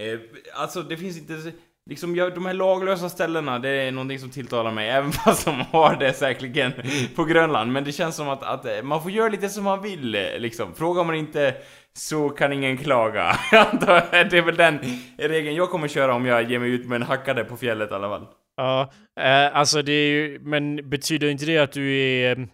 eh, 0.00 0.20
alltså 0.54 0.82
det 0.82 0.96
finns 0.96 1.18
inte 1.18 1.52
Liksom, 1.88 2.16
jag, 2.16 2.34
de 2.34 2.46
här 2.46 2.54
laglösa 2.54 3.08
ställena, 3.08 3.58
det 3.58 3.68
är 3.68 3.92
någonting 3.92 4.18
som 4.18 4.30
tilltalar 4.30 4.72
mig, 4.72 4.88
även 4.90 5.12
fast 5.12 5.44
de 5.44 5.60
har 5.70 5.96
det 5.96 6.12
säkerligen 6.12 6.72
på 7.16 7.24
Grönland. 7.24 7.72
Men 7.72 7.84
det 7.84 7.92
känns 7.92 8.16
som 8.16 8.28
att, 8.28 8.42
att 8.42 8.66
eh, 8.66 8.82
man 8.82 9.02
får 9.02 9.10
göra 9.10 9.28
lite 9.28 9.48
som 9.48 9.64
man 9.64 9.82
vill, 9.82 10.14
eh, 10.14 10.38
liksom. 10.38 10.74
Frågar 10.74 11.04
man 11.04 11.14
inte 11.14 11.54
så 11.92 12.28
kan 12.28 12.52
ingen 12.52 12.76
klaga. 12.76 13.36
Det 13.50 14.38
är 14.38 14.42
väl 14.42 14.56
den 14.56 14.78
regeln 15.18 15.56
jag 15.56 15.70
kommer 15.70 15.88
köra 15.88 16.14
om 16.14 16.26
jag 16.26 16.50
ger 16.50 16.58
mig 16.58 16.70
ut 16.70 16.86
med 16.86 16.96
en 16.96 17.02
hackade 17.02 17.44
på 17.44 17.56
fjället 17.56 17.90
i 17.90 17.94
alla 17.94 18.08
fall. 18.08 18.26
Ja, 18.58 18.92
eh, 19.20 19.56
alltså 19.56 19.82
det 19.82 19.92
är 19.92 20.10
ju, 20.10 20.38
men 20.42 20.90
betyder 20.90 21.28
inte 21.28 21.46
det 21.46 21.58
att 21.58 21.72
du 21.72 21.96
är, 21.98 22.38
eh, 22.38 22.46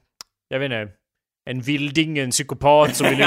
jag 0.48 0.58
vet 0.58 0.64
inte, 0.66 0.88
en 1.50 1.60
vilding, 1.60 2.18
en 2.18 2.30
psykopat 2.30 2.96
som 2.96 3.06
vill 3.08 3.26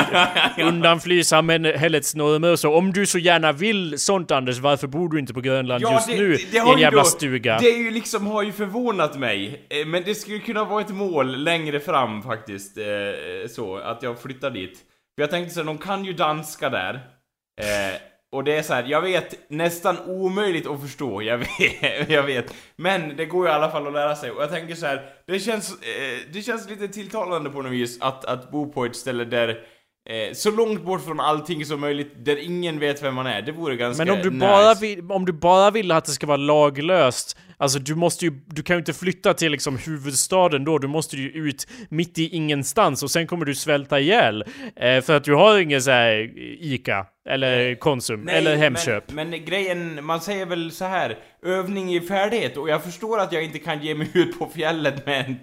undanfly 0.67 1.23
samhällets 1.23 2.15
normer 2.15 2.55
så. 2.55 2.73
Om 2.75 2.93
du 2.93 3.05
så 3.05 3.17
gärna 3.19 3.51
vill 3.51 3.99
sånt 3.99 4.31
Anders, 4.31 4.57
varför 4.59 4.87
bor 4.87 5.09
du 5.09 5.19
inte 5.19 5.33
på 5.33 5.41
Grönland 5.41 5.81
just 5.81 6.07
nu 6.07 6.35
i 6.35 6.57
en 6.57 6.79
jävla 6.79 7.01
då- 7.01 7.07
stuga? 7.07 7.57
Det 7.61 7.67
är 7.69 7.77
ju 7.77 7.91
liksom, 7.91 8.27
har 8.27 8.43
ju 8.43 8.51
förvånat 8.51 9.19
mig. 9.19 9.65
Eh, 9.69 9.87
Men 9.87 10.03
det 10.03 10.15
skulle 10.15 10.39
kunna 10.39 10.63
vara 10.63 10.81
ett 10.81 10.89
mål 10.89 11.43
längre 11.43 11.79
fram 11.79 12.21
faktiskt. 12.23 12.77
eh, 12.77 12.85
Så, 13.49 13.77
att 13.77 14.03
jag 14.03 14.19
flyttar 14.21 14.51
dit. 14.51 14.77
För 15.15 15.21
jag 15.23 15.29
tänkte 15.29 15.53
så 15.53 15.59
här, 15.59 15.65
de 15.67 15.77
kan 15.77 16.05
ju 16.05 16.13
danska 16.13 16.69
där. 16.69 16.99
Och 18.31 18.43
det 18.43 18.57
är 18.57 18.61
så 18.61 18.73
här, 18.73 18.83
jag 18.83 19.01
vet, 19.01 19.49
nästan 19.49 19.97
omöjligt 20.05 20.67
att 20.67 20.81
förstå, 20.81 21.21
jag 21.21 21.37
vet, 21.37 22.09
jag 22.09 22.23
vet. 22.23 22.53
Men 22.75 23.17
det 23.17 23.25
går 23.25 23.45
ju 23.45 23.51
i 23.51 23.55
alla 23.55 23.71
fall 23.71 23.87
att 23.87 23.93
lära 23.93 24.15
sig. 24.15 24.31
Och 24.31 24.43
jag 24.43 24.49
tänker 24.49 24.75
så 24.75 24.85
här, 24.85 25.09
det 25.27 25.39
känns, 25.39 25.71
eh, 25.71 26.31
det 26.33 26.41
känns 26.41 26.69
lite 26.69 26.87
tilltalande 26.87 27.49
på 27.49 27.61
något 27.61 27.71
vis 27.71 28.01
att, 28.01 28.25
att 28.25 28.51
bo 28.51 28.71
på 28.71 28.85
ett 28.85 28.95
ställe 28.95 29.25
där 29.25 29.63
Eh, 30.09 30.33
så 30.33 30.51
långt 30.51 30.83
bort 30.85 31.05
från 31.05 31.19
allting 31.19 31.65
som 31.65 31.79
möjligt, 31.79 32.25
där 32.25 32.37
ingen 32.37 32.79
vet 32.79 33.03
vem 33.03 33.15
man 33.15 33.27
är. 33.27 33.41
Det 33.41 33.51
vore 33.51 33.75
ganska 33.75 34.05
Men 34.05 34.13
om 34.13 34.21
du, 34.21 34.29
nice. 34.29 34.47
bara 34.47 34.73
vill, 34.73 35.11
om 35.11 35.25
du 35.25 35.33
bara 35.33 35.71
vill 35.71 35.91
att 35.91 36.05
det 36.05 36.11
ska 36.11 36.27
vara 36.27 36.37
laglöst, 36.37 37.37
alltså 37.57 37.79
du 37.79 37.95
måste 37.95 38.25
ju, 38.25 38.31
du 38.45 38.63
kan 38.63 38.75
ju 38.75 38.79
inte 38.79 38.93
flytta 38.93 39.33
till 39.33 39.51
liksom 39.51 39.77
huvudstaden 39.77 40.63
då, 40.63 40.77
du 40.77 40.87
måste 40.87 41.17
ju 41.17 41.29
ut 41.29 41.67
mitt 41.89 42.19
i 42.19 42.27
ingenstans 42.27 43.03
och 43.03 43.11
sen 43.11 43.27
kommer 43.27 43.45
du 43.45 43.55
svälta 43.55 43.99
ihjäl. 43.99 44.43
Eh, 44.75 45.01
för 45.01 45.17
att 45.17 45.23
du 45.23 45.33
har 45.33 45.59
ingen 45.59 45.81
så 45.81 45.91
här 45.91 46.31
ICA, 46.59 47.05
eller 47.29 47.75
Konsum, 47.75 48.27
eller 48.27 48.55
Hemköp. 48.55 49.11
Men, 49.11 49.29
men 49.29 49.45
grejen, 49.45 50.05
man 50.05 50.21
säger 50.21 50.45
väl 50.45 50.71
så 50.71 50.85
här 50.85 51.17
övning 51.45 51.95
i 51.95 52.01
färdighet 52.01 52.58
och 52.58 52.69
jag 52.69 52.83
förstår 52.83 53.19
att 53.19 53.31
jag 53.31 53.43
inte 53.43 53.60
kan 53.60 53.83
ge 53.83 53.95
mig 53.95 54.10
ut 54.13 54.39
på 54.39 54.45
fjället 54.45 55.05
med 55.05 55.25
en, 55.25 55.37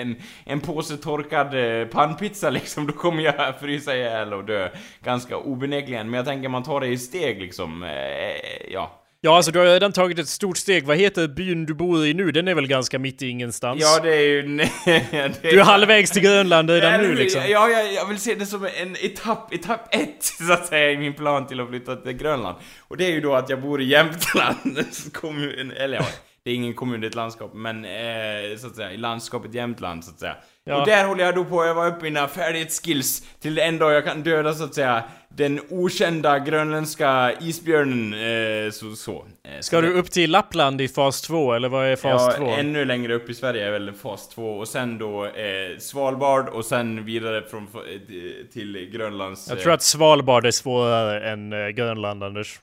en, 0.00 0.16
en 0.44 0.60
påse 0.60 0.96
torkad 0.96 1.54
eh, 1.54 1.86
pannpizza 1.86 2.50
liksom, 2.58 2.86
då 2.86 2.92
kommer 2.92 3.22
jag 3.22 3.60
frysa 3.60 3.96
ihjäl 3.96 4.32
och 4.32 4.44
dö 4.44 4.68
ganska 5.04 5.36
obenägligen. 5.36 6.10
Men 6.10 6.18
jag 6.18 6.26
tänker 6.26 6.48
man 6.48 6.62
tar 6.62 6.80
det 6.80 6.86
i 6.86 6.98
steg 6.98 7.40
liksom, 7.40 7.82
eh, 7.82 8.70
ja. 8.72 8.97
Ja, 9.20 9.36
alltså 9.36 9.52
du 9.52 9.58
har 9.58 9.66
redan 9.66 9.92
tagit 9.92 10.18
ett 10.18 10.28
stort 10.28 10.56
steg. 10.56 10.86
Vad 10.86 10.96
heter 10.96 11.28
byn 11.28 11.66
du 11.66 11.74
bor 11.74 12.06
i 12.06 12.14
nu? 12.14 12.32
Den 12.32 12.48
är 12.48 12.54
väl 12.54 12.66
ganska 12.66 12.98
mitt 12.98 13.22
i 13.22 13.28
ingenstans? 13.28 13.80
Ja, 13.82 14.00
det 14.02 14.14
är 14.16 14.20
ju... 14.20 14.48
Nej, 14.48 14.72
det 14.84 15.16
är, 15.16 15.32
Du 15.42 15.60
är 15.60 15.64
halvvägs 15.64 16.10
till 16.10 16.22
Grönland 16.22 16.70
redan 16.70 17.00
nu 17.00 17.14
liksom. 17.14 17.40
Ja, 17.48 17.68
jag, 17.68 17.92
jag 17.92 18.06
vill 18.06 18.18
se 18.18 18.34
det 18.34 18.46
som 18.46 18.64
en 18.64 18.96
etapp, 18.96 19.54
etapp 19.54 19.94
ett, 19.94 20.24
så 20.46 20.52
att 20.52 20.66
säga, 20.66 20.90
i 20.90 20.96
min 20.96 21.14
plan 21.14 21.46
till 21.46 21.60
att 21.60 21.68
flytta 21.68 21.96
till 21.96 22.12
Grönland. 22.12 22.56
Och 22.80 22.96
det 22.96 23.04
är 23.04 23.10
ju 23.10 23.20
då 23.20 23.34
att 23.34 23.48
jag 23.48 23.62
bor 23.62 23.80
i 23.80 23.84
Jämtland, 23.84 24.84
kommun, 25.12 25.72
eller 25.76 25.96
ja, 25.96 26.06
det 26.44 26.50
är 26.50 26.54
ingen 26.54 26.74
kommun, 26.74 27.00
det 27.00 27.06
är 27.06 27.08
ett 27.08 27.14
landskap, 27.14 27.54
men 27.54 27.84
eh, 27.84 28.56
så 28.58 28.66
att 28.66 28.76
säga, 28.76 28.92
i 28.92 28.96
landskapet 28.96 29.54
Jämtland, 29.54 30.04
så 30.04 30.10
att 30.10 30.20
säga. 30.20 30.36
Ja. 30.68 30.80
Och 30.80 30.86
där 30.86 31.04
håller 31.04 31.24
jag 31.24 31.34
då 31.34 31.44
på 31.44 31.60
att 31.60 31.66
öva 31.66 31.86
upp 31.86 32.02
mina 32.02 32.28
färdighetsskills 32.28 33.22
till 33.40 33.58
en 33.58 33.78
dag 33.78 33.92
jag 33.92 34.04
kan 34.04 34.22
döda, 34.22 34.54
så 34.54 34.64
att 34.64 34.74
säga, 34.74 35.04
den 35.28 35.60
okända 35.70 36.38
grönländska 36.38 37.32
isbjörnen, 37.40 38.14
eh, 38.14 38.70
så, 38.70 38.96
så. 38.96 39.12
Eh, 39.44 39.60
Ska 39.60 39.80
du 39.80 39.92
upp 39.92 40.10
till 40.10 40.30
Lappland 40.30 40.80
i 40.80 40.88
fas 40.88 41.22
2, 41.22 41.52
eller 41.52 41.68
vad 41.68 41.86
är 41.86 41.96
fas 41.96 42.22
ja, 42.26 42.32
2? 42.32 42.46
ännu 42.46 42.84
längre 42.84 43.14
upp 43.14 43.30
i 43.30 43.34
Sverige 43.34 43.66
är 43.66 43.70
väl 43.70 43.92
fas 43.92 44.28
2 44.28 44.50
och 44.58 44.68
sen 44.68 44.98
då 44.98 45.24
eh, 45.24 45.78
Svalbard 45.78 46.48
och 46.48 46.64
sen 46.64 47.04
vidare 47.04 47.42
från, 47.42 47.62
eh, 47.62 48.50
till 48.52 48.90
Grönlands... 48.92 49.48
Jag 49.48 49.60
tror 49.60 49.72
att 49.72 49.82
Svalbard 49.82 50.46
är 50.46 50.50
svårare 50.50 51.30
än 51.30 51.52
eh, 51.52 51.68
Grönland, 51.68 52.24
Anders. 52.24 52.60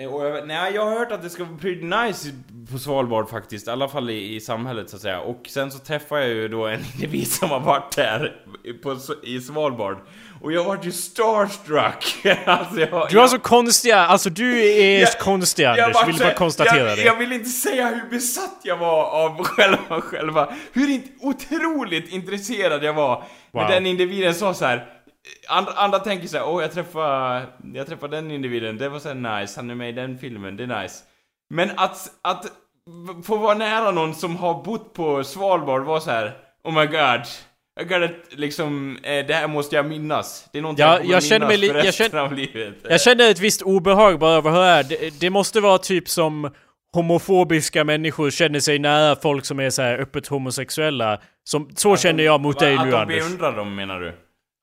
Eh, 0.00 0.14
och 0.14 0.26
jag, 0.26 0.46
nej, 0.48 0.74
jag 0.74 0.84
har 0.84 0.98
hört 0.98 1.12
att 1.12 1.22
det 1.22 1.30
ska 1.30 1.44
vara 1.44 1.58
pretty 1.58 1.84
nice 1.84 2.28
på 2.72 2.78
Svalbard 2.78 3.28
faktiskt, 3.30 3.68
i 3.68 3.70
alla 3.70 3.88
fall 3.88 4.10
i, 4.10 4.34
i 4.34 4.40
samhället 4.40 4.90
så 4.90 4.96
att 4.96 5.02
säga. 5.02 5.20
Och 5.20 5.40
sen 5.48 5.70
så 5.70 5.78
träffar 5.78 6.16
jag 6.18 6.28
ju 6.28 6.48
då 6.48 6.66
en 6.66 6.80
individ 6.94 7.32
som 7.32 7.50
har 7.50 7.60
varit 7.60 7.96
där 7.96 8.36
på, 8.82 8.96
i 9.22 9.40
Svalbard. 9.40 9.96
Och 10.42 10.52
jag 10.52 10.64
vart 10.64 10.86
ju 10.86 10.92
starstruck! 10.92 12.16
alltså 12.46 12.80
jag, 12.80 13.08
Du 13.10 13.18
har 13.18 13.28
så 13.28 13.38
konstiga, 13.38 13.96
alltså 13.98 14.30
du 14.30 14.62
är 14.66 15.00
Jag- 15.00 15.18
konstig 15.18 15.62
Jag 15.64 15.78
Anders, 15.80 15.94
bara 15.94 16.06
vill 16.06 16.18
bara 16.18 16.34
konstatera 16.34 16.88
jag, 16.88 16.98
det. 16.98 17.04
Jag 17.04 17.16
vill 17.16 17.32
inte 17.32 17.48
säga 17.50 17.86
hur 17.88 18.10
besatt 18.10 18.60
jag 18.62 18.76
var 18.76 19.04
av 19.04 19.44
själva, 19.44 20.00
själva 20.00 20.52
hur 20.72 20.90
inte, 20.90 21.08
otroligt 21.20 22.08
intresserad 22.12 22.84
jag 22.84 22.92
var. 22.92 23.24
Men 23.52 23.62
Wow. 23.62 23.70
den 23.70 23.86
individen 23.86 24.34
sa 24.34 24.54
så 24.54 24.64
här. 24.64 24.86
Andra, 25.48 25.72
andra 25.72 25.98
tänker 25.98 26.28
så 26.28 26.36
här, 26.36 26.48
åh 26.48 26.62
jag 26.62 26.72
träffade, 26.72 27.46
jag 27.74 27.86
träffade 27.86 28.16
den 28.16 28.30
individen, 28.30 28.78
det 28.78 28.88
var 28.88 28.98
så 28.98 29.14
nice, 29.14 29.60
han 29.60 29.70
är 29.70 29.74
med 29.74 29.88
i 29.88 29.92
den 29.92 30.18
filmen, 30.18 30.56
det 30.56 30.62
är 30.62 30.82
nice. 30.82 31.04
Men 31.50 31.70
att, 31.76 32.10
att 32.22 32.46
få 33.24 33.36
vara 33.36 33.54
nära 33.54 33.90
någon 33.90 34.14
som 34.14 34.36
har 34.36 34.62
bott 34.64 34.92
på 34.94 35.24
Svalbard 35.24 35.82
var 35.82 36.00
så 36.00 36.10
här, 36.10 36.32
oh 36.64 36.74
my 36.74 36.86
god. 36.86 37.22
Jag 37.76 37.88
gotta, 37.88 38.14
liksom, 38.30 38.98
eh, 39.02 39.26
det 39.26 39.34
här 39.34 39.48
måste 39.48 39.76
jag 39.76 39.86
minnas. 39.86 40.48
Det 40.52 40.58
är 40.58 40.62
någonting 40.62 40.82
Ja, 40.84 40.90
jag 40.92 41.00
kommer 41.00 41.12
jag 41.14 41.22
känner 41.22 41.46
mig 41.46 41.56
minnas 41.60 41.60
li- 41.76 41.80
för 41.82 41.86
resten 41.86 42.10
känner- 42.10 42.22
av 42.24 42.32
livet. 42.32 42.74
Jag 42.88 43.00
känner 43.00 43.30
ett 43.30 43.40
visst 43.40 43.62
obehag 43.62 44.18
bara 44.18 44.32
över 44.34 44.50
att 44.50 44.56
höra. 44.56 44.82
Det, 44.82 45.20
det 45.20 45.30
måste 45.30 45.60
vara 45.60 45.78
typ 45.78 46.08
som 46.08 46.50
homofobiska 46.92 47.84
människor 47.84 48.30
känner 48.30 48.60
sig 48.60 48.78
nära 48.78 49.16
folk 49.16 49.44
som 49.44 49.60
är 49.60 49.70
så 49.70 49.82
här 49.82 49.98
öppet 49.98 50.26
homosexuella. 50.26 51.20
Som, 51.44 51.70
så 51.76 51.96
känner 51.96 52.24
jag 52.24 52.40
mot 52.40 52.58
dig 52.58 52.76
att 52.76 52.84
nu 52.84 52.90
de 52.90 52.96
Anders. 52.96 53.18
beundrar 53.18 53.56
dem 53.56 53.74
menar 53.74 54.00
du? 54.00 54.12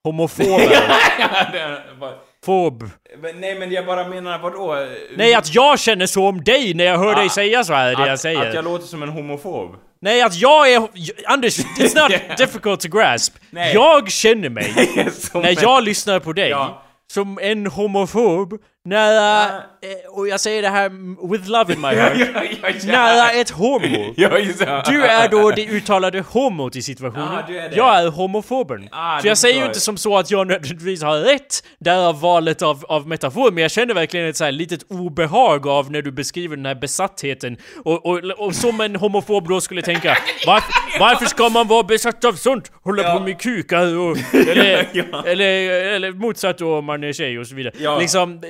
Homofober. 0.04 0.72
Ja, 1.20 2.14
Fob. 2.46 2.90
men, 3.22 3.42
nej 3.42 3.60
men 3.60 3.72
jag 3.72 3.86
bara 3.86 4.08
menar 4.08 4.40
vadå? 4.40 4.76
Nej, 5.18 5.34
att 5.34 5.54
jag 5.56 5.80
känner 5.80 6.06
så 6.06 6.28
om 6.28 6.44
dig 6.44 6.74
när 6.74 6.84
jag 6.86 6.98
hör 6.98 7.16
dig 7.16 7.26
Ah, 7.26 7.30
säga 7.30 7.64
så 7.64 7.74
här, 7.74 7.96
det 7.96 8.02
jag 8.02 8.10
att, 8.10 8.20
säger. 8.20 8.48
att 8.48 8.54
jag 8.54 8.64
låter 8.64 8.86
som 8.86 9.04
en 9.04 9.10
homofob? 9.10 9.76
Nej, 10.02 10.22
att 10.22 10.36
jag 10.36 10.72
är... 10.74 10.88
Anders, 11.26 11.60
it's 11.60 12.02
not 12.02 12.38
difficult 12.38 12.80
to 12.80 12.88
grasp. 12.98 13.34
Nej. 13.50 13.74
Jag 13.74 14.12
känner 14.12 14.50
mig, 14.50 14.74
när 15.34 15.64
jag 15.64 15.84
lyssnar 15.84 16.20
på 16.20 16.34
dig, 16.34 16.50
Ja. 16.50 16.84
som 17.14 17.40
en 17.42 17.68
homofob 17.68 18.54
nära... 18.86 19.44
eh, 19.48 19.62
Och 20.10 20.28
jag 20.28 20.40
säger 20.40 20.62
det 20.62 20.70
här 20.70 20.90
with 21.32 21.50
love 21.50 21.74
in 21.74 21.82
my 21.82 21.88
heart. 21.88 22.18
ja, 22.18 22.44
ja, 22.62 22.70
ja, 22.82 22.92
nära 22.92 23.32
ett 23.32 23.50
homo. 23.50 24.14
Du 24.88 25.06
är 25.06 25.30
då 25.30 25.52
det 25.52 25.66
uttalade 25.66 26.24
homot 26.30 26.76
i 26.76 26.82
situationen. 26.82 27.28
Är 27.28 27.70
det. 27.70 27.76
Jag 27.76 27.96
är 28.00 28.08
homofoben. 28.08 28.90
Ah, 28.92 29.20
så 29.20 29.28
jag 29.28 29.38
säger 29.38 29.60
ju 29.60 29.66
inte 29.66 29.80
som 29.80 29.98
så 29.98 30.18
att 30.18 30.32
jag 30.32 30.48
nödvändigtvis 30.48 31.04
har 31.04 31.18
rätt, 31.18 31.64
därav 31.80 32.22
valet 32.22 32.62
av, 32.62 32.86
av 32.86 33.08
metafor, 33.08 33.52
men 33.52 33.62
jag 33.62 33.72
känner 33.72 33.94
verkligen 33.94 34.28
ett 34.30 34.38
så 34.38 34.44
här 34.44 34.52
litet 34.52 34.92
obehag 34.92 35.68
av 35.68 35.92
när 35.92 36.02
du 36.02 36.12
beskriver 36.12 36.56
den 36.56 36.66
här 36.66 36.76
besattheten. 36.76 37.58
Och, 37.84 38.06
och, 38.06 38.18
och 38.38 38.56
som 38.56 38.82
en 38.82 38.96
homofob 38.96 39.48
då 39.50 39.62
skulle 39.62 39.82
tänka, 39.82 40.18
varför, 40.46 41.00
varför 41.00 41.26
ska 41.26 41.50
man 41.50 41.68
vara 41.68 41.84
besatt 41.84 42.26
av 42.26 42.34
sånt? 42.34 42.72
Hålla 42.84 43.14
på 43.14 43.20
med 43.24 43.42
kukar 43.42 43.98
och... 43.98 44.18
Eller, 44.48 44.88
eller, 45.26 45.72
eller 45.96 46.12
motsatt 46.12 46.58
då 46.58 46.78
om 46.78 46.86
man 46.86 47.04
är 47.04 47.14
tjej 47.14 47.40
och 47.40 47.48
så 47.48 47.56
vidare. 47.56 47.74
Ja. 47.78 48.00
Liksom, 48.00 48.42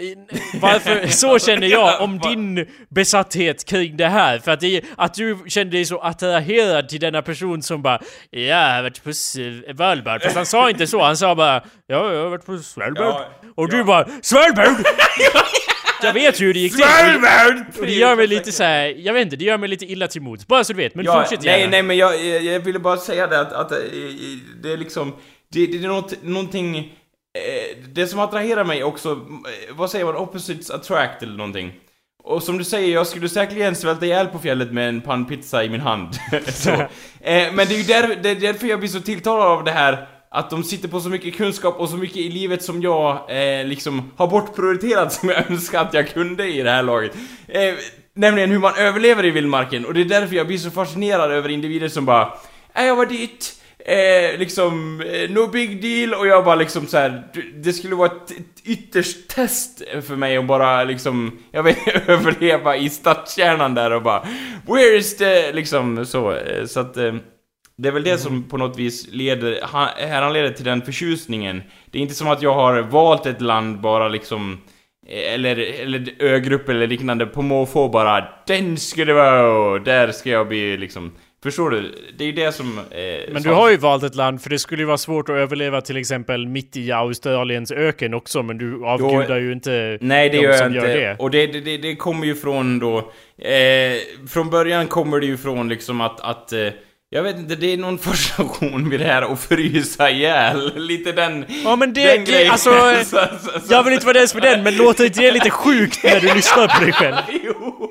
varför, 0.61 1.07
så 1.21 1.26
känner 1.39 1.67
jag 1.67 2.01
om 2.01 2.19
din 2.19 2.65
besatthet 2.89 3.65
kring 3.65 3.97
det 3.97 4.07
här. 4.07 4.39
För 4.39 4.51
att, 4.51 4.59
det, 4.59 4.82
att 4.97 5.13
du 5.13 5.38
kände 5.47 5.78
dig 5.78 5.86
så 5.86 5.99
attraherad 5.99 6.89
till 6.89 6.99
denna 6.99 7.21
person 7.21 7.61
som 7.61 7.82
bara 7.82 7.99
Ja, 8.32 8.39
jag 8.39 8.75
har 8.75 8.84
varit 8.84 9.03
på 9.03 9.13
Svalbard. 9.13 10.21
Fast 10.21 10.36
han 10.36 10.45
sa 10.45 10.69
inte 10.69 10.88
så, 10.88 11.03
han 11.03 11.17
sa 11.17 11.36
bara 11.36 11.63
Ja, 11.88 12.13
jag 12.13 12.23
har 12.23 12.30
varit 12.30 12.45
på 12.45 12.57
Svalbard. 12.57 13.05
Ja, 13.05 13.30
och 13.55 13.69
du 13.69 13.78
ja. 13.78 13.84
bara 13.84 14.07
Svalbard! 14.21 14.67
jag 16.01 16.13
vet 16.13 16.41
ju 16.41 16.45
hur 16.45 16.53
det 16.53 16.59
gick 16.59 16.75
till. 16.75 16.84
Och 17.80 17.86
det 17.86 17.93
gör 17.93 18.15
mig 18.15 18.28
lite 18.28 18.51
så 18.51 18.63
här, 18.63 18.86
jag 18.97 19.13
vet 19.13 19.21
inte, 19.21 19.36
det 19.36 19.45
gör 19.45 19.57
mig 19.57 19.69
lite 19.69 19.86
illa 19.86 20.07
till 20.07 20.21
mods. 20.21 20.47
Bara 20.47 20.63
så 20.63 20.73
du 20.73 20.78
vet, 20.78 20.95
men 20.95 21.05
Ja, 21.05 21.21
fortsätt 21.21 21.43
nej, 21.43 21.59
gärna. 21.59 21.71
nej 21.71 21.84
men 21.84 21.97
jag, 21.97 22.25
jag, 22.43 22.59
ville 22.59 22.80
bara 22.80 22.97
säga 22.97 23.28
det 23.28 23.39
att, 23.39 23.53
att 23.53 23.71
eh, 23.71 23.78
det 24.63 24.73
är 24.73 24.78
liksom, 24.78 25.15
det, 25.51 25.65
det 25.67 25.78
är 25.78 25.88
något, 25.88 26.23
någonting, 26.23 26.93
Eh, 27.38 27.77
det 27.93 28.07
som 28.07 28.19
attraherar 28.19 28.63
mig 28.63 28.83
också, 28.83 29.11
eh, 29.11 29.75
vad 29.75 29.91
säger 29.91 30.05
man, 30.05 30.15
opposites 30.15 30.69
attract 30.71 31.23
eller 31.23 31.38
någonting. 31.38 31.73
Och 32.23 32.43
som 32.43 32.57
du 32.57 32.63
säger, 32.63 32.93
jag 32.93 33.07
skulle 33.07 33.29
säkerligen 33.29 33.75
svälta 33.75 34.05
ihjäl 34.05 34.27
på 34.27 34.39
fjället 34.39 34.71
med 34.71 34.89
en 34.89 35.01
pannpizza 35.01 35.63
i 35.63 35.69
min 35.69 35.81
hand. 35.81 36.09
så. 36.47 36.69
Eh, 36.71 36.88
men 37.53 37.55
det 37.67 37.73
är 37.73 37.77
ju 37.77 37.83
där, 37.83 38.15
det 38.23 38.29
är 38.29 38.35
därför 38.35 38.67
jag 38.67 38.79
blir 38.79 38.89
så 38.89 38.99
tilltalad 38.99 39.47
av 39.47 39.63
det 39.63 39.71
här 39.71 40.07
att 40.31 40.49
de 40.49 40.63
sitter 40.63 40.88
på 40.88 40.99
så 40.99 41.09
mycket 41.09 41.35
kunskap 41.35 41.79
och 41.79 41.89
så 41.89 41.97
mycket 41.97 42.17
i 42.17 42.29
livet 42.29 42.63
som 42.63 42.81
jag 42.81 43.15
eh, 43.29 43.65
liksom 43.65 44.11
har 44.17 44.27
bortprioriterat 44.27 45.13
som 45.19 45.29
jag 45.29 45.51
önskar 45.51 45.81
att 45.81 45.93
jag 45.93 46.09
kunde 46.09 46.47
i 46.47 46.61
det 46.61 46.71
här 46.71 46.83
laget. 46.83 47.11
Eh, 47.47 47.73
nämligen 48.15 48.51
hur 48.51 48.59
man 48.59 48.75
överlever 48.77 49.25
i 49.25 49.31
vildmarken 49.31 49.85
och 49.85 49.93
det 49.93 50.01
är 50.01 50.05
därför 50.05 50.35
jag 50.35 50.47
blir 50.47 50.57
så 50.57 50.71
fascinerad 50.71 51.31
över 51.31 51.49
individer 51.49 51.88
som 51.88 52.05
bara 52.05 52.33
"Äh, 52.75 52.85
jag 52.85 52.95
var 52.95 53.05
dit, 53.05 53.57
eh, 53.88 54.39
liksom, 54.39 55.01
eh, 55.01 55.29
no 55.29 55.47
big 55.47 55.81
deal 55.81 56.13
och 56.13 56.27
jag 56.27 56.45
bara 56.45 56.55
liksom 56.55 56.88
så 56.88 56.97
här, 56.97 57.23
det 57.55 57.73
skulle 57.73 57.95
vara 57.95 58.11
ett, 58.11 58.31
ett 58.31 58.61
ytterst 58.65 59.27
test 59.27 59.81
för 60.07 60.15
mig 60.15 60.38
att 60.38 60.45
bara 60.45 60.83
liksom, 60.83 61.38
jag 61.51 61.63
vet 61.63 61.77
överleva 62.09 62.77
i 62.77 62.89
stadskärnan 62.89 63.73
där 63.75 63.91
och 63.91 64.01
bara 64.01 64.27
Where 64.67 64.97
is 64.97 65.17
the, 65.17 65.51
liksom 65.51 66.05
så, 66.05 66.31
eh, 66.31 66.65
så 66.65 66.79
att 66.79 66.97
eh, 66.97 67.15
det 67.77 67.88
är 67.88 67.91
väl 67.91 68.03
det 68.03 68.17
som 68.17 68.43
på 68.43 68.57
något 68.57 68.79
vis 68.79 69.07
leder, 69.11 69.61
ha- 69.61 69.93
häranleder 69.97 70.49
till 70.51 70.65
den 70.65 70.81
förtjusningen. 70.81 71.63
Det 71.91 71.97
är 71.97 72.01
inte 72.01 72.15
som 72.15 72.27
att 72.27 72.41
jag 72.41 72.53
har 72.53 72.81
valt 72.81 73.25
ett 73.25 73.41
land 73.41 73.81
bara 73.81 74.07
liksom 74.07 74.57
eh, 75.07 75.33
eller, 75.33 75.57
eller 75.81 76.13
ögrupp 76.19 76.69
eller 76.69 76.88
liknande 76.88 77.25
på 77.25 77.41
måfå 77.41 77.89
bara 77.89 78.27
Den 78.47 78.77
ska 78.77 79.05
det 79.05 79.13
vara 79.13 79.51
och 79.57 79.81
där 79.81 80.11
ska 80.11 80.29
jag 80.29 80.47
bli 80.47 80.77
liksom 80.77 81.11
Förstår 81.43 81.69
du? 81.69 81.95
Det 82.17 82.23
är 82.23 82.25
ju 82.25 82.31
det 82.31 82.51
som... 82.51 82.77
Eh, 82.79 83.33
Men 83.33 83.43
du 83.43 83.49
har 83.49 83.69
ju 83.69 83.77
valt 83.77 84.03
ett 84.03 84.15
land, 84.15 84.41
för 84.41 84.49
det 84.49 84.59
skulle 84.59 84.81
ju 84.81 84.85
vara 84.85 84.97
svårt 84.97 85.29
att 85.29 85.35
överleva 85.35 85.81
till 85.81 85.97
exempel 85.97 86.47
mitt 86.47 86.77
i 86.77 86.91
Australiens 86.91 87.71
öken 87.71 88.13
också, 88.13 88.43
men 88.43 88.57
du 88.57 88.85
avgudar 88.85 89.38
ju 89.38 89.51
inte 89.51 89.97
Nej, 90.01 90.29
det 90.29 90.38
de 90.38 90.43
gör 90.43 90.49
jag 90.49 90.57
som 90.59 90.67
inte. 90.75 90.88
gör 90.88 90.95
det. 90.97 91.15
Och 91.19 91.31
det, 91.31 91.47
det, 91.47 91.77
det, 91.77 91.95
kommer 91.95 92.25
ju 92.25 92.35
från 92.35 92.79
då... 92.79 92.97
Eh, 93.41 93.97
från 94.29 94.49
början 94.49 94.88
kommer 94.88 95.19
det 95.19 95.25
ju 95.25 95.38
från 95.38 95.69
liksom 95.69 96.01
att... 96.01 96.19
att 96.21 96.53
eh, 96.53 96.59
jag 97.09 97.23
vet 97.23 97.38
inte, 97.38 97.55
det 97.55 97.73
är 97.73 97.77
någon 97.77 97.97
fascination 98.07 98.89
vid 98.89 98.99
det 98.99 99.05
här 99.05 99.21
att 99.33 99.39
frysa 99.39 100.09
ihjäl. 100.09 100.71
Lite 100.75 101.11
den... 101.11 101.45
Ja 101.63 101.75
men 101.75 101.93
det, 101.93 102.15
den 102.15 102.25
det 102.25 102.47
alltså... 102.47 102.69
Så- 103.03 103.05
så- 103.05 103.59
så- 103.59 103.73
Jag 103.73 103.83
vill 103.83 103.93
inte 103.93 104.05
vara 104.05 104.17
den 104.17 104.27
som 104.27 104.38
är 104.39 104.43
den, 104.43 104.63
men 104.63 104.75
låter 104.77 105.05
inte 105.05 105.21
det 105.21 105.31
lite 105.31 105.49
sjukt 105.49 106.03
när 106.03 106.19
du 106.19 106.33
lyssnar 106.33 106.67
på 106.79 106.83
dig 106.83 106.93
själv? 106.93 107.15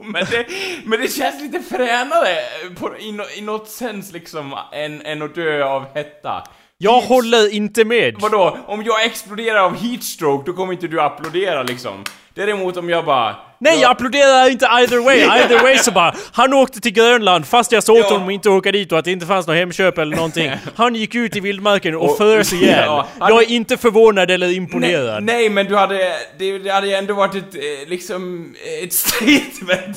Men 0.07 0.25
det, 0.31 0.47
men 0.85 1.01
det 1.01 1.09
känns 1.09 1.43
lite 1.43 1.61
fränare 1.61 2.37
på, 2.79 2.97
i, 2.99 3.13
no- 3.13 3.39
i 3.39 3.41
något 3.41 3.69
sens 3.69 4.13
liksom 4.13 4.59
än, 4.73 5.03
än 5.07 5.23
att 5.23 5.35
dö 5.35 5.65
av 5.65 5.95
hetta. 5.95 6.45
Jag 6.79 7.01
håller 7.01 7.55
inte 7.55 7.85
med. 7.85 8.15
Vadå? 8.21 8.59
Om 8.67 8.83
jag 8.83 9.05
exploderar 9.05 9.59
av 9.59 9.77
heatstroke, 9.77 10.43
då 10.47 10.53
kommer 10.57 10.73
inte 10.73 10.87
du 10.87 11.01
applådera 11.01 11.63
liksom. 11.63 12.05
Däremot 12.35 12.77
om 12.77 12.89
jag 12.91 13.05
bara... 13.05 13.37
Nej, 13.59 13.81
jag 13.81 13.91
applåderar 13.91 14.51
inte 14.51 14.67
either 14.67 14.99
way. 14.99 15.17
Either 15.41 15.63
way 15.63 15.79
så 15.79 15.91
bara, 15.91 16.15
han 16.33 16.55
åkte 16.55 16.81
till 16.81 16.93
Grönland 16.93 17.47
fast 17.47 17.73
jag 17.73 17.83
sa 17.85 17.93
åt 17.93 17.99
Ja. 17.99 18.09
honom 18.11 18.31
inte 18.31 18.51
åka 18.51 18.73
dit 18.73 18.93
och 18.93 18.99
att 18.99 19.05
det 19.05 19.13
inte 19.13 19.27
fanns 19.27 19.47
något 19.47 19.57
Hemköp 19.57 19.99
eller 19.99 20.17
någonting. 20.17 20.51
Han 20.77 20.95
gick 20.95 21.15
ut 21.15 21.37
i 21.37 21.41
vildmarken 21.41 21.95
och, 21.97 22.11
Och- 22.11 22.17
frös 22.19 22.53
ihjäl. 22.53 22.85
Ja, 22.87 23.07
Jag 23.19 23.43
är 23.43 23.51
inte 23.51 23.77
förvånad 23.77 24.31
eller 24.31 24.53
imponerad. 24.53 25.23
Nej, 25.23 25.37
nej, 25.37 25.49
men 25.51 25.67
du 25.67 25.77
hade... 25.77 26.13
Det, 26.39 26.59
det 26.59 26.71
hade 26.71 26.87
ju 26.87 26.93
ändå 26.95 27.15
varit 27.15 27.35
ett, 27.35 27.55
eh, 27.55 27.89
liksom, 27.89 28.55
ett 28.83 28.93
statement. 29.03 29.97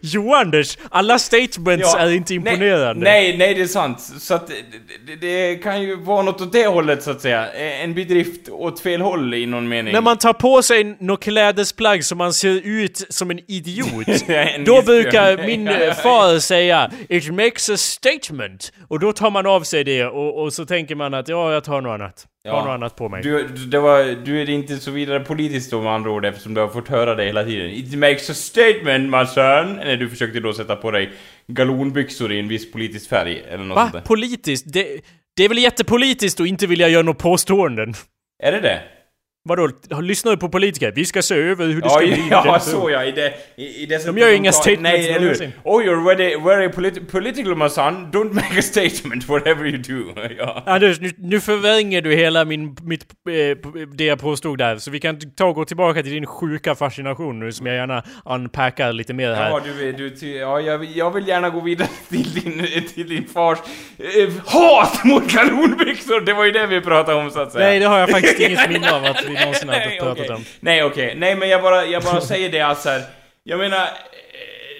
Jo 0.00 0.34
Anders, 0.34 0.78
alla 0.90 1.18
statements 1.18 1.94
är 1.94 2.10
inte 2.10 2.34
imponerande. 2.34 3.04
Nej, 3.04 3.36
nej, 3.36 3.54
det 3.54 3.62
är 3.62 3.66
sant. 3.66 4.00
Så 4.00 4.34
att 4.34 4.50
det, 5.06 5.16
det, 5.16 5.56
kan 5.56 5.82
ju 5.82 5.96
vara 5.96 6.22
något 6.22 6.40
åt 6.40 6.52
det 6.52 6.66
hållet 6.66 7.02
så 7.02 7.10
att 7.10 7.20
säga. 7.20 7.52
En 7.52 7.94
bedrift 7.94 8.48
åt 8.48 8.80
fel 8.80 9.00
håll 9.00 9.34
i 9.34 9.46
någon 9.46 9.68
mening. 9.68 9.92
När 9.92 10.00
man 10.00 10.18
tar 10.18 10.32
på 10.32 10.62
sig 10.62 10.96
något 11.00 11.22
klädesplagg 11.22 12.04
så 12.04 12.14
man 12.14 12.32
ser 12.32 12.60
ut 12.64 13.06
som 13.08 13.30
en 13.30 13.40
idiot. 13.48 14.28
En 14.28 14.64
då 14.64 14.82
brukar 14.82 15.46
min 15.46 15.68
eh, 15.68 15.94
far 15.94 16.38
säga 16.38 16.90
It 17.08 17.30
makes 17.30 17.70
a 17.70 17.76
statement. 17.76 18.72
Och 18.88 19.00
då 19.00 19.12
tar 19.12 19.30
man 19.30 19.46
av 19.46 19.60
sig 19.60 19.84
det 19.84 20.04
och, 20.04 20.42
och 20.42 20.52
så 20.52 20.66
tänker 20.66 20.94
man 20.94 21.14
att 21.14 21.28
ja, 21.28 21.52
jag 21.52 21.64
tar 21.64 21.80
något 21.80 21.94
annat. 21.94 22.26
Ja. 22.46 22.64
något 22.64 22.68
annat 22.68 22.96
på 22.96 23.08
mig. 23.08 23.22
Du, 23.22 23.48
det 23.48 23.78
var, 23.80 24.24
du 24.24 24.42
är 24.42 24.50
inte 24.50 24.76
så 24.76 24.90
vidare 24.90 25.20
politisk 25.20 25.70
då 25.70 25.82
med 25.82 25.92
andra 25.92 26.10
ord 26.10 26.24
eftersom 26.24 26.54
du 26.54 26.60
har 26.60 26.68
fått 26.68 26.88
höra 26.88 27.14
det 27.14 27.24
hela 27.24 27.44
tiden. 27.44 27.70
It 27.70 27.94
makes 27.98 28.30
a 28.30 28.34
statement 28.34 29.10
my 29.10 29.26
son. 29.26 29.76
När 29.76 29.96
du 29.96 30.08
försökte 30.10 30.40
då 30.40 30.52
sätta 30.52 30.76
på 30.76 30.90
dig 30.90 31.12
galonbyxor 31.46 32.32
i 32.32 32.38
en 32.40 32.48
viss 32.48 32.72
politisk 32.72 33.08
färg 33.08 33.42
eller 33.48 33.64
något 33.64 33.76
Va? 33.76 33.82
sånt 33.82 33.92
där. 33.92 34.00
Politiskt? 34.00 34.72
Det, 34.72 35.00
det 35.36 35.44
är 35.44 35.48
väl 35.48 35.58
jättepolitiskt 35.58 36.40
att 36.40 36.46
inte 36.46 36.66
vilja 36.66 36.88
göra 36.88 37.02
några 37.02 37.18
påståenden? 37.18 37.94
Är 38.42 38.52
det 38.52 38.60
det? 38.60 38.80
Vadå? 39.48 39.68
Lyssnar 40.02 40.32
du 40.32 40.38
på 40.38 40.48
politiker? 40.48 40.92
Vi 40.96 41.04
ska 41.04 41.22
se 41.22 41.34
över 41.34 41.66
hur 41.66 41.80
det 41.80 41.86
Ja, 41.86 41.90
ska 41.90 41.98
bli. 42.06 42.26
ja 42.30 42.58
så 42.60 42.90
ja, 42.90 43.04
i 43.04 43.12
det... 43.12 43.32
I, 43.56 43.82
i 43.82 43.86
det 43.86 44.06
De 44.06 44.18
gör 44.18 44.28
ju 44.28 44.34
inga 44.36 44.52
statements 44.52 44.82
Nej, 44.82 45.08
eller 45.10 45.28
hur? 45.28 45.52
Oh, 45.64 45.82
you're 45.82 46.04
very, 46.04 46.36
very 46.44 46.68
politi 46.72 47.00
political 47.00 47.54
my 47.56 47.68
son. 47.68 48.10
Don't 48.12 48.32
make 48.34 48.58
a 48.58 48.62
statement 48.62 49.28
whatever 49.28 49.66
you 49.66 49.78
do. 49.78 50.20
ja. 50.38 50.62
Anders, 50.66 51.00
nu, 51.00 51.10
nu 51.18 51.40
förvränger 51.40 52.02
du 52.02 52.14
hela 52.14 52.44
min, 52.44 52.76
mitt, 52.82 53.02
eh, 53.02 53.70
det 53.94 54.04
jag 54.04 54.20
påstod 54.20 54.58
där, 54.58 54.76
så 54.76 54.90
vi 54.90 55.00
kan 55.00 55.20
ta 55.36 55.44
och 55.44 55.54
gå 55.54 55.64
tillbaka 55.64 56.02
till 56.02 56.12
din 56.12 56.26
sjuka 56.26 56.74
fascination 56.74 57.40
nu 57.40 57.52
som 57.52 57.66
jag 57.66 57.76
gärna 57.76 58.02
unpackar 58.24 58.92
lite 58.92 59.12
mer 59.14 59.32
här. 59.34 59.50
Ja, 59.50 59.60
du, 59.64 59.92
du, 59.92 60.10
ty- 60.10 60.36
ja 60.38 60.60
jag, 60.60 60.78
vill- 60.78 60.96
jag 60.96 61.10
vill 61.10 61.28
gärna 61.28 61.50
gå 61.50 61.60
vidare 61.60 61.88
till 62.08 62.34
din, 62.34 62.66
till 62.94 63.08
din 63.08 63.24
fars 63.34 63.58
eh, 63.98 64.32
hat 64.46 65.04
mot 65.04 65.32
galonbyxor! 65.32 66.20
Det 66.20 66.32
var 66.32 66.44
ju 66.44 66.50
det 66.52 66.66
vi 66.66 66.80
pratade 66.80 67.18
om 67.18 67.30
så 67.30 67.40
att 67.40 67.52
säga. 67.52 67.64
Nej, 67.66 67.78
det 67.78 67.86
har 67.86 67.98
jag 67.98 68.10
faktiskt 68.10 68.40
inget 68.40 68.70
minne 68.72 68.90
av 68.92 69.04
att 69.04 69.24
vi 69.28 69.33
någonsin 69.40 69.68
har 69.68 69.76
Nej, 69.86 69.98
pratat 70.00 70.30
om. 70.30 70.44
Nej, 70.60 70.84
okej. 70.84 71.14
Nej, 71.16 71.34
men 71.36 71.48
jag 71.48 71.62
bara, 71.62 71.84
jag 71.86 72.02
bara 72.02 72.20
säger 72.20 72.48
det 72.48 72.60
att 72.60 72.80
så 72.82 72.88
här, 72.90 73.02
Jag 73.44 73.58
menar, 73.58 73.76
eh, 73.82 73.88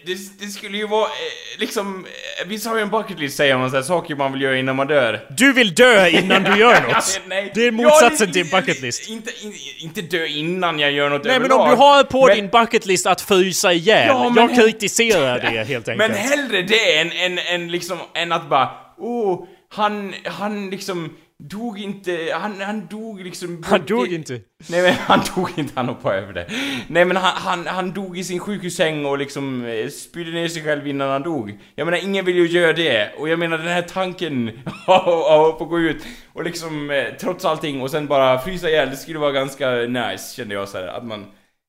det, 0.06 0.14
det 0.40 0.46
skulle 0.50 0.76
ju 0.78 0.86
vara 0.86 1.04
eh, 1.04 1.58
liksom... 1.58 2.06
eh, 2.40 2.48
Vissa 2.48 2.68
har 2.70 2.76
ju 2.76 2.82
en 2.82 2.90
bucket 2.90 3.18
list 3.18 3.36
säger 3.36 3.58
man 3.58 3.70
så 3.70 3.76
här, 3.76 3.82
saker 3.82 4.14
man 4.14 4.32
vill 4.32 4.42
göra 4.42 4.56
innan 4.58 4.76
man 4.76 4.86
dör. 4.86 5.20
Du 5.30 5.52
vill 5.52 5.74
dö 5.74 6.08
innan 6.08 6.42
du 6.42 6.58
gör 6.58 6.80
något! 6.88 7.20
Nej. 7.26 7.50
Det 7.54 7.66
är 7.66 7.70
motsatsen 7.70 8.26
Ja, 8.26 8.32
till 8.32 8.42
en 8.42 8.60
bucket 8.60 8.80
list. 8.82 9.08
Inte, 9.08 9.30
inte, 9.78 10.00
dö 10.02 10.26
innan 10.26 10.78
jag 10.78 10.92
gör 10.92 11.08
något 11.10 11.24
Nej 11.24 11.32
men 11.40 11.50
överlag. 11.50 11.60
om 11.60 11.70
du 11.70 11.76
har 11.76 12.04
på 12.04 12.26
Men- 12.26 12.36
din 12.36 12.48
bucket 12.48 12.86
list 12.86 13.06
att 13.06 13.20
frysa 13.20 13.72
ihjäl, 13.72 14.06
Ja, 14.08 14.28
men- 14.28 14.48
jag 14.48 14.54
kritiserar 14.64 15.38
det 15.40 15.64
helt 15.68 15.88
enkelt. 15.88 15.96
Men 16.10 16.14
hellre 16.18 16.62
det 16.62 16.96
än, 16.98 17.12
än, 17.12 17.38
än 17.38 17.70
liksom, 17.72 17.98
än 18.14 18.32
att 18.32 18.48
bara, 18.48 18.70
oh, 18.98 19.46
han, 19.68 20.14
han 20.24 20.70
liksom 20.70 21.16
dog 21.38 21.78
inte, 21.78 22.30
han, 22.34 22.60
han 22.60 22.86
dog 22.86 23.20
liksom... 23.20 23.62
Han 23.66 23.86
dog 23.86 24.12
inte. 24.12 24.40
Nej 24.70 24.82
men 24.82 24.94
han 24.94 25.20
dog 25.36 25.50
inte, 25.56 25.72
han 25.76 25.88
hoppade 25.88 26.18
över 26.18 26.32
det. 26.32 26.46
Nej 26.88 27.04
men 27.04 27.16
han, 27.16 27.32
han, 27.36 27.66
han 27.66 27.92
dog 27.92 28.18
i 28.18 28.24
sin 28.24 28.38
sjukhussäng 28.38 29.06
och 29.06 29.18
liksom 29.18 29.64
eh, 29.64 29.88
spydde 29.88 30.30
ner 30.30 30.48
sig 30.48 30.62
själv 30.62 30.86
innan 30.86 31.10
han 31.10 31.22
dog. 31.22 31.58
Jag 31.74 31.84
menar 31.84 31.98
ingen 32.04 32.24
vill 32.24 32.36
ju 32.36 32.46
göra 32.46 32.72
det. 32.72 33.12
Och 33.18 33.28
jag 33.28 33.38
menar 33.38 33.58
den 33.58 33.68
här 33.68 33.82
tanken 33.82 34.50
av 34.86 35.62
att 35.62 35.68
gå 35.68 35.80
ut 35.80 36.04
och 36.32 36.44
liksom 36.44 36.90
eh, 36.90 37.04
trots 37.20 37.44
allting 37.44 37.82
och 37.82 37.90
sen 37.90 38.06
bara 38.06 38.38
frysa 38.38 38.68
ihjäl, 38.68 38.90
det 38.90 38.96
skulle 38.96 39.18
vara 39.18 39.32
ganska 39.32 39.70
nice 39.70 40.36
kände 40.36 40.54
jag 40.54 40.68
så 40.68 40.78
här, 40.78 40.86
att 40.86 41.04
man, 41.04 41.26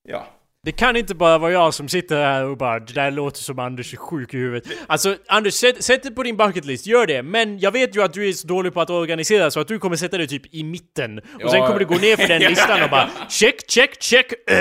ja. 0.08 0.28
Det 0.66 0.72
kan 0.72 0.96
inte 0.96 1.16
bara 1.16 1.38
vara 1.38 1.52
jag 1.52 1.74
som 1.74 1.90
sitter 1.90 2.16
här 2.24 2.44
och 2.46 2.58
bara 2.58 2.80
det 2.80 2.94
där 2.94 3.12
låter 3.12 3.40
som 3.40 3.60
Anders 3.60 3.94
är 3.94 3.98
sjuk 3.98 4.34
i 4.34 4.38
huvudet. 4.38 4.72
Alltså 4.88 5.18
Anders, 5.28 5.54
sätt, 5.54 5.84
sätt 5.84 6.04
det 6.04 6.12
på 6.12 6.24
din 6.24 6.38
bucket 6.38 6.66
list, 6.66 6.88
gör 6.88 7.08
det. 7.08 7.24
Men 7.24 7.60
jag 7.60 7.72
vet 7.72 7.96
ju 7.96 8.04
att 8.04 8.14
du 8.14 8.30
är 8.30 8.34
så 8.34 8.48
dålig 8.48 8.74
på 8.74 8.82
att 8.82 8.90
organisera 8.90 9.52
så 9.52 9.60
att 9.60 9.68
du 9.68 9.80
kommer 9.80 9.96
sätta 9.96 10.18
dig 10.18 10.28
typ 10.28 10.54
i 10.56 10.64
mitten. 10.64 11.18
Och 11.44 11.50
sen 11.50 11.60
Ja. 11.60 11.68
kommer 11.68 11.80
du 11.80 11.86
gå 11.86 11.96
ner 11.96 12.16
för 12.18 12.28
den 12.28 12.42
listan 12.50 12.84
och 12.84 12.90
bara 12.90 13.10
check, 13.30 13.56
check, 13.72 14.02
check, 14.04 14.26
uh, 14.52 14.58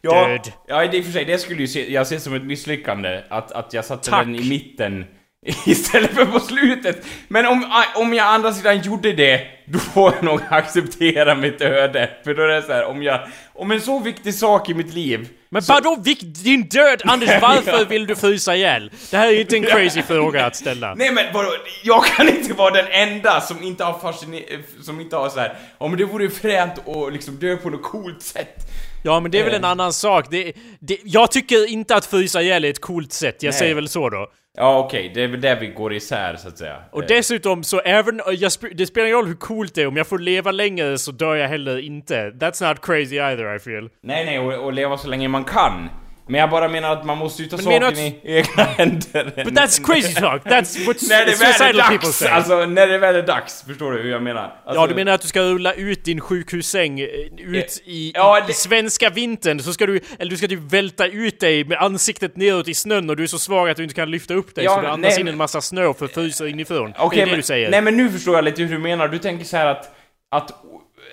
Ja, 0.00 0.28
död. 0.28 0.52
ja 0.68 0.86
det 0.86 0.96
i 0.96 1.00
och 1.00 1.04
för 1.04 1.12
sig, 1.12 1.24
det 1.24 1.38
skulle 1.38 1.60
ju 1.60 1.68
se, 1.68 1.92
jag 1.92 2.06
se 2.06 2.20
som 2.20 2.34
ett 2.34 2.44
misslyckande 2.44 3.22
att, 3.28 3.52
att 3.52 3.72
jag 3.72 3.84
satte 3.84 4.10
Tack. 4.10 4.24
den 4.26 4.34
i 4.34 4.48
mitten 4.48 5.04
istället 5.66 6.10
för 6.10 6.24
på 6.24 6.40
slutet. 6.40 7.04
Men 7.28 7.46
om, 7.46 7.72
om 7.94 8.14
jag 8.14 8.26
andra 8.26 8.52
sidan 8.52 8.80
gjorde 8.80 9.12
det, 9.12 9.40
då 9.66 9.78
får 9.78 10.12
jag 10.14 10.24
nog 10.24 10.40
acceptera 10.50 11.34
mitt 11.34 11.60
öde. 11.60 12.10
För 12.24 12.34
då 12.34 12.42
är 12.42 12.48
det 12.48 12.62
så 12.62 12.72
här, 12.72 12.84
om 12.84 13.02
jag, 13.02 13.20
om 13.54 13.70
en 13.70 13.80
så 13.80 13.98
viktig 13.98 14.34
sak 14.34 14.68
i 14.68 14.74
mitt 14.74 14.94
liv 14.94 15.28
Men 15.48 15.62
vadå 15.68 15.96
vik- 16.04 16.44
din 16.44 16.62
död? 16.68 17.02
Anders, 17.04 17.30
varför 17.42 17.84
vill 17.84 18.06
du 18.06 18.16
frysa 18.16 18.56
ihjäl? 18.56 18.90
Det 19.10 19.16
här 19.16 19.26
är 19.28 19.32
ju 19.32 19.40
inte 19.40 19.56
en 19.56 19.62
crazy 19.62 20.02
fråga 20.02 20.46
att 20.46 20.56
ställa. 20.56 20.94
Nej 20.94 21.10
men 21.12 21.24
vadå, 21.34 21.50
jag 21.84 22.04
kan 22.04 22.28
inte 22.28 22.52
vara 22.54 22.70
den 22.82 22.86
enda 22.90 23.40
som 23.40 23.62
inte 23.62 23.84
har 23.84 23.98
fasciner... 23.98 24.42
som 24.82 25.00
inte 25.00 25.16
har 25.16 25.28
så 25.28 25.40
här. 25.40 25.56
men 25.80 25.96
det 25.96 26.04
vore 26.04 26.30
fränt 26.30 26.88
att 26.88 27.12
liksom 27.12 27.36
dö 27.36 27.56
på 27.56 27.70
något 27.70 27.82
coolt 27.82 28.22
sätt. 28.22 28.56
Ja 29.04 29.20
men 29.20 29.30
det 29.30 29.38
är 29.40 29.44
väl 29.44 29.54
en 29.54 29.64
Eh. 29.64 29.70
annan 29.70 29.92
sak. 29.92 30.26
Det, 30.30 30.52
det, 30.80 30.98
jag 31.04 31.30
tycker 31.32 31.70
inte 31.70 31.96
att 31.96 32.06
frysa 32.06 32.42
ihjäl 32.42 32.64
är 32.64 32.70
ett 32.70 32.80
coolt 32.80 33.12
sätt, 33.12 33.36
jag 33.42 33.50
Nej. 33.52 33.58
säger 33.58 33.74
väl 33.74 33.88
så 33.88 34.08
då. 34.10 34.26
Ja 34.56 34.78
okej, 34.78 35.10
det 35.14 35.22
är 35.24 35.28
väl 35.28 35.40
där 35.40 35.60
vi 35.60 35.66
går 35.66 35.92
isär 35.92 36.36
så 36.36 36.48
att 36.48 36.58
säga. 36.58 36.76
Och 36.90 37.02
Eh, 37.02 37.06
dessutom 37.08 37.62
så 37.64 37.80
även, 37.80 38.20
jag, 38.26 38.48
sp- 38.48 38.74
det 38.74 38.86
spelar 38.86 39.06
ingen 39.06 39.16
roll 39.18 39.26
hur 39.26 39.34
coolt 39.34 39.74
det 39.74 39.82
är, 39.82 39.86
om 39.86 39.96
jag 39.96 40.06
får 40.06 40.18
leva 40.18 40.52
längre 40.52 40.98
så 40.98 41.12
dör 41.12 41.36
jag 41.36 41.48
heller 41.48 41.78
inte. 41.78 42.14
That's 42.30 42.68
not 42.68 42.80
crazy 42.86 43.16
either 43.18 43.56
I 43.56 43.58
feel. 43.58 43.88
Nej, 44.02 44.24
nej, 44.24 44.38
och, 44.38 44.64
och 44.64 44.72
leva 44.72 44.96
så 44.96 45.08
länge 45.08 45.28
man 45.28 45.44
kan. 45.44 45.88
Men 46.30 46.40
jag 46.40 46.50
bara 46.50 46.68
menar 46.68 46.92
att 46.92 47.04
man 47.04 47.18
måste 47.18 47.42
ju 47.42 47.48
ta 47.48 47.56
Men 47.56 47.64
saken 47.64 47.98
i 47.98 48.20
egna 48.24 48.62
händer. 48.78 49.44
But 49.44 49.54
that's 49.54 49.84
crazy 49.86 50.14
talk! 50.14 50.44
That's 50.44 50.86
what 50.86 50.96
när 51.08 51.26
det 51.26 51.34
väl 51.36 51.76
är 51.76 51.90
dags! 51.90 52.16
say. 52.16 52.28
Alltså, 52.28 52.66
när 52.66 52.86
det 52.86 52.98
väl 52.98 53.14
är 53.16 53.22
dags. 53.22 53.64
Förstår 53.66 53.92
du 53.92 54.02
hur 54.02 54.10
jag 54.10 54.22
menar? 54.22 54.42
Alltså, 54.64 54.80
Ja, 54.82 54.86
du 54.86 54.94
menar 54.94 55.12
att 55.12 55.20
du 55.20 55.28
ska 55.28 55.40
rulla 55.42 55.72
ut 55.72 56.04
din 56.04 56.20
sjukhussäng 56.20 57.00
eh, 57.00 57.06
ut 57.38 57.82
i, 57.84 58.12
Ja, 58.14 58.40
det- 58.46 58.50
i 58.50 58.54
svenska 58.54 59.10
vintern, 59.10 59.60
så 59.60 59.72
ska 59.72 59.86
du, 59.86 60.00
eller 60.18 60.30
du 60.30 60.36
ska 60.36 60.48
typ 60.48 60.72
välta 60.72 61.06
ut 61.06 61.40
dig 61.40 61.64
med 61.64 61.78
ansiktet 61.78 62.36
neråt 62.36 62.68
i 62.68 62.74
snön 62.74 63.10
och 63.10 63.16
du 63.16 63.22
är 63.22 63.26
så 63.26 63.38
svag 63.38 63.70
att 63.70 63.76
du 63.76 63.82
inte 63.82 63.94
kan 63.94 64.10
lyfta 64.10 64.34
upp 64.34 64.54
dig 64.54 64.64
Ja, 64.64 64.74
så 64.74 64.80
du 64.80 64.86
andas 64.86 65.12
nej, 65.14 65.20
in 65.20 65.28
en 65.28 65.36
massa 65.36 65.60
snö 65.60 65.86
och 65.86 65.98
förfryser 65.98 66.46
inifrån. 66.46 66.92
Okej, 66.98 67.16
det 67.16 67.22
är 67.22 67.26
det 67.26 67.30
men, 67.32 67.38
du 67.40 67.42
säger. 67.42 67.70
Nej 67.70 67.82
men 67.82 67.96
nu 67.96 68.10
förstår 68.10 68.34
jag 68.34 68.44
lite 68.44 68.62
hur 68.62 68.68
du 68.72 68.78
menar. 68.78 69.08
Du 69.08 69.18
tänker 69.18 69.44
så 69.44 69.56
här 69.56 69.66
att, 69.66 69.94
att 70.30 70.50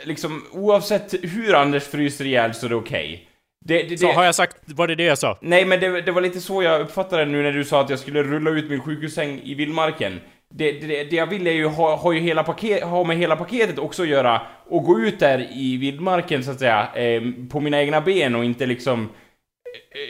liksom 0.06 0.46
oavsett 0.52 1.14
hur 1.22 1.54
Anders 1.56 1.84
fryser 1.84 2.26
ihjäl 2.26 2.54
så 2.54 2.66
är 2.66 2.70
det 2.70 2.76
okej. 2.76 3.27
Det, 3.68 3.84
det, 3.84 3.98
så 3.98 4.08
det, 4.08 4.14
har 4.14 4.24
jag 4.24 4.36
sagt, 4.36 4.58
var 4.66 4.88
det 4.88 4.96
det 4.96 5.04
jag 5.04 5.18
sa? 5.18 5.38
Nej 5.42 5.66
men 5.66 5.80
det, 5.80 6.02
det 6.02 6.12
var 6.12 6.22
lite 6.22 6.42
så 6.42 6.64
jag 6.64 6.82
uppfattade 6.82 7.26
det 7.26 7.32
nu 7.32 7.44
när 7.44 7.52
du 7.52 7.66
sa 7.66 7.82
att 7.82 7.90
jag 7.90 8.00
skulle 8.00 8.24
rulla 8.24 8.52
ut 8.52 8.70
min 8.70 8.82
sjukhussäng 8.82 9.42
i 9.44 9.54
vildmarken. 9.54 10.20
Det, 10.50 10.72
det, 10.72 11.04
det 11.04 11.16
jag 11.16 11.28
vill 11.28 11.48
är 11.48 11.52
ju 11.52 11.68
ha, 11.68 11.96
ha, 11.96 12.14
ju 12.14 12.20
hela 12.20 12.44
paket, 12.44 12.84
ha 12.84 13.04
med 13.04 13.18
hela 13.18 13.36
paketet 13.36 13.80
också 13.80 14.02
att 14.02 14.08
göra 14.08 14.42
och 14.70 14.84
gå 14.84 15.00
ut 15.00 15.20
där 15.20 15.48
i 15.52 15.78
vildmarken 15.78 16.44
så 16.44 16.52
att 16.52 16.60
säga 16.60 16.88
eh, 16.96 17.22
på 17.50 17.60
mina 17.60 17.82
egna 17.82 18.02
ben 18.02 18.36
och 18.36 18.46
inte 18.46 18.66
liksom 18.66 19.10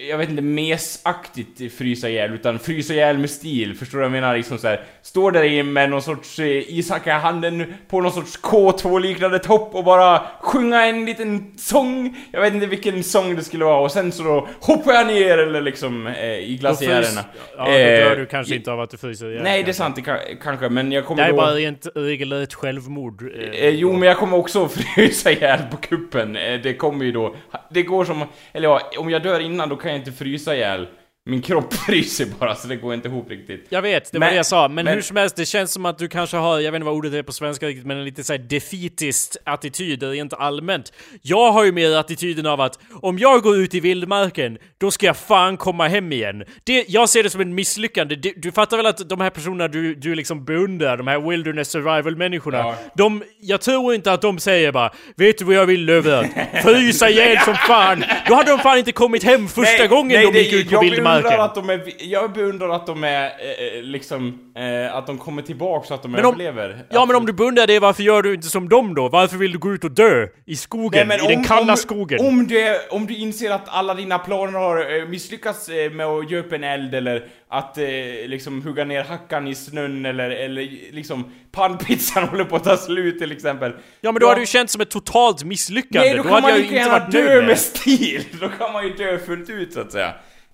jag 0.09 0.17
vet 0.17 0.29
inte, 0.29 0.41
mesaktigt 0.41 1.73
frysa 1.73 2.09
ihjäl, 2.09 2.33
utan 2.33 2.59
frysa 2.59 2.93
ihjäl 2.93 3.17
med 3.17 3.29
stil. 3.29 3.75
Förstår 3.75 3.97
du 3.97 4.01
vad 4.01 4.05
jag 4.05 4.21
menar? 4.21 4.37
Liksom 4.37 4.57
så 4.57 4.67
här, 4.67 4.81
står 5.01 5.31
där 5.31 5.43
i 5.43 5.63
med 5.63 5.89
någon 5.89 6.01
sorts 6.01 6.39
eh, 6.39 6.47
ishacka 6.47 7.09
i 7.09 7.19
handen 7.19 7.73
på 7.89 8.01
någon 8.01 8.11
sorts 8.11 8.39
K2-liknande 8.41 9.39
topp 9.39 9.75
och 9.75 9.83
bara 9.83 10.21
sjunga 10.41 10.85
en 10.85 11.05
liten 11.05 11.53
sång. 11.57 12.17
Jag 12.31 12.41
vet 12.41 12.53
inte 12.53 12.65
vilken 12.65 13.03
sång 13.03 13.35
det 13.35 13.43
skulle 13.43 13.65
vara 13.65 13.79
och 13.79 13.91
sen 13.91 14.11
så 14.11 14.23
då 14.23 14.47
hoppar 14.61 14.91
jag 14.93 15.07
ner 15.07 15.37
eller 15.37 15.61
liksom 15.61 16.07
eh, 16.07 16.25
i 16.25 16.55
Då 16.55 16.59
glaciärerna. 16.61 17.21
Ja, 17.57 17.65
då 17.65 17.71
dör 17.71 18.11
Eh, 18.11 18.17
du 18.17 18.25
kanske 18.25 18.53
i- 18.53 18.57
inte 18.57 18.71
av 18.71 18.81
att 18.81 18.89
du 18.89 18.97
fryser 18.97 19.29
ihjäl. 19.29 19.43
Nej, 19.43 19.53
det 19.53 19.59
är 19.59 19.63
kanske. 19.63 19.83
sant, 19.83 19.95
det 19.95 20.01
kan, 20.01 20.17
kanske, 20.43 20.69
men 20.69 20.91
jag 20.91 21.03
Det 21.03 21.07
kommer 21.07 21.21
här 21.21 21.29
är 21.29 21.33
då... 21.33 21.37
bara 21.37 21.51
rent 21.55 21.87
regelrätt 21.95 22.53
självmord. 22.53 23.21
eh, 23.21 23.49
Eh, 23.59 23.69
jo, 23.69 23.93
men 23.93 24.07
jag 24.07 24.17
kommer 24.17 24.37
också 24.37 24.67
frysa 24.95 25.31
ihjäl 25.31 25.59
på 25.71 25.77
kuppen. 25.77 26.35
Eh, 26.35 26.59
det 26.61 26.73
kommer 26.73 27.05
ju 27.05 27.11
då... 27.11 27.35
Det 27.69 27.83
går 27.83 28.05
som... 28.05 28.23
Eller 28.53 28.67
ja, 28.67 28.81
om 28.97 29.09
jag 29.09 29.23
dör 29.23 29.39
innan 29.39 29.69
då 29.69 29.75
kan 29.77 29.91
jag 29.91 29.99
inte 29.99 30.11
frysa 30.11 30.55
ihjäl. 30.55 30.87
Min 31.27 31.41
kropp 31.41 31.73
fryser 31.87 32.27
bara, 32.39 32.55
så 32.55 32.67
det 32.67 32.75
går 32.75 32.93
inte 32.93 33.07
ihop 33.07 33.29
riktigt. 33.31 33.65
Jag 33.69 33.81
vet, 33.81 34.11
det 34.11 34.17
var 34.17 34.25
Men- 34.25 34.29
det 34.29 34.35
jag 34.35 34.45
sa. 34.45 34.67
Men, 34.67 34.85
men- 34.85 34.93
hur 34.93 35.01
som 35.01 35.17
helst, 35.17 35.35
det 35.35 35.45
känns 35.45 35.71
som 35.73 35.85
att 35.85 35.97
du 35.97 36.07
kanske 36.07 36.37
har, 36.37 36.59
jag 36.59 36.71
vet 36.71 36.75
inte 36.79 36.85
vad 36.85 36.95
ordet 36.95 37.13
är 37.13 37.23
på 37.23 37.31
svenska 37.31 37.67
riktigt, 37.67 37.85
men 37.85 37.97
en 37.97 38.05
lite 38.05 38.23
såhär 38.23 38.39
defeatist 38.39 39.37
attityd 39.43 40.03
rent 40.03 40.33
allmänt. 40.33 40.93
Jag 41.21 41.51
har 41.51 41.63
ju 41.65 41.71
mer 41.71 41.95
attityden 41.97 42.45
av 42.45 42.61
att 42.61 42.79
om 43.01 43.19
jag 43.19 43.41
går 43.43 43.57
ut 43.57 43.75
i 43.75 43.79
vildmarken, 43.79 44.57
då 44.77 44.91
ska 44.91 45.05
jag 45.05 45.17
fan 45.17 45.57
komma 45.57 45.87
hem 45.87 46.11
igen. 46.11 46.43
Det, 46.63 46.85
jag 46.87 47.09
ser 47.09 47.23
det 47.23 47.29
som 47.29 47.41
en 47.41 47.55
misslyckande. 47.55 48.15
Du, 48.15 48.33
du 48.37 48.51
fattar 48.51 48.77
väl 48.77 48.85
att 48.85 49.09
de 49.09 49.21
här 49.21 49.29
personerna 49.29 49.67
du, 49.67 49.95
du 49.95 50.15
liksom 50.15 50.45
beundrar, 50.45 50.97
de 50.97 51.07
här 51.07 51.19
wilderness 51.29 51.69
survival-människorna, 51.69 52.57
Ja. 52.57 52.75
de, 52.95 53.23
jag 53.41 53.61
tror 53.61 53.93
inte 53.93 54.11
att 54.13 54.21
de 54.21 54.39
säger 54.39 54.71
bara 54.71 54.91
Vet 55.15 55.37
du 55.37 55.45
vad 55.45 55.55
jag 55.55 55.65
vill 55.65 55.85
Löfven? 55.85 56.25
Frysa 56.63 57.09
ihjäl 57.09 57.37
som 57.45 57.55
fan! 57.55 58.03
Då 58.27 58.33
hade 58.35 58.51
de 58.51 58.59
fan 58.59 58.77
inte 58.77 58.91
kommit 58.91 59.23
hem 59.23 59.47
första 59.47 59.87
gången 59.87 60.21
de 60.21 60.31
det- 60.33 60.39
gick 60.39 60.53
ut 60.53 60.69
på 60.71 60.81
vildmarken. 60.81 61.16
Vildmarken. 61.17 61.41
att 61.41 61.55
de 61.55 61.69
är, 61.69 61.93
jag 61.99 62.33
beundrar 62.33 62.69
att 62.69 62.85
de 62.87 63.03
är, 63.03 63.23
eh, 63.25 63.77
eh, 63.77 63.83
liksom, 63.83 64.51
eh, 64.55 64.95
att 64.95 65.07
de 65.07 65.17
kommer 65.17 65.41
tillbaka 65.41 65.87
så 65.87 65.93
att 65.93 66.01
de 66.03 66.11
Men 66.11 66.25
om- 66.25 66.33
överlever. 66.41 66.85
Ja 66.89 67.05
men 67.05 67.15
om 67.15 67.25
du 67.25 67.33
beundrar 67.33 67.67
det, 67.67 67.79
varför 67.79 68.03
gör 68.03 68.21
du 68.21 68.33
inte 68.33 68.47
som 68.47 68.69
dem 68.69 68.95
då? 68.95 69.09
Varför 69.09 69.37
vill 69.37 69.51
du 69.51 69.57
gå 69.57 69.73
ut 69.73 69.83
och 69.83 69.91
dö? 69.91 70.27
I 70.45 70.55
skogen? 70.55 71.11
I 71.11 71.17
den 71.27 71.43
kalla 71.43 71.73
om, 71.73 71.77
skogen? 71.77 72.19
Om 72.27 72.47
du, 72.47 72.59
är- 72.59 72.93
om 72.93 73.05
du 73.07 73.15
inser 73.15 73.51
att 73.51 73.63
alla 73.69 73.93
dina 73.93 74.19
planer 74.19 74.59
har 74.59 74.99
eh, 75.01 75.05
misslyckats 75.07 75.69
eh, 75.69 75.91
med 75.91 76.05
att 76.05 76.31
ge 76.31 76.37
upp 76.39 76.51
en 76.53 76.63
eld 76.63 76.95
eller 76.95 77.27
att 77.49 77.77
eh, 77.77 77.83
liksom 78.25 78.61
hugga 78.63 78.83
ner 78.85 79.03
hackan 79.03 79.47
i 79.47 79.55
snön 79.55 80.05
eller, 80.05 80.29
eller 80.29 80.61
liksom 80.91 81.31
pannpizzan 81.51 82.23
håller 82.29 82.43
på 82.43 82.55
att 82.55 82.63
ta 82.63 82.77
slut 82.77 83.19
till 83.19 83.31
exempel. 83.31 83.73
Ja 84.01 84.11
men 84.11 84.19
då 84.19 84.27
hade 84.27 84.37
det 84.39 84.41
ju 84.41 84.45
känts 84.47 84.73
som 84.73 84.81
ett 84.81 84.89
totalt 84.89 85.43
misslyckande. 85.43 86.07
Nej, 86.07 86.17
då, 86.17 86.23
kan 86.23 86.31
hade 86.31 86.47
man 86.47 86.57
ju 86.57 86.63
inte 86.63 86.75
gärna 86.75 86.99
dö 87.07 87.35
med 87.35 87.45
med 87.47 87.57
stil! 87.59 88.23
Då 88.41 88.49
kan 88.49 88.73
man 88.73 88.83
ju 88.83 88.93
dö 88.93 89.17
fullt 89.17 89.49
ut 89.49 89.73
så 89.73 89.79
att 89.79 89.91
säga. 89.91 90.13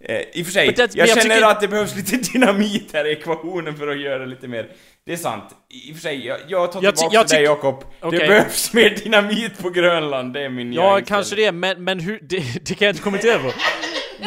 Eh, 0.09 0.15
I 0.33 0.41
och 0.41 0.45
för 0.45 0.53
sig, 0.53 0.73
det- 0.75 0.95
jag, 0.95 1.07
känner 1.09 1.21
tycker- 1.21 1.41
att 1.47 1.61
det 1.61 1.67
behövs 1.67 1.95
lite 1.95 2.17
dynamit 2.33 2.89
här 2.93 3.05
i 3.07 3.11
ekvationen 3.11 3.77
för 3.77 3.87
att 3.87 3.99
göra 4.01 4.19
det 4.19 4.25
lite 4.25 4.47
mer. 4.47 4.67
Det 5.05 5.13
är 5.13 5.17
sant. 5.17 5.43
I 5.69 5.91
och 5.91 5.95
för 5.95 6.01
sig, 6.01 6.25
jag, 6.25 6.37
jag 6.47 6.71
tar 6.71 6.83
Jag 6.83 6.95
tillbaka 6.95 7.15
jag 7.15 7.27
till 7.27 7.35
dig 7.35 7.45
Jakob. 7.45 7.79
Det 8.01 8.07
Okej. 8.07 8.19
behövs 8.27 8.73
mer 8.73 8.89
dynamit 9.03 9.57
på 9.61 9.69
Grönland, 9.69 10.33
det 10.33 10.41
är 10.41 10.49
min 10.49 10.73
Ja, 10.73 11.01
kanske 11.07 11.35
det, 11.35 11.51
men, 11.51 11.83
men 11.83 11.99
hur, 11.99 12.19
det, 12.21 12.37
det 12.65 12.75
kan 12.75 12.85
jag 12.85 12.91
inte 12.93 13.03
kommentera 13.03 13.39
på. 13.39 13.51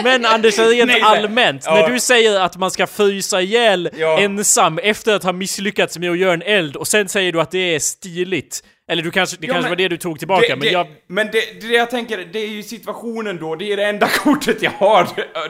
Men 0.03 0.25
Anders, 0.25 0.59
rent 0.59 0.87
Nej, 0.87 1.01
allmänt, 1.01 1.63
ja. 1.67 1.75
när 1.75 1.89
du 1.89 2.01
säger 2.01 2.41
att 2.41 2.57
man 2.57 2.71
ska 2.71 2.87
frysa 2.87 3.41
ihjäl 3.41 3.91
Ja. 3.99 4.19
ensam 4.21 4.79
efter 4.79 5.15
att 5.15 5.23
ha 5.23 5.33
misslyckats 5.33 5.99
med 5.99 6.11
att 6.11 6.19
göra 6.19 6.33
en 6.35 6.43
eld 6.43 6.77
och 6.77 6.89
sen 6.89 7.09
säger 7.09 7.33
du 7.33 7.41
att 7.41 7.51
det 7.51 7.75
är 7.75 7.79
stiligt. 7.79 8.65
Eller 8.89 9.03
du 9.03 9.11
kanske, 9.11 9.37
det 9.41 9.47
Ja, 9.47 9.53
kanske 9.53 9.63
men 9.63 9.71
var 9.71 9.77
det 9.77 9.89
du 9.89 9.97
tog 9.97 10.19
tillbaka, 10.19 10.47
det, 10.49 10.57
men 10.57 10.61
det, 10.61 10.71
jag... 10.71 10.87
Men 11.07 11.27
det, 11.27 11.61
det 11.61 11.67
jag 11.67 11.91
tänker, 11.91 12.19
det 12.33 12.39
är 12.39 12.49
ju 12.49 12.63
situationen 12.63 13.39
då, 13.39 13.55
det 13.55 13.73
är 13.73 13.77
det 13.77 13.85
enda 13.85 14.09
kortet 14.25 14.63
jag 14.63 14.71
har 14.71 15.09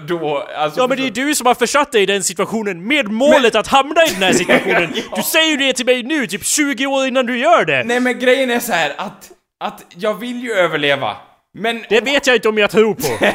då. 0.08 0.38
Alltså, 0.56 0.80
Ja 0.80 0.86
men 0.86 0.98
det 0.98 1.06
är 1.06 1.10
du 1.10 1.34
som 1.34 1.46
har 1.46 1.54
försatt 1.54 1.92
dig 1.92 2.02
i 2.02 2.06
den 2.06 2.22
situationen 2.22 2.86
med 2.86 3.08
målet 3.08 3.54
att 3.54 3.66
hamna 3.66 4.04
i 4.04 4.08
den 4.12 4.22
här 4.22 4.32
situationen! 4.42 4.92
Ja. 4.94 5.16
Du 5.16 5.22
säger 5.22 5.50
ju 5.50 5.56
det 5.56 5.72
till 5.72 5.86
mig 5.86 6.02
nu, 6.02 6.26
typ 6.26 6.44
20 6.44 6.86
år 6.86 7.06
innan 7.06 7.26
du 7.26 7.38
gör 7.38 7.64
det! 7.64 7.84
Nej 7.84 8.00
men 8.00 8.18
grejen 8.18 8.50
är 8.50 8.60
så 8.60 8.72
här 8.72 8.92
att, 8.96 9.30
att 9.60 9.84
jag 9.96 10.14
vill 10.14 10.42
ju 10.42 10.52
överleva. 10.52 11.16
Men... 11.58 11.84
Det 11.88 12.00
vet 12.00 12.26
jag 12.26 12.36
inte 12.36 12.48
om 12.48 12.58
jag 12.58 12.70
tror 12.70 12.94
på. 12.94 13.26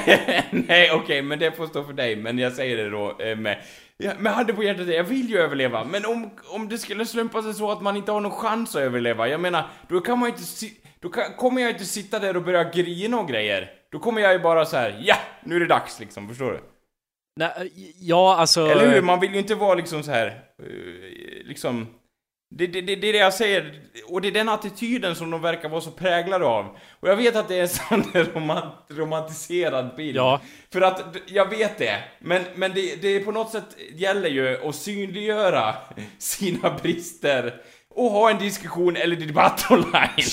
Nej 0.68 0.92
okej, 0.92 1.22
men 1.22 1.40
det 1.40 1.52
får 1.52 1.68
stå 1.68 1.84
för 1.84 1.94
dig, 1.94 2.16
men 2.16 2.38
jag 2.38 2.54
säger 2.54 2.78
det 2.78 2.90
då 2.90 3.18
eh, 3.20 3.38
med... 3.38 3.58
Ja, 4.04 4.12
men 4.20 4.34
hade 4.34 4.54
på 4.54 4.64
hjärtat, 4.64 4.88
jag 4.88 5.04
vill 5.04 5.30
ju 5.30 5.38
överleva, 5.38 5.84
men 5.84 6.06
om, 6.06 6.30
om 6.50 6.70
det 6.70 6.78
skulle 6.78 7.06
slumpa 7.06 7.42
sig 7.44 7.54
så 7.54 7.72
att 7.72 7.82
man 7.82 7.98
inte 7.98 8.12
har 8.12 8.22
någon 8.22 8.32
chans 8.32 8.76
att 8.76 8.82
överleva, 8.82 9.28
jag 9.28 9.40
menar, 9.40 9.64
då 9.90 10.02
kan 10.02 10.20
man 10.20 10.30
ju 10.30 10.36
inte 10.36 10.48
si- 10.48 10.78
då 11.00 11.10
kan, 11.10 11.34
kommer 11.38 11.62
jag 11.62 11.72
inte 11.72 11.86
sitta 11.86 12.20
där 12.20 12.38
och 12.38 12.44
börja 12.44 12.64
grina 12.64 13.20
och 13.20 13.28
grejer. 13.28 13.70
Då 13.92 14.00
kommer 14.00 14.22
jag 14.22 14.34
ju 14.34 14.40
bara 14.40 14.66
så 14.66 14.78
här: 14.78 15.02
ja, 15.04 15.16
nu 15.44 15.56
är 15.56 15.60
det 15.60 15.68
dags 15.68 16.00
liksom, 16.00 16.28
förstår 16.28 16.52
du? 16.52 16.60
Nej, 17.36 17.72
ja 18.00 18.36
alltså... 18.36 18.68
Eller 18.68 18.90
hur? 18.94 19.02
Man 19.02 19.20
vill 19.20 19.34
ju 19.34 19.40
inte 19.40 19.56
vara 19.56 19.76
liksom 19.76 20.04
så 20.04 20.12
här, 20.12 20.28
eh, 20.28 21.46
liksom... 21.46 21.88
Det, 22.54 22.68
det, 22.68 22.82
det, 22.82 22.96
det 22.96 23.10
är 23.10 23.14
det 23.14 23.20
jag 23.20 23.34
säger, 23.34 23.82
och 24.08 24.22
det 24.22 24.28
är 24.28 24.32
den 24.32 24.50
attityden 24.50 25.16
som 25.16 25.32
de 25.32 25.42
verkar 25.42 25.70
vara 25.70 25.82
så 25.82 25.92
präglade 25.92 26.46
av. 26.46 26.78
Och 27.00 27.10
jag 27.10 27.16
vet 27.16 27.36
att 27.36 27.48
det 27.48 27.56
är 27.56 27.94
en 27.94 28.04
där 28.14 28.24
romant, 28.24 28.74
romantiserad 28.88 29.96
bild. 29.96 30.18
Ja. 30.18 30.42
För 30.74 30.82
att, 30.82 31.18
jag 31.26 31.50
vet 31.50 31.78
det, 31.78 32.04
men, 32.20 32.42
men 32.56 32.72
det, 32.74 33.02
det 33.02 33.20
på 33.20 33.32
något 33.32 33.52
sätt 33.52 33.78
gäller 33.96 34.30
ju 34.30 34.68
att 34.70 34.76
synliggöra 34.76 35.76
sina 36.18 36.78
brister 36.82 37.62
och 37.96 38.12
ha 38.12 38.30
en 38.30 38.38
diskussion 38.40 38.96
eller 38.96 39.16
debatt 39.16 39.66
online. 39.70 40.24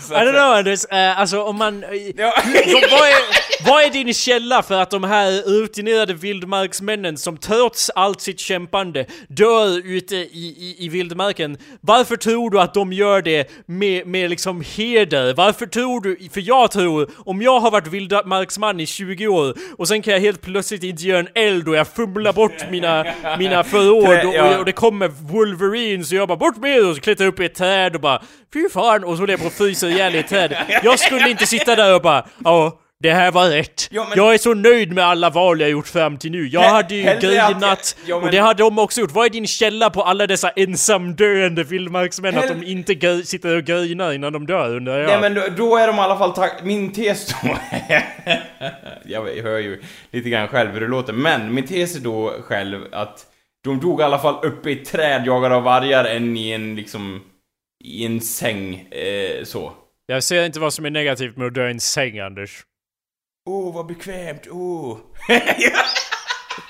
Så 0.00 0.14
I 0.14 0.16
don't 0.16 0.32
know 0.32 0.52
Anders, 0.52 0.84
eh, 0.84 1.20
alltså 1.20 1.42
om 1.42 1.56
man... 1.56 1.84
eh, 1.84 1.90
Ja. 2.16 2.32
vad, 2.90 3.08
är, 3.08 3.64
vad 3.66 3.84
är 3.84 3.90
din 3.90 4.14
källa 4.14 4.62
för 4.62 4.80
att 4.82 4.90
de 4.90 5.04
här 5.04 5.30
rutinerade 5.60 6.14
vildmarksmännen 6.14 7.16
som 7.18 7.36
trots 7.36 7.90
allt 7.90 8.20
sitt 8.20 8.40
kämpande 8.40 9.06
dör 9.28 9.86
ute 9.86 10.16
i, 10.16 10.54
i, 10.58 10.76
i 10.78 10.88
vildmarken, 10.88 11.58
varför 11.80 12.16
tror 12.16 12.50
du 12.50 12.60
att 12.60 12.74
de 12.74 12.92
gör 12.92 13.22
det 13.22 13.50
med, 13.66 14.06
med 14.06 14.30
liksom 14.30 14.64
heder? 14.76 15.34
Varför 15.34 15.66
tror 15.66 16.00
du, 16.00 16.28
för 16.32 16.40
jag 16.40 16.70
tror, 16.70 17.10
om 17.24 17.42
jag 17.42 17.60
har 17.60 17.70
varit 17.70 17.86
vildmarksman 17.86 18.80
i 18.80 18.86
20 18.86 19.26
år 19.28 19.54
och 19.78 19.88
sen 19.88 20.02
kan 20.02 20.12
jag 20.12 20.20
helt 20.20 20.42
plötsligt 20.42 20.82
inte 20.82 21.02
göra 21.06 21.18
en 21.20 21.28
eld 21.34 21.68
och 21.68 21.76
jag 21.76 21.88
fumlar 21.88 22.32
bort 22.32 22.70
mina, 22.70 23.04
mina 23.38 23.64
förråd 23.64 24.08
och, 24.26 24.34
Ja. 24.34 24.58
och 24.58 24.64
det 24.64 24.72
kommer 24.72 25.08
Wolverine 25.08 26.04
så 26.04 26.14
jag 26.14 26.28
bara 26.28 26.36
bort 26.38 26.56
med 26.56 26.76
er 26.76 26.89
och 26.90 26.96
så 26.96 27.02
klättrar 27.02 27.24
jag 27.26 27.32
upp 27.32 27.40
i 27.40 27.44
ett 27.44 27.54
träd 27.54 27.94
och 27.94 28.00
bara 28.00 28.22
Fy 28.52 28.68
fan! 28.68 29.04
Och 29.04 29.16
så 29.16 29.22
håller 29.22 29.32
jag 29.32 29.40
på 29.40 29.46
att 29.46 29.52
frysa 29.52 29.88
ihjäl 29.88 30.14
i 30.14 30.18
ett 30.18 30.28
träd. 30.28 30.56
Jag 30.84 30.98
skulle 30.98 31.30
inte 31.30 31.46
sitta 31.46 31.76
där 31.76 31.94
och 31.94 32.02
bara 32.02 32.26
Ja, 32.44 32.76
det 33.02 33.12
här 33.12 33.30
var 33.30 33.48
rätt. 33.48 33.88
Ja, 33.90 34.06
men- 34.08 34.18
Jag 34.18 34.34
är 34.34 34.38
så 34.38 34.54
nöjd 34.54 34.92
med 34.92 35.04
alla 35.04 35.30
val 35.30 35.60
jag 35.60 35.70
gjort 35.70 35.86
fram 35.88 36.18
till 36.18 36.30
nu. 36.30 36.46
Jag 36.48 36.62
He- 36.62 36.68
hade 36.70 36.94
ju 36.94 37.08
att 37.08 37.22
jag- 37.22 37.32
grinat 37.52 37.96
ja, 38.06 38.16
men- 38.16 38.24
och 38.24 38.30
det 38.30 38.38
hade 38.38 38.62
de 38.62 38.78
också 38.78 39.00
gjort. 39.00 39.10
Vad 39.12 39.26
är 39.26 39.30
din 39.30 39.46
källa 39.46 39.90
på 39.90 40.02
alla 40.02 40.26
dessa 40.26 40.50
ensamdöende 40.50 41.64
vildmarksmän? 41.64 42.38
Att 42.38 42.44
Hell- 42.44 42.60
de 42.60 42.66
inte 42.66 43.22
sitter 43.24 43.56
och 43.56 43.64
grinar 43.64 44.12
innan 44.12 44.32
de 44.32 44.46
dör 44.46 44.76
undrar 44.76 44.98
jag. 44.98 45.06
Nej 45.06 45.20
men 45.20 45.34
då, 45.34 45.42
då 45.56 45.76
är 45.76 45.86
de 45.86 45.96
i 45.96 46.00
alla 46.00 46.18
fall 46.18 46.32
tack... 46.32 46.52
Min 46.62 46.92
tes 46.92 47.26
då... 47.26 47.34
jag 49.04 49.20
hör 49.42 49.58
ju 49.58 49.82
lite 50.10 50.30
grann 50.30 50.48
själv 50.48 50.70
hur 50.70 50.80
det 50.80 50.86
låter, 50.88 51.12
men 51.12 51.54
min 51.54 51.66
tes 51.66 51.96
är 51.96 52.00
då 52.00 52.34
själv 52.44 52.80
att 52.92 53.26
de 53.64 53.80
dog 53.80 54.00
i 54.00 54.02
alla 54.02 54.18
fall 54.18 54.44
uppe 54.44 54.70
i 54.70 54.72
ett 54.72 54.84
träd 54.84 55.26
jagade 55.26 55.54
av 55.54 55.62
vargar 55.62 56.04
än 56.04 56.36
i 56.36 56.50
en 56.50 56.76
liksom... 56.76 57.22
I 57.84 58.06
en 58.06 58.20
säng, 58.20 58.74
eh, 58.90 59.44
så. 59.44 59.72
Jag 60.06 60.24
ser 60.24 60.46
inte 60.46 60.60
vad 60.60 60.74
som 60.74 60.84
är 60.84 60.90
negativt 60.90 61.36
med 61.36 61.46
att 61.46 61.54
dö 61.54 61.68
i 61.68 61.70
en 61.70 61.80
säng 61.80 62.18
Anders. 62.18 62.64
Åh, 63.48 63.68
oh, 63.68 63.74
vad 63.74 63.86
bekvämt, 63.86 64.46
åh. 64.50 64.92
Oh. 64.92 64.98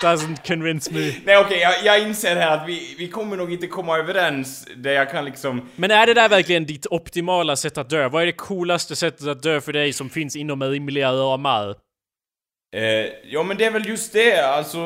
Doesn't 0.00 0.46
convince 0.46 0.90
me. 0.90 1.12
Nej 1.24 1.38
okej, 1.38 1.58
jag, 1.58 1.84
jag 1.84 2.08
inser 2.08 2.36
här 2.36 2.56
att 2.56 2.68
vi, 2.68 2.94
vi 2.98 3.08
kommer 3.08 3.36
nog 3.36 3.52
inte 3.52 3.66
komma 3.66 3.98
överens 3.98 4.68
där 4.76 4.92
jag 4.92 5.10
kan 5.10 5.24
liksom... 5.24 5.68
Men 5.76 5.90
är 5.90 6.06
det 6.06 6.14
där 6.14 6.28
verkligen 6.28 6.66
ditt 6.66 6.86
optimala 6.86 7.56
sätt 7.56 7.78
att 7.78 7.90
dö? 7.90 8.08
Vad 8.08 8.22
är 8.22 8.26
det 8.26 8.32
coolaste 8.32 8.96
sättet 8.96 9.26
att 9.26 9.42
dö 9.42 9.60
för 9.60 9.72
dig 9.72 9.92
som 9.92 10.10
finns 10.10 10.36
inom 10.36 10.62
rimliga 10.62 11.12
ramar? 11.12 11.74
Eh, 12.76 13.06
ja 13.24 13.42
men 13.42 13.56
det 13.56 13.64
är 13.64 13.70
väl 13.70 13.88
just 13.88 14.12
det, 14.12 14.40
alltså... 14.40 14.78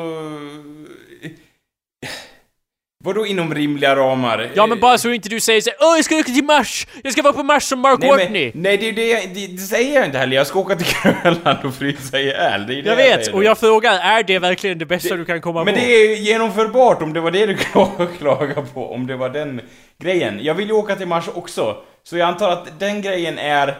Vadå 3.03 3.25
inom 3.25 3.53
rimliga 3.55 3.95
ramar? 3.95 4.49
Ja 4.55 4.67
men 4.67 4.79
bara 4.79 4.97
så 4.97 5.11
inte 5.11 5.29
du 5.29 5.39
säger 5.39 5.61
såhär 5.61 5.77
Åh 5.81 5.95
jag 5.95 6.05
ska 6.05 6.15
åka 6.15 6.31
till 6.31 6.43
Mars! 6.43 6.87
Jag 7.03 7.13
ska 7.13 7.21
vara 7.21 7.33
på 7.33 7.43
Mars 7.43 7.63
som 7.63 7.79
Mark 7.79 7.99
Nej, 7.99 8.09
Watney! 8.09 8.51
men, 8.53 8.63
nej 8.63 8.77
det, 8.77 8.89
är 8.89 8.93
det, 8.93 9.07
jag- 9.09 9.29
det, 9.33 9.47
det 9.47 9.57
säger 9.57 9.95
jag 9.95 10.05
inte 10.05 10.17
heller, 10.17 10.35
jag 10.35 10.47
ska 10.47 10.59
åka 10.59 10.75
till 10.75 10.87
Grönland 11.03 11.57
och 11.65 11.75
frysa 11.75 12.19
ihjäl. 12.19 12.67
Det 12.67 12.73
är 12.73 12.81
det 12.83 12.89
Jag 12.89 12.95
vet, 12.95 13.25
säger 13.25 13.35
och 13.37 13.43
jag 13.43 13.57
frågar, 13.57 13.99
är 13.99 14.23
det 14.23 14.39
verkligen 14.39 14.77
det 14.77 14.85
bästa 14.85 15.15
du 15.15 15.25
kan 15.25 15.41
komma 15.41 15.63
Men 15.63 15.73
på? 15.73 15.79
det 15.79 15.85
är 15.85 16.15
genomförbart 16.15 17.01
om 17.01 17.13
det 17.13 17.19
var 17.19 17.31
det 17.31 17.45
du 17.45 17.57
klagade 18.17 18.61
på, 18.73 18.93
om 18.93 19.07
det 19.07 19.15
var 19.15 19.29
den 19.29 19.61
grejen. 19.99 20.39
Jag 20.43 20.53
vill 20.53 20.67
ju 20.67 20.73
åka 20.73 20.95
till 20.95 21.07
Mars 21.07 21.25
också, 21.33 21.77
så 22.03 22.17
jag 22.17 22.27
antar 22.27 22.49
att 22.49 22.79
den 22.79 23.01
grejen 23.01 23.37
är... 23.37 23.75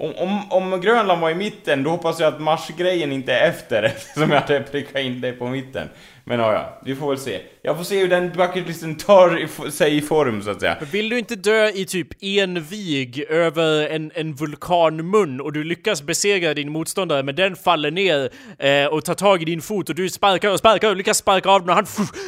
Om, 0.00 0.14
om, 0.16 0.52
om 0.52 0.80
Grönland 0.80 1.20
var 1.20 1.30
i 1.30 1.34
mitten, 1.34 1.82
då 1.82 1.90
hoppas 1.90 2.20
jag 2.20 2.34
att 2.34 2.40
Mars-grejen 2.40 3.12
inte 3.12 3.32
är 3.32 3.48
efter, 3.48 3.82
eftersom 3.96 4.30
jag 4.30 4.40
hade 4.40 4.60
prickat 4.60 5.00
in 5.02 5.20
det 5.20 5.32
på 5.32 5.46
mitten. 5.46 5.88
Men 6.24 6.40
ja, 6.40 6.52
ja, 6.52 6.80
vi 6.84 6.94
får 6.94 7.08
väl 7.08 7.18
se. 7.18 7.40
Jag 7.62 7.76
får 7.76 7.84
se 7.84 7.98
hur 8.00 8.08
den 8.08 8.32
bucketlisten 8.32 8.94
tar 8.96 9.38
i- 9.66 9.70
sig 9.70 9.96
i 9.96 10.00
form, 10.00 10.42
så 10.42 10.50
att 10.50 10.60
säga. 10.60 10.76
Vill 10.92 11.08
du 11.08 11.18
inte 11.18 11.36
dö 11.36 11.68
i 11.68 11.84
typ 11.84 12.08
en 12.22 12.62
vig 12.62 13.24
över 13.28 13.88
en, 13.88 14.10
en 14.14 14.34
vulkanmun 14.34 15.40
och 15.40 15.52
du 15.52 15.64
lyckas 15.64 16.02
besegra 16.02 16.54
din 16.54 16.72
motståndare 16.72 17.22
men 17.22 17.34
den 17.34 17.56
faller 17.56 17.90
ner 17.90 18.30
eh, 18.58 18.86
och 18.86 19.04
tar 19.04 19.14
tag 19.14 19.42
i 19.42 19.44
din 19.44 19.60
fot 19.62 19.88
och 19.88 19.94
du 19.94 20.08
sparkar 20.08 20.50
och 20.50 20.58
sparkar 20.58 20.90
och 20.90 20.96
lyckas 20.96 21.18
sparka 21.18 21.50
av 21.50 21.60
den 21.60 21.70
och 21.70 21.74
han 21.76 21.86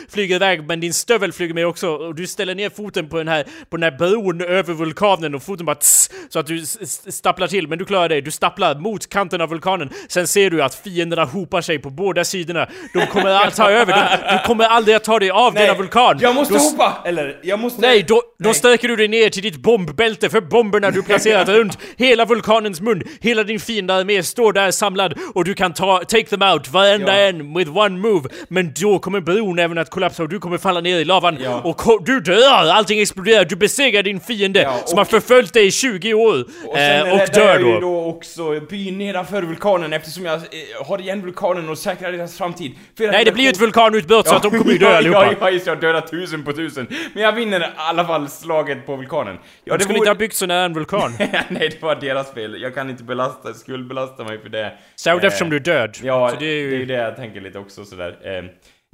flyger 0.08 0.36
iväg 0.36 0.66
men 0.66 0.80
din 0.80 0.92
stövel 0.94 1.32
flyger 1.32 1.54
med 1.54 1.66
också 1.66 1.88
och 1.88 2.14
du 2.14 2.26
ställer 2.26 2.54
ner 2.54 2.70
foten 2.70 3.08
på 3.08 3.18
den 3.18 3.28
här, 3.28 3.44
på 3.70 3.76
den 3.76 3.82
här 3.92 3.98
bron 3.98 4.40
över 4.40 4.74
vulkanen 4.74 5.34
och 5.34 5.42
foten 5.42 5.66
bara 5.66 5.74
tss, 5.76 6.10
så 6.28 6.38
att 6.38 6.46
du 6.46 6.66
stapplar 6.66 7.46
till 7.46 7.68
men 7.68 7.78
du 7.78 7.84
klarar 7.84 8.08
dig. 8.08 8.22
Du 8.22 8.30
stapplar 8.30 8.74
mot 8.74 9.08
kanten 9.08 9.40
av 9.40 9.48
vulkanen. 9.48 9.90
Sen 10.08 10.26
ser 10.26 10.50
du 10.50 10.62
att 10.62 10.74
fienderna 10.74 11.24
hopar 11.24 11.60
sig 11.60 11.78
på 11.78 11.90
båda 11.90 12.24
sidorna. 12.24 12.68
De 12.94 13.06
kommer 13.06 13.30
att 13.46 13.56
ta 13.56 13.70
över. 13.70 13.92
De, 13.92 14.32
du 14.38 14.44
kommer 14.46 14.64
aldrig 14.64 14.96
att 14.96 15.04
ta 15.04 15.21
dig 15.22 15.30
av 15.30 15.54
denna 15.54 15.74
vulkan. 15.74 16.18
Jag 16.20 16.34
måste 16.34 16.54
Då 16.54 16.60
hoppa! 16.60 17.02
Eller, 17.04 17.38
jag 17.42 17.58
måste... 17.58 17.80
Nej, 17.80 18.04
då, 18.08 18.14
då 18.14 18.22
Nej. 18.38 18.54
sträcker 18.54 18.88
du 18.88 18.96
dig 18.96 19.08
ner 19.08 19.28
till 19.30 19.42
ditt 19.42 19.56
bombbälte 19.56 20.30
för 20.30 20.40
bomberna 20.40 20.90
du 20.90 21.02
placerat 21.02 21.48
runt 21.58 21.78
hela 21.96 22.24
vulkanens 22.24 22.80
mun. 22.80 23.02
Hela 23.20 23.44
din 23.44 23.60
fiendearmé 23.60 24.22
står 24.22 24.52
där 24.52 24.70
samlad 24.70 25.14
och 25.34 25.44
du 25.44 25.54
kan 25.54 25.72
ta, 25.74 25.98
take 25.98 26.24
them 26.26 26.42
out, 26.42 26.68
varenda 26.68 27.20
Ja. 27.20 27.28
en, 27.28 27.54
with 27.54 27.76
one 27.76 27.98
move. 27.98 28.28
Men 28.48 28.72
då 28.80 28.98
kommer 28.98 29.20
bron 29.20 29.58
även 29.58 29.78
att 29.78 29.90
kollapsa 29.90 30.22
och 30.22 30.28
du 30.28 30.38
kommer 30.38 30.58
falla 30.58 30.80
ner 30.80 30.98
i 30.98 31.04
lavan 31.04 31.38
Ja. 31.44 31.60
och 31.64 32.04
du 32.06 32.20
dör! 32.20 32.70
Allting 32.72 33.00
exploderar, 33.00 33.44
du 33.44 33.56
besegrar 33.56 34.02
din 34.02 34.20
fiende 34.20 34.62
Ja, 34.62 34.72
som 34.84 34.92
och- 34.92 34.98
har 34.98 35.04
förföljt 35.04 35.52
dig 35.52 35.66
i 35.66 35.70
20 35.70 36.14
år. 36.14 36.40
Och 36.66 36.74
sen 36.76 37.06
eh, 37.06 37.12
och 37.12 37.18
dör 37.34 37.48
jag 37.48 37.60
ju 37.60 37.72
då. 37.72 37.80
då 37.80 38.04
också 38.04 38.60
byn 38.70 38.98
nedanför 38.98 39.42
vulkanen 39.42 39.92
eftersom 39.92 40.24
jag 40.24 40.34
eh, 40.34 40.40
har 40.86 41.00
igen 41.00 41.22
vulkanen 41.22 41.68
och 41.68 41.78
säkrar 41.78 42.12
deras 42.12 42.38
framtid. 42.38 42.72
För 42.98 43.06
Nej, 43.08 43.24
det 43.24 43.32
blir 43.32 43.44
ju 43.44 43.50
ett 43.50 43.60
vulkanutbrott 43.60 44.28
så 44.28 44.34
att 44.34 44.42
de 44.42 44.50
kommer 44.50 44.72
ju 44.72 44.78
dö 44.78 45.00
allihopa. 45.18 45.38
Ja, 45.40 45.46
ja, 45.46 45.50
just 45.52 45.64
det, 45.64 45.70
jag 45.70 45.80
dödar 45.80 46.00
tusen 46.00 46.44
på 46.44 46.52
tusen. 46.52 46.86
Men 47.14 47.22
jag 47.22 47.32
vinner 47.32 47.60
i 47.60 47.64
alla 47.76 48.04
fall 48.04 48.28
slaget 48.28 48.86
på 48.86 48.96
vulkanen. 48.96 49.38
Ja, 49.64 49.76
De 49.76 49.82
skulle 49.82 49.98
inte 49.98 50.10
ha 50.10 50.14
byggt 50.14 50.34
så 50.36 50.46
nära 50.46 50.64
en 50.64 50.72
vulkan. 50.74 51.12
Nej, 51.48 51.68
det 51.68 51.82
var 51.82 51.94
deras 51.94 52.34
fel. 52.34 52.62
Jag 52.62 52.74
kan 52.74 52.90
inte 52.90 53.04
belasta, 53.04 53.54
skuldbelasta 53.54 54.24
mig 54.24 54.38
för 54.42 54.48
det. 54.48 54.72
Särskilt 54.96 55.22
Eh, 55.24 55.26
eftersom 55.26 55.50
du 55.50 55.56
är 55.56 55.60
död. 55.60 55.96
Ja, 56.02 56.30
Så 56.30 56.36
det 56.36 56.46
är, 56.46 56.60
ju... 56.60 56.84
det 56.86 56.94
jag 56.94 57.16
tänker 57.16 57.40
lite 57.40 57.58
också 57.58 57.84
sådär. 57.84 58.18
Eh, 58.24 58.44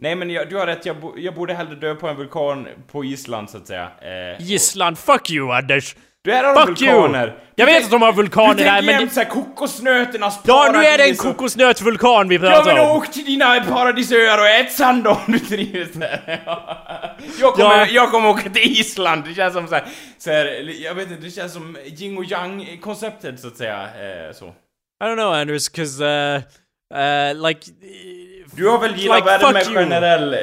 nej 0.02 0.14
men 0.14 0.30
jag, 0.30 0.50
du 0.50 0.56
har 0.56 0.66
rätt, 0.66 0.86
jag, 0.86 0.96
bo, 1.00 1.14
jag 1.18 1.34
borde 1.34 1.54
hellre 1.54 1.74
dö 1.74 1.94
på 1.94 2.08
en 2.08 2.16
vulkan 2.16 2.68
på 2.92 3.04
Island 3.04 3.50
så 3.50 3.56
att 3.56 3.66
säga. 3.66 3.90
Eh, 4.00 4.42
Gisslan, 4.46 4.96
fuck 4.96 5.30
you 5.30 5.52
Anders! 5.52 5.96
Där 6.24 6.44
har 6.44 6.54
de 6.54 6.60
Fuck 6.66 6.68
vulkaner! 6.80 7.26
you! 7.26 7.36
Jag 7.54 7.66
vet 7.66 7.84
att 7.84 7.90
de 7.90 8.02
har 8.02 8.12
Du 8.12 8.16
vulkaner 8.16 8.54
där 8.54 8.64
tänker 8.64 8.82
men... 8.82 9.00
jämt 9.00 9.12
såhär 9.12 9.28
kokosnötternas 9.28 10.40
Ja, 10.44 10.70
nu 10.72 10.78
är 10.78 10.82
det 10.82 10.88
en 10.88 10.96
paradis 10.98 11.18
och- 11.20 11.24
kokosnötsvulkan 11.36 12.28
vi 12.28 12.34
Ja 12.34 12.40
pratar 12.40 12.74
men 12.74 12.84
om! 12.86 12.96
åk 12.96 13.12
till 13.12 13.24
dina 13.24 13.60
paradisöar 13.60 14.38
och 14.38 14.46
ät 14.48 14.72
sand 14.72 15.06
om 15.06 15.16
du 15.26 15.38
trivs 15.38 15.92
där. 15.92 16.40
jag, 17.40 17.54
kommer, 17.54 17.76
Ja. 17.78 17.86
jag 17.86 18.10
kommer 18.10 18.28
åka 18.28 18.50
till 18.50 18.62
Island, 18.80 19.24
det 19.24 19.34
känns 19.34 19.54
som 19.54 19.68
såhär, 19.68 19.84
så 20.18 20.30
här, 20.30 20.74
jag 20.84 20.94
vet 20.94 21.10
inte, 21.10 21.22
det 21.22 21.30
känns 21.30 21.52
som 21.52 21.76
yin 21.84 22.18
och 22.18 22.24
yang 22.24 22.78
konceptet 22.82 23.40
så 23.40 23.48
att 23.48 23.56
säga. 23.56 23.82
Eh, 23.82 24.32
så. 24.34 24.46
I 24.46 25.04
don't 25.04 25.16
know 25.16 25.32
Anders, 25.34 25.68
cause 25.68 26.04
uh, 26.04 26.36
uh, 26.94 27.46
like... 27.48 27.60
Du 28.56 28.68
har 28.68 28.78
väl 28.78 28.96
gillat 28.96 29.16
Like, 29.16 29.26
värme 29.26 29.58
fuck 29.60 29.68
you. 29.72 29.74
generell 29.84 30.34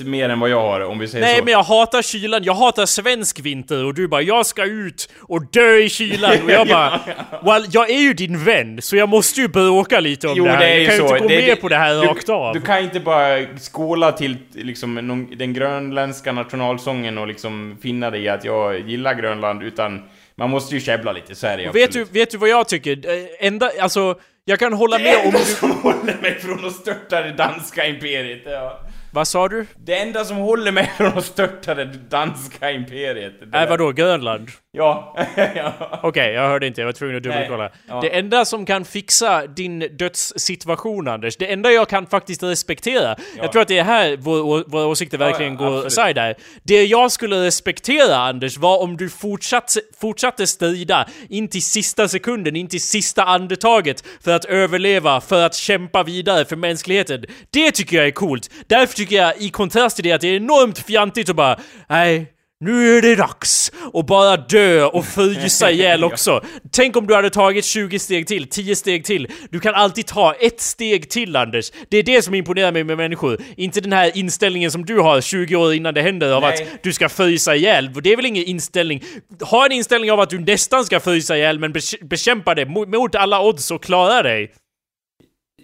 eh, 0.00 0.06
mer 0.06 0.28
än 0.28 0.40
vad 0.40 0.50
jag 0.50 0.60
har 0.60 0.80
om 0.80 0.98
vi 0.98 1.08
säger 1.08 1.24
Nej 1.24 1.38
så. 1.38 1.44
men 1.44 1.52
jag 1.52 1.62
hatar 1.62 2.02
kylan, 2.02 2.44
jag 2.44 2.54
hatar 2.54 2.86
svensk 2.86 3.40
vinter 3.40 3.84
och 3.84 3.94
du 3.94 4.08
bara 4.08 4.22
'Jag 4.22 4.46
ska 4.46 4.64
ut 4.64 5.08
och 5.20 5.46
dö 5.52 5.74
i 5.76 5.88
kylan' 5.88 6.44
och 6.44 6.50
jag 6.50 6.68
bara 6.68 7.00
Well, 7.44 7.66
jag 7.70 7.90
är 7.90 7.98
ju 8.00 8.14
din 8.14 8.44
vän, 8.44 8.82
så 8.82 8.96
jag 8.96 9.08
måste 9.08 9.40
ju 9.40 9.48
bråka 9.48 10.00
lite 10.00 10.28
om 10.28 10.34
Jo, 10.36 10.44
det 10.44 10.50
här. 10.50 10.58
det 10.60 10.66
är 10.66 10.78
jag 10.78 10.86
kan 10.86 10.94
ju 10.96 11.08
så. 11.08 11.16
inte 11.16 11.18
gå 11.22 11.28
Det- 11.28 11.34
med 11.40 11.44
det- 11.48 11.56
på 11.56 11.68
det 11.68 11.76
här 11.76 11.94
du, 11.94 12.06
rakt 12.06 12.28
av. 12.28 12.54
Du 12.54 12.60
kan 12.60 12.78
inte 12.78 13.00
bara 13.00 13.38
skåla 13.72 14.12
till 14.12 14.36
liksom, 14.52 14.94
någon, 14.94 15.36
den 15.38 15.52
grönländska 15.54 16.32
nationalsången 16.32 17.18
och 17.18 17.26
liksom 17.28 17.76
finna 17.82 18.10
dig 18.10 18.22
i 18.22 18.28
att 18.28 18.44
jag 18.44 18.80
gillar 18.88 19.14
Grönland, 19.14 19.62
utan 19.62 20.02
man 20.34 20.50
måste 20.50 20.74
ju 20.74 20.80
käbbla 20.80 21.12
lite, 21.12 21.34
så 21.34 21.46
är 21.46 21.56
det 21.56 21.64
vet, 21.64 21.72
du, 21.74 21.82
absolut. 21.84 22.10
vet 22.12 22.30
du 22.30 22.36
vad 22.36 22.48
jag 22.48 22.68
tycker? 22.68 22.92
Eh, 23.08 23.46
Enda, 23.46 23.70
alltså, 23.80 24.14
jag 24.48 24.58
kan 24.58 24.72
hålla 24.72 24.98
Det 24.98 25.04
med 25.04 25.16
om 25.18 25.26
enda 25.26 25.38
du... 25.38 25.44
som 25.44 25.70
håller 25.70 26.16
mig 26.22 26.38
från 26.40 26.64
att 26.64 26.72
störta 26.72 27.20
det 27.22 27.32
danska 27.32 27.86
imperiet, 27.86 28.42
ja. 28.44 28.80
Vad 29.10 29.28
sa 29.28 29.48
du? 29.48 29.66
Det 29.76 29.98
enda 29.98 30.24
som 30.24 30.36
håller 30.36 30.72
mig 30.72 30.92
från 30.96 31.18
att 31.18 31.24
störta 31.24 31.74
det 31.74 31.84
danska 31.84 32.70
imperiet. 32.70 33.52
Det 33.52 33.58
Äh, 33.58 33.68
vadå, 33.68 33.92
Grönland? 33.92 34.48
Ja. 34.72 35.16
ja. 35.54 36.00
Okej, 36.02 36.32
jag 36.32 36.48
hörde 36.48 36.66
inte, 36.66 36.80
jag 36.80 36.86
var 36.86 36.92
tvungen 36.92 37.16
att 37.16 37.22
dubbelkolla. 37.22 37.70
Ja. 37.88 38.00
Det 38.00 38.08
enda 38.08 38.44
som 38.44 38.66
kan 38.66 38.84
fixa 38.84 39.46
din 39.46 39.78
dödssituation 39.78 41.08
Anders, 41.08 41.36
det 41.36 41.52
enda 41.52 41.70
jag 41.70 41.88
kan 41.88 42.06
faktiskt 42.06 42.42
respektera, 42.42 43.16
jag 43.36 43.52
tror 43.52 43.62
att 43.62 43.68
det 43.68 43.78
är 43.78 43.84
här 43.84 44.16
vår, 44.16 44.64
våra 44.70 44.86
åsikter 44.86 45.18
verkligen 45.18 45.52
ja, 45.52 45.58
går 45.58 45.86
isär 45.86 46.14
där. 46.14 46.34
Det 46.62 46.84
jag 46.84 47.12
skulle 47.12 47.44
respektera 47.44 48.16
Anders 48.16 48.56
var 48.56 48.82
om 48.82 48.96
du 48.96 49.08
fortsatte, 49.08 49.80
fortsatte 50.00 50.46
strida 50.46 51.08
in 51.28 51.48
till 51.48 51.62
sista 51.62 52.08
sekunden, 52.08 52.56
in 52.56 52.68
till 52.68 52.82
sista 52.82 53.24
andetaget 53.24 54.04
för 54.24 54.32
att 54.32 54.44
överleva, 54.44 55.20
för 55.20 55.46
att 55.46 55.54
kämpa 55.54 56.02
vidare 56.02 56.44
för 56.44 56.56
mänskligheten. 56.56 57.24
Det 57.50 57.70
tycker 57.70 57.96
jag 57.96 58.06
är 58.06 58.10
coolt. 58.10 58.50
Därför 58.66 58.97
tycker 58.98 59.16
jag 59.16 59.32
i 59.38 59.50
kontrast 59.50 59.96
till 59.96 60.04
det 60.04 60.12
att 60.12 60.20
det 60.20 60.28
är 60.28 60.36
enormt 60.36 60.78
fjantigt 60.78 61.28
och 61.28 61.34
bara 61.36 61.58
nej, 61.88 62.26
nu 62.60 62.96
är 62.98 63.02
det 63.02 63.16
dags 63.16 63.72
att 63.94 64.06
bara 64.06 64.36
dö 64.36 64.84
och 64.84 65.04
frysa 65.04 65.70
ihjäl 65.74 66.04
också. 66.04 66.44
Tänk 66.72 66.96
om 66.96 67.06
du 67.06 67.14
hade 67.14 67.30
tagit 67.30 67.64
20 67.64 67.98
steg 67.98 68.26
till, 68.26 68.48
10 68.48 68.76
steg 68.76 69.04
till. 69.04 69.28
Du 69.50 69.60
kan 69.60 69.74
alltid 69.74 70.06
ta 70.06 70.34
ett 70.34 70.60
steg 70.60 71.10
till 71.10 71.36
Anders. 71.36 71.70
Det 71.88 71.96
är 71.98 72.02
det 72.02 72.22
som 72.22 72.34
imponerar 72.34 72.72
mig 72.72 72.84
med 72.84 72.96
människor. 72.96 73.40
Inte 73.56 73.80
den 73.80 73.92
här 73.92 74.16
inställningen 74.16 74.70
som 74.70 74.84
du 74.84 74.98
har 74.98 75.20
20 75.20 75.56
år 75.56 75.74
innan 75.74 75.94
det 75.94 76.02
händer 76.02 76.32
av 76.32 76.42
Nej. 76.42 76.52
att 76.62 76.82
du 76.82 76.92
ska 76.92 77.08
frysa 77.08 77.56
ihjäl. 77.56 77.90
Det 78.02 78.12
är 78.12 78.16
väl 78.16 78.26
ingen 78.26 78.44
inställning. 78.44 79.02
Ha 79.40 79.66
en 79.66 79.72
inställning 79.72 80.12
av 80.12 80.20
att 80.20 80.30
du 80.30 80.38
nästan 80.38 80.84
ska 80.84 81.00
frysa 81.00 81.36
ihjäl 81.36 81.58
men 81.58 81.72
bekä- 81.72 82.08
bekämpa 82.08 82.54
det 82.54 82.66
mot 82.66 83.14
alla 83.14 83.40
odds 83.42 83.70
och 83.70 83.82
klara 83.82 84.22
dig. 84.22 84.52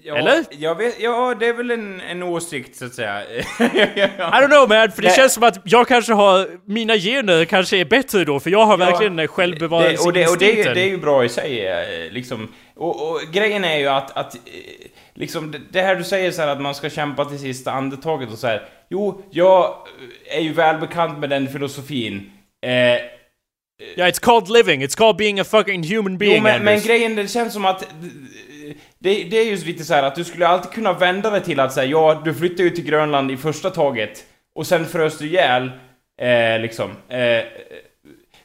Ja. 0.04 0.16
Eller? 0.16 0.44
Jag 0.50 0.74
vet, 0.74 1.00
ja, 1.00 1.34
det 1.40 1.46
är 1.46 1.52
väl 1.52 1.70
en, 1.70 2.00
en 2.00 2.22
åsikt, 2.22 2.76
så 2.76 2.84
att 2.84 2.94
säga. 2.94 3.22
I 3.24 3.40
don't 4.18 4.48
know 4.48 4.68
man, 4.68 4.92
för 4.92 5.02
det 5.02 5.08
Nej. 5.08 5.16
känns 5.16 5.34
som 5.34 5.42
att 5.42 5.58
jag 5.64 5.88
kanske 5.88 6.12
har, 6.12 6.48
mina 6.64 6.96
gener 6.96 7.44
kanske 7.44 7.76
är 7.76 7.84
bättre 7.84 8.24
då, 8.24 8.40
för 8.40 8.50
jag 8.50 8.66
har 8.66 8.78
Ja, 8.78 8.86
verkligen 8.86 9.16
det, 9.16 9.22
och, 9.22 9.26
det, 9.26 9.28
och 9.28 9.34
självbevarelseinstinkten. 9.34 10.74
det, 10.74 10.80
är 10.80 10.88
ju 10.88 10.98
bra 10.98 11.24
i 11.24 11.28
sig, 11.28 11.66
eh, 11.66 12.12
liksom. 12.12 12.48
Och, 12.76 13.10
och 13.10 13.20
grejen 13.32 13.64
är 13.64 13.78
ju 13.78 13.88
att, 13.88 14.16
att 14.16 14.34
eh, 14.34 14.40
liksom, 15.14 15.50
det, 15.50 15.60
det 15.70 15.82
här 15.82 15.96
du 15.96 16.04
säger 16.04 16.30
så 16.30 16.42
här 16.42 16.48
att 16.48 16.60
man 16.60 16.74
ska 16.74 16.90
kämpa 16.90 17.24
till 17.24 17.38
sista 17.38 17.72
andetaget 17.72 18.32
och 18.32 18.38
så 18.38 18.46
här. 18.46 18.68
Jo, 18.90 19.22
jag 19.30 19.74
är 20.30 20.40
ju 20.40 20.52
välbekant 20.52 21.18
med 21.18 21.30
den 21.30 21.48
filosofin. 21.48 22.30
Eh, 22.66 22.70
Ja, 23.96 24.06
it's 24.06 24.20
called 24.20 24.48
living, 24.48 24.82
it's 24.82 24.94
called 24.94 25.16
being 25.16 25.40
a 25.40 25.44
fucking 25.44 25.82
human 25.82 26.18
being 26.18 26.36
jo, 26.36 26.42
men, 26.42 26.64
men 26.64 26.80
grejen, 26.80 27.16
det 27.16 27.28
känns 27.28 27.52
som 27.52 27.64
att... 27.64 27.88
Det, 29.04 29.24
det 29.24 29.38
är 29.38 29.44
ju 29.44 29.56
lite 29.56 29.84
så 29.84 29.94
här 29.94 30.02
att 30.02 30.14
du 30.14 30.24
skulle 30.24 30.48
alltid 30.48 30.72
kunna 30.72 30.92
vända 30.92 31.30
det 31.30 31.40
till 31.40 31.60
att 31.60 31.72
säga 31.72 31.86
ja, 31.86 32.22
du 32.24 32.34
flyttar 32.34 32.64
ju 32.64 32.70
till 32.70 32.84
Grönland 32.84 33.30
i 33.30 33.36
första 33.36 33.70
taget 33.70 34.24
och 34.54 34.66
sen 34.66 34.86
frös 34.86 35.18
du 35.18 35.26
ihjäl, 35.26 35.70
eh, 36.20 36.60
liksom. 36.60 36.90
Eh, 37.08 37.44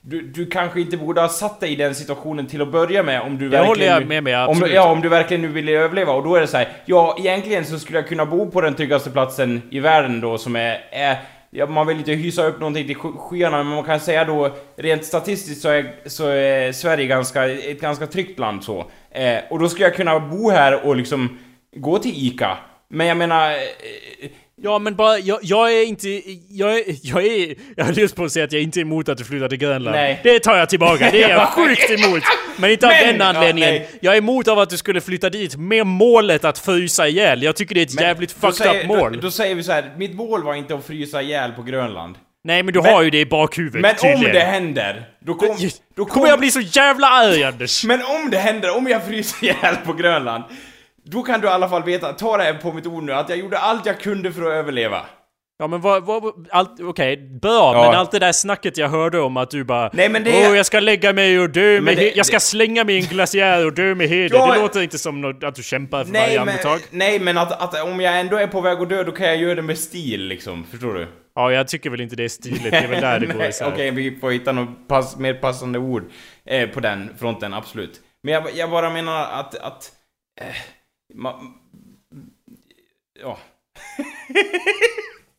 du, 0.02 0.22
du 0.22 0.46
kanske 0.46 0.82
inte 0.82 0.98
borde 0.98 1.22
ha 1.22 1.30
satt 1.30 1.60
dig 1.60 1.72
i 1.72 1.76
den 1.76 1.96
situationen 1.96 2.48
till 2.48 2.62
att 2.62 2.72
börja 2.72 3.04
med 3.04 3.22
om 3.22 3.38
du 3.38 3.50
Det 3.50 3.58
verkligen... 3.58 3.68
håller 3.68 3.86
jag 3.86 4.08
med 4.08 4.24
mig, 4.24 4.36
om, 4.36 4.50
absolut. 4.50 4.76
Ja, 4.76 4.92
om 4.92 5.02
du 5.02 5.10
verkligen 5.10 5.42
nu 5.42 5.48
vill 5.48 5.70
överleva. 5.70 6.14
Och 6.14 6.24
då 6.24 6.36
är 6.36 6.42
det 6.42 6.48
så 6.48 6.58
här, 6.58 6.68
ja, 6.86 7.16
egentligen 7.20 7.66
så 7.66 7.80
skulle 7.80 7.98
jag 7.98 8.08
kunna 8.08 8.26
bo 8.26 8.52
på 8.52 8.62
den 8.62 8.76
tryggaste 8.76 9.10
platsen 9.10 9.62
i 9.70 9.80
världen 9.80 10.22
då 10.22 10.38
som 10.38 10.56
är... 10.56 10.82
är 10.92 11.18
ja, 11.50 11.66
man 11.66 11.88
vill 11.88 11.98
inte 11.98 12.12
hysa 12.12 12.48
upp 12.48 12.60
någonting 12.60 12.88
till 12.88 12.96
skyarna, 12.96 13.64
men 13.64 13.76
man 13.76 13.84
kan 13.84 14.00
säga 14.00 14.26
då 14.26 14.56
rent 14.76 15.06
statistiskt 15.06 15.62
så 15.62 15.70
är, 15.70 15.96
så 16.06 16.28
är 16.28 16.72
Sverige 16.72 17.08
ganska, 17.08 17.50
ett 17.50 17.82
ganska 17.82 18.08
tryggt 18.08 18.40
land 18.40 18.64
så. 18.64 18.92
Eh, 19.12 19.40
och 19.50 19.60
då 19.60 19.70
skulle 19.70 19.86
jag 19.86 19.96
kunna 19.96 20.20
bo 20.20 20.50
här 20.50 20.86
och 20.86 20.96
liksom 20.96 21.38
gå 21.76 22.00
till 22.00 22.28
ICA. 22.28 22.58
Men 22.88 23.08
jag 23.08 23.18
menar... 23.18 23.52
Eh, 23.52 24.30
Ja 24.62 24.80
men 24.80 24.96
bara, 24.96 25.18
jag, 25.20 25.40
jag 25.42 25.74
är 25.74 25.86
inte, 25.86 26.10
jag 26.50 26.78
är, 26.78 26.84
jag 27.04 27.26
är, 27.26 27.56
jag 27.76 27.86
höll 27.86 27.98
just 27.98 28.16
på 28.16 28.24
att 28.24 28.32
säga 28.32 28.46
att 28.46 28.52
jag 28.52 28.62
inte 28.62 28.80
är 28.80 28.82
emot 28.82 29.10
att 29.10 29.18
du 29.18 29.24
flyttar 29.24 29.50
till 29.50 29.58
Grönland. 29.58 29.96
Nej. 29.96 30.20
Det 30.24 30.40
tar 30.40 30.58
jag 30.58 30.70
tillbaka, 30.70 31.10
det 31.12 31.24
är 31.24 31.30
jag 31.30 31.48
sjukt 31.50 31.90
emot. 31.90 32.24
Men 32.58 32.72
inte 32.72 32.88
av 32.88 32.94
Men, 32.94 33.08
den 33.08 33.18
ja, 33.20 33.26
anledningen. 33.26 33.70
nej. 33.74 33.90
jag 34.02 34.14
är 34.14 34.18
emot 34.18 34.48
av 34.48 34.60
att 34.60 34.70
du 34.70 34.78
skulle 34.78 35.02
flytta 35.02 35.30
dit 35.30 35.56
med 35.56 35.88
målet 35.88 36.46
att 36.46 36.60
frysa 36.60 37.08
ihjäl. 37.08 37.44
Jag 37.44 37.56
tycker 37.56 37.76
det 37.76 37.82
är 37.82 37.86
ett 37.86 37.96
men 37.96 38.04
jävligt 38.04 38.32
fucked 38.32 38.56
säger, 38.56 38.82
up 38.82 38.88
mål. 38.88 39.14
Då, 39.14 39.20
då 39.20 39.32
säger 39.32 39.56
vi 39.56 39.64
så 39.64 39.72
här, 39.72 39.92
mitt 39.98 40.16
mål 40.16 40.44
var 40.44 40.56
inte 40.56 40.76
att 40.76 40.86
frysa 40.86 41.22
ihjäl 41.22 41.52
på 41.52 41.64
Grönland. 41.64 42.16
Nej 42.44 42.64
men 42.64 42.74
du 42.74 42.82
Men- 42.82 42.94
har 42.94 43.02
ju 43.02 43.10
det 43.10 43.20
i 43.20 43.26
bakhuvudet 43.26 43.82
Men 43.82 43.96
tydligen. 43.96 44.26
om 44.26 44.32
det 44.34 44.40
händer, 44.40 45.06
då, 45.26 45.34
kom, 45.34 45.58
då 45.96 46.06
kommer 46.06 46.28
jag 46.28 46.40
bli 46.40 46.52
så 46.52 46.60
jävla 46.62 47.08
arg 47.08 47.44
Anders! 47.44 47.84
Men 47.86 48.00
om 48.02 48.30
det 48.32 48.38
händer, 48.38 48.78
om 48.78 48.88
jag 48.88 49.06
fryser 49.06 49.44
ihjäl 49.44 49.76
på 49.86 49.94
Grönland, 49.94 50.44
då 51.12 51.24
kan 51.24 51.42
du 51.42 51.48
i 51.48 51.50
alla 51.50 51.70
fall 51.70 51.84
veta, 51.84 52.14
ta 52.14 52.38
det 52.38 52.44
här 52.44 52.54
på 52.54 52.74
mitt 52.74 52.86
ord 52.88 53.04
nu, 53.04 53.14
att 53.14 53.30
jag 53.30 53.38
gjorde 53.38 53.58
allt 53.58 53.86
jag 53.86 54.00
kunde 54.00 54.32
för 54.32 54.42
att 54.42 54.52
överleva. 54.54 55.02
Ja 55.62 55.68
men 55.68 55.82
vad, 55.82 56.04
vad 56.06 56.48
allt, 56.52 56.80
okej, 56.82 57.18
bra, 57.42 57.74
Ja. 57.76 57.86
men 57.90 58.00
allt 58.00 58.12
det 58.12 58.20
där 58.20 58.32
snacket 58.32 58.78
jag 58.78 58.90
hörde 58.90 59.20
om 59.20 59.38
att 59.38 59.50
du 59.52 59.64
bara 59.64 59.90
Nej, 59.94 60.10
men 60.10 60.24
det- 60.24 60.48
Åh, 60.50 60.58
jag 60.58 60.66
ska 60.66 60.80
lägga 60.80 61.14
mig 61.14 61.40
och 61.40 61.50
dö 61.50 61.82
med 61.82 61.98
det- 61.98 62.16
Jag 62.16 62.26
ska 62.26 62.36
det- 62.36 62.40
slänga 62.40 62.84
mig 62.84 62.96
i 62.96 63.00
en 63.00 63.06
glaciär 63.06 63.66
och 63.66 63.74
dö 63.74 63.96
med 63.96 64.08
heder. 64.08 64.38
Ja, 64.38 64.54
det 64.54 64.62
låter 64.62 64.82
inte 64.82 64.98
som 64.98 65.22
något, 65.22 65.44
att 65.44 65.56
du 65.56 65.64
kämpar 65.64 66.04
för 66.04 66.12
varje 66.14 66.28
Nej 66.28 66.40
men, 66.40 66.50
andetag. 66.50 66.80
nej, 66.92 67.20
men 67.20 67.38
att, 67.38 67.62
att 67.76 67.84
om 67.84 68.00
jag 68.00 68.20
ändå 68.20 68.38
är 68.38 68.48
på 68.48 68.62
väg 68.62 68.78
att 68.82 68.90
dö, 68.90 69.04
då 69.04 69.12
kan 69.12 69.28
jag 69.28 69.38
göra 69.38 69.56
det 69.56 69.62
med 69.62 69.78
stil 69.78 70.22
liksom, 70.28 70.64
förstår 70.72 70.94
du? 70.94 71.08
Ja, 71.36 71.52
jag 71.52 71.68
tycker 71.68 71.90
väl 71.90 72.02
inte 72.02 72.16
det 72.16 72.24
är 72.24 72.30
stiligt. 72.30 72.64
Det 72.64 72.78
är 72.78 72.88
väl 72.88 73.02
där 73.02 73.20
det 73.20 73.26
går 73.34 73.46
isär. 73.46 73.68
Okej, 73.74 73.92
vi 73.92 74.16
får 74.20 74.32
hitta 74.32 74.52
något 74.52 74.88
pass, 74.88 75.18
mer 75.18 75.34
passande 75.34 75.80
ord 75.80 76.04
eh, 76.46 76.70
på 76.70 76.80
den 76.80 77.10
fronten, 77.20 77.54
absolut. 77.54 78.00
Men 78.24 78.34
jag, 78.34 78.44
jag 78.56 78.70
bara 78.70 78.90
menar 78.90 79.24
att... 79.32 79.56
att 79.56 79.92
eh, 80.42 80.48
ma, 81.14 81.42
ja. 83.22 83.40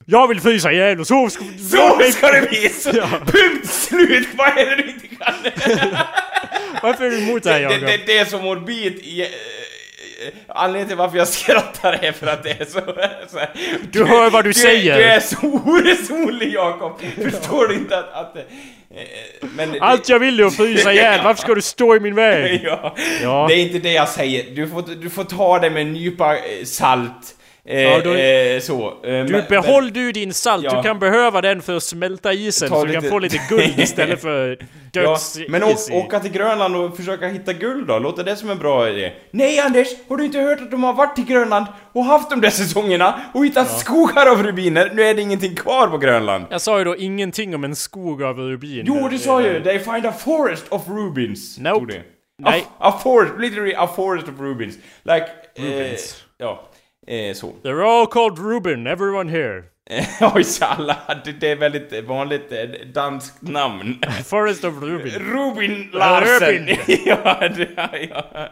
Jag 0.06 0.28
vill 0.28 0.40
frysa 0.40 0.72
ihjäl 0.72 1.00
och 1.00 1.06
så 1.06 1.30
ska... 1.30 1.44
Så 1.44 2.00
ska 2.12 2.32
det 2.32 2.48
bli! 2.48 2.68
Så, 2.68 2.92
Punkt 3.26 3.70
slut! 3.70 4.28
Vad 4.36 4.58
är 4.58 4.66
det 4.66 4.76
du 4.76 4.90
inte 4.90 5.06
kan? 5.06 5.34
Varför 6.82 7.04
är 7.04 7.10
du 7.10 7.18
emot 7.18 7.42
det 7.42 7.52
här 7.52 7.58
det, 7.58 7.64
Jakob? 7.64 7.80
det, 7.88 8.00
det 8.06 8.18
är 8.18 8.24
så 8.24 8.38
morbid 8.38 9.20
eh, 9.20 9.26
Anledningen 10.48 10.88
till 10.88 10.96
varför 10.96 11.18
jag 11.18 11.28
skrattar 11.28 11.92
är 11.92 12.12
för 12.12 12.26
att 12.26 12.42
det 12.42 12.60
är 12.60 12.64
så... 12.64 12.80
så 13.28 13.38
här, 13.38 13.50
Du 13.92 14.04
hör 14.04 14.30
vad 14.30 14.44
du 14.44 14.52
säger. 14.52 14.96
Du 14.96 15.02
är 15.04 15.20
så 15.20 15.36
oresonlig 15.46 16.52
Jakob! 16.52 17.00
Förstår 17.00 17.68
du 17.68 17.74
inte 17.74 17.98
att... 17.98 18.12
att 18.12 18.36
men 19.56 19.72
det- 19.72 19.80
Allt 19.80 20.08
jag 20.08 20.18
vill 20.18 20.40
är 20.40 20.44
att 20.44 20.56
frysa 20.56 20.92
ihjäl, 20.92 21.20
varför 21.24 21.42
ska 21.42 21.54
du 21.54 21.62
stå 21.62 21.96
i 21.96 22.00
min 22.00 22.14
väg? 22.14 22.60
ja. 22.64 22.96
Ja. 23.22 23.46
Det 23.48 23.54
är 23.54 23.58
inte 23.58 23.78
det 23.78 23.92
jag 23.92 24.08
säger. 24.08 24.44
Du 24.54 24.68
får, 24.68 24.82
du 25.02 25.10
får 25.10 25.24
ta 25.24 25.58
det 25.58 25.70
med 25.70 25.82
en 25.82 25.92
nypa 25.92 26.36
eh, 26.36 26.64
salt. 26.64 27.36
Eh, 27.64 27.80
Ja, 27.82 28.00
då- 28.04 28.14
eh, 28.14 28.60
så. 28.60 28.88
Eh, 29.04 29.24
Du 29.24 29.32
men- 29.32 29.44
behåll 29.48 29.92
du 29.92 30.12
din 30.12 30.32
salt, 30.32 30.64
Ja. 30.64 30.76
du 30.76 30.82
kan 30.82 30.98
behöva 30.98 31.40
den 31.40 31.62
för 31.62 31.76
att 31.76 31.82
smälta 31.82 32.32
isen 32.32 32.68
Ta 32.68 32.74
så 32.80 32.84
du 32.84 32.92
kan 32.92 33.02
få 33.02 33.18
lite 33.18 33.40
guld 33.48 33.78
istället 33.78 34.20
för 34.22 34.58
Ja, 34.92 35.02
döds 35.02 35.38
men 35.48 35.62
is 35.68 35.88
å- 35.90 35.92
i. 35.92 35.96
åka 35.96 36.20
till 36.20 36.32
Grönland 36.32 36.76
och 36.76 36.96
försöka 36.96 37.26
hitta 37.28 37.52
guld 37.52 37.86
då? 37.86 37.98
Låter 37.98 38.24
det 38.24 38.36
som 38.36 38.50
en 38.50 38.58
bra 38.58 38.88
idé? 38.88 39.12
Nej 39.30 39.58
Anders! 39.60 39.88
Har 40.08 40.16
du 40.16 40.24
inte 40.24 40.38
hört 40.38 40.60
att 40.60 40.70
de 40.70 40.82
har 40.84 40.92
varit 40.92 41.18
i 41.18 41.22
Grönland 41.22 41.66
och 41.92 42.04
haft 42.04 42.30
de 42.30 42.40
där 42.40 42.50
säsongerna 42.50 43.20
och 43.34 43.44
hittat 43.46 43.78
skogar 43.80 44.26
av 44.26 44.42
rubiner? 44.42 44.90
Nu 44.94 45.02
är 45.02 45.14
det 45.14 45.22
ingenting 45.22 45.54
kvar 45.56 45.86
på 45.88 45.98
Grönland. 45.98 46.44
Jag 46.50 46.60
sa 46.60 46.78
ju 46.78 46.84
då 46.84 46.96
ingenting 46.96 47.54
om 47.54 47.64
en 47.64 47.76
skog 47.76 48.22
av 48.22 48.38
rubin. 48.38 48.84
Jo, 48.86 49.08
du 49.10 49.18
sa 49.18 49.42
ju 49.42 49.62
They 49.62 49.78
find 49.78 50.06
a 50.06 50.12
forest 50.18 50.64
of 50.68 50.82
rubins. 50.88 51.58
Nope. 51.58 52.02
Nej. 52.42 52.64
A, 52.78 52.88
a 52.94 53.00
forest, 53.02 53.32
literally 53.38 53.74
a 53.76 53.88
forest 53.96 54.28
of 54.28 54.34
rubins. 54.40 54.74
Like... 55.02 55.26
Rubins. 55.58 56.14
Eh, 56.14 56.24
ja. 56.38 56.66
Eh, 57.06 57.34
så. 57.34 57.52
They're 57.62 57.82
all 57.84 58.06
called 58.06 58.38
Rubin, 58.38 58.86
everyone 58.86 59.30
here. 59.30 59.62
Oj, 60.34 60.44
alla, 60.60 60.96
det, 61.24 61.32
det 61.32 61.50
är 61.50 61.56
väldigt 61.56 62.04
vanligt 62.04 62.52
eh, 62.52 62.86
danskt 62.94 63.42
namn. 63.42 63.98
Forest 64.24 64.64
of 64.64 64.74
Rubin. 64.82 65.12
Rubin 65.12 65.90
Larsen! 65.92 66.68
Ja, 67.06 67.48
det, 67.56 67.68
ja. 68.10 68.48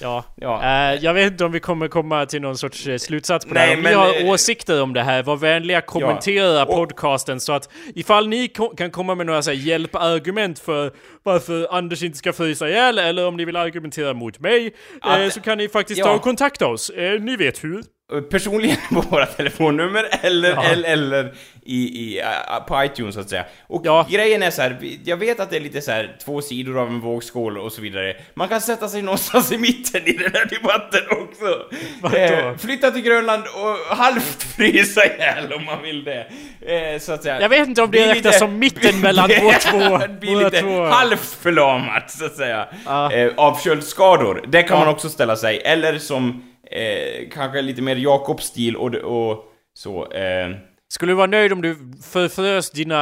Ja. 0.00 0.24
Ja. 0.36 0.62
Eh, 0.92 1.04
jag 1.04 1.14
vet 1.14 1.32
inte 1.32 1.44
om 1.44 1.52
vi 1.52 1.60
kommer 1.60 1.88
komma 1.88 2.26
till 2.26 2.42
någon 2.42 2.56
sorts 2.58 2.86
eh, 2.86 2.96
slutsats 2.98 3.46
på 3.46 3.54
Nej, 3.54 3.62
det 3.62 3.70
här. 3.70 3.76
Om 3.76 3.82
men, 4.06 4.12
ni 4.12 4.24
har 4.26 4.34
åsikter 4.34 4.82
om 4.82 4.92
det 4.92 5.02
här, 5.02 5.22
var 5.22 5.36
vänliga 5.36 5.80
kommentera 5.80 6.62
Och- 6.62 6.74
podcasten 6.74 7.40
så 7.40 7.52
att 7.52 7.68
ifall 7.94 8.28
ni 8.28 8.48
ko- 8.48 8.74
kan 8.76 8.90
komma 8.90 9.14
med 9.14 9.26
några 9.26 9.42
så 9.42 9.50
här, 9.50 9.56
hjälpargument 9.58 10.58
för 10.58 10.92
varför 11.28 11.66
Anders 11.70 12.02
inte 12.02 12.18
ska 12.18 12.32
frysa 12.32 12.68
ihjäl 12.68 12.98
eller 12.98 13.26
om 13.26 13.36
ni 13.36 13.44
vill 13.44 13.56
argumentera 13.56 14.14
mot 14.14 14.40
mig 14.40 14.66
eh, 15.04 15.10
Att- 15.26 15.32
så 15.32 15.40
kan 15.40 15.58
ni 15.58 15.68
faktiskt 15.68 15.98
ja. 15.98 16.04
ta 16.04 16.12
och 16.12 16.22
kontakta 16.22 16.66
oss. 16.66 16.90
Eh, 16.90 17.20
ni 17.20 17.36
vet 17.36 17.64
hur. 17.64 17.82
personligen 18.30 18.76
på 18.94 19.00
våra 19.00 19.26
telefonnummer 19.26 20.08
eller, 20.22 20.50
Ja. 20.50 20.64
eller, 20.64 20.88
eller 20.92 21.34
i, 21.64 21.76
i, 22.16 22.20
uh, 22.22 22.66
på 22.68 22.84
iTunes 22.84 23.14
så 23.14 23.20
att 23.20 23.28
säga. 23.30 23.44
Och 23.66 23.82
Ja. 23.84 24.06
grejen 24.10 24.42
är 24.42 24.50
så 24.50 24.62
här, 24.62 24.78
jag 25.04 25.16
vet 25.16 25.40
att 25.40 25.50
det 25.50 25.56
är 25.56 25.60
lite 25.60 25.80
så 25.80 25.90
här 25.90 26.16
två 26.24 26.42
sidor 26.42 26.78
av 26.78 26.88
en 26.88 27.00
vågskål 27.00 27.58
och 27.58 27.72
så 27.72 27.80
vidare. 27.80 28.16
Man 28.34 28.48
kan 28.48 28.60
sätta 28.60 28.88
sig 28.88 29.02
någonstans 29.02 29.52
i 29.52 29.58
mitten 29.58 30.06
i 30.06 30.12
den 30.12 30.30
här 30.34 30.44
debatten 30.46 31.00
också. 31.10 31.62
Vadå? 32.02 32.58
flytta 32.58 32.90
till 32.90 33.02
Grönland 33.02 33.42
och 33.54 33.96
halvt 33.96 34.42
frysa 34.42 35.04
ihjäl 35.06 35.52
om 35.52 35.64
man 35.64 35.82
vill 35.82 36.04
det. 36.04 36.26
Eh, 36.60 36.98
så 37.00 37.12
att 37.12 37.22
säga. 37.22 37.40
Jag 37.40 37.48
vet 37.48 37.68
inte 37.68 37.82
om 37.82 37.90
det 37.90 38.08
räknas 38.14 38.38
som 38.38 38.58
mitten 38.58 39.00
mellan 39.00 39.30
vår 39.42 39.52
två- 39.52 40.18
Bli 40.20 40.34
våra 40.34 40.44
lite 40.44 40.60
två- 40.60 40.84
förlamat 41.42 42.10
så 42.10 42.24
att 42.24 42.36
säga. 42.36 42.66
Ja. 42.86 43.12
Eh, 43.12 43.32
av 43.36 43.58
köldskador. 43.60 44.44
Det 44.48 44.62
kan 44.62 44.78
Ja. 44.78 44.84
man 44.84 44.94
också 44.94 45.08
ställa 45.08 45.36
sig. 45.36 45.60
Eller 45.64 45.98
som 45.98 46.42
eh, 46.70 47.28
kanske 47.34 47.62
lite 47.62 47.82
mer 47.82 47.96
Jakobs-stil 47.96 48.76
och, 48.76 48.94
och 48.94 49.44
så. 49.74 50.12
Eh, 50.12 50.48
Skulle 50.90 51.12
du 51.12 51.16
vara 51.16 51.26
nöjd 51.26 51.52
om 51.52 51.62
du 51.62 51.76
förfrös 52.12 52.70
dina 52.70 52.96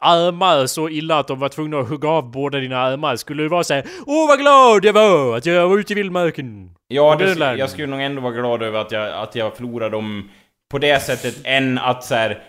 armar 0.00 0.66
så 0.66 0.88
illa 0.88 1.18
att 1.18 1.28
de 1.28 1.38
var 1.38 1.48
tvungna 1.48 1.78
att 1.78 1.88
hugga 1.88 2.08
av 2.08 2.30
båda 2.30 2.58
dina 2.58 2.78
armar? 2.78 3.16
Skulle 3.16 3.42
du 3.42 3.48
vara 3.48 3.64
såhär 3.64 3.84
Åh 4.06 4.28
vad 4.28 4.38
glad 4.38 4.84
jag 4.84 4.92
var 4.92 5.36
att 5.36 5.46
jag 5.46 5.68
var 5.68 5.78
ute 5.78 5.92
i 5.92 5.96
vildmarken? 5.96 6.70
ja, 6.88 7.16
det, 7.18 7.24
Grönland." 7.24 7.58
jag 7.58 7.70
skulle 7.70 7.86
nog 7.86 8.00
ändå 8.02 8.22
vara 8.22 8.32
glad 8.32 8.62
över 8.62 8.80
att 8.80 8.92
jag, 8.92 9.12
att 9.22 9.34
jag 9.34 9.56
förlorade 9.56 9.90
dem 9.90 10.30
på 10.70 10.78
det 10.78 11.02
sättet 11.02 11.34
än 11.44 11.78
att 11.78 12.04
så 12.04 12.14
här. 12.14 12.42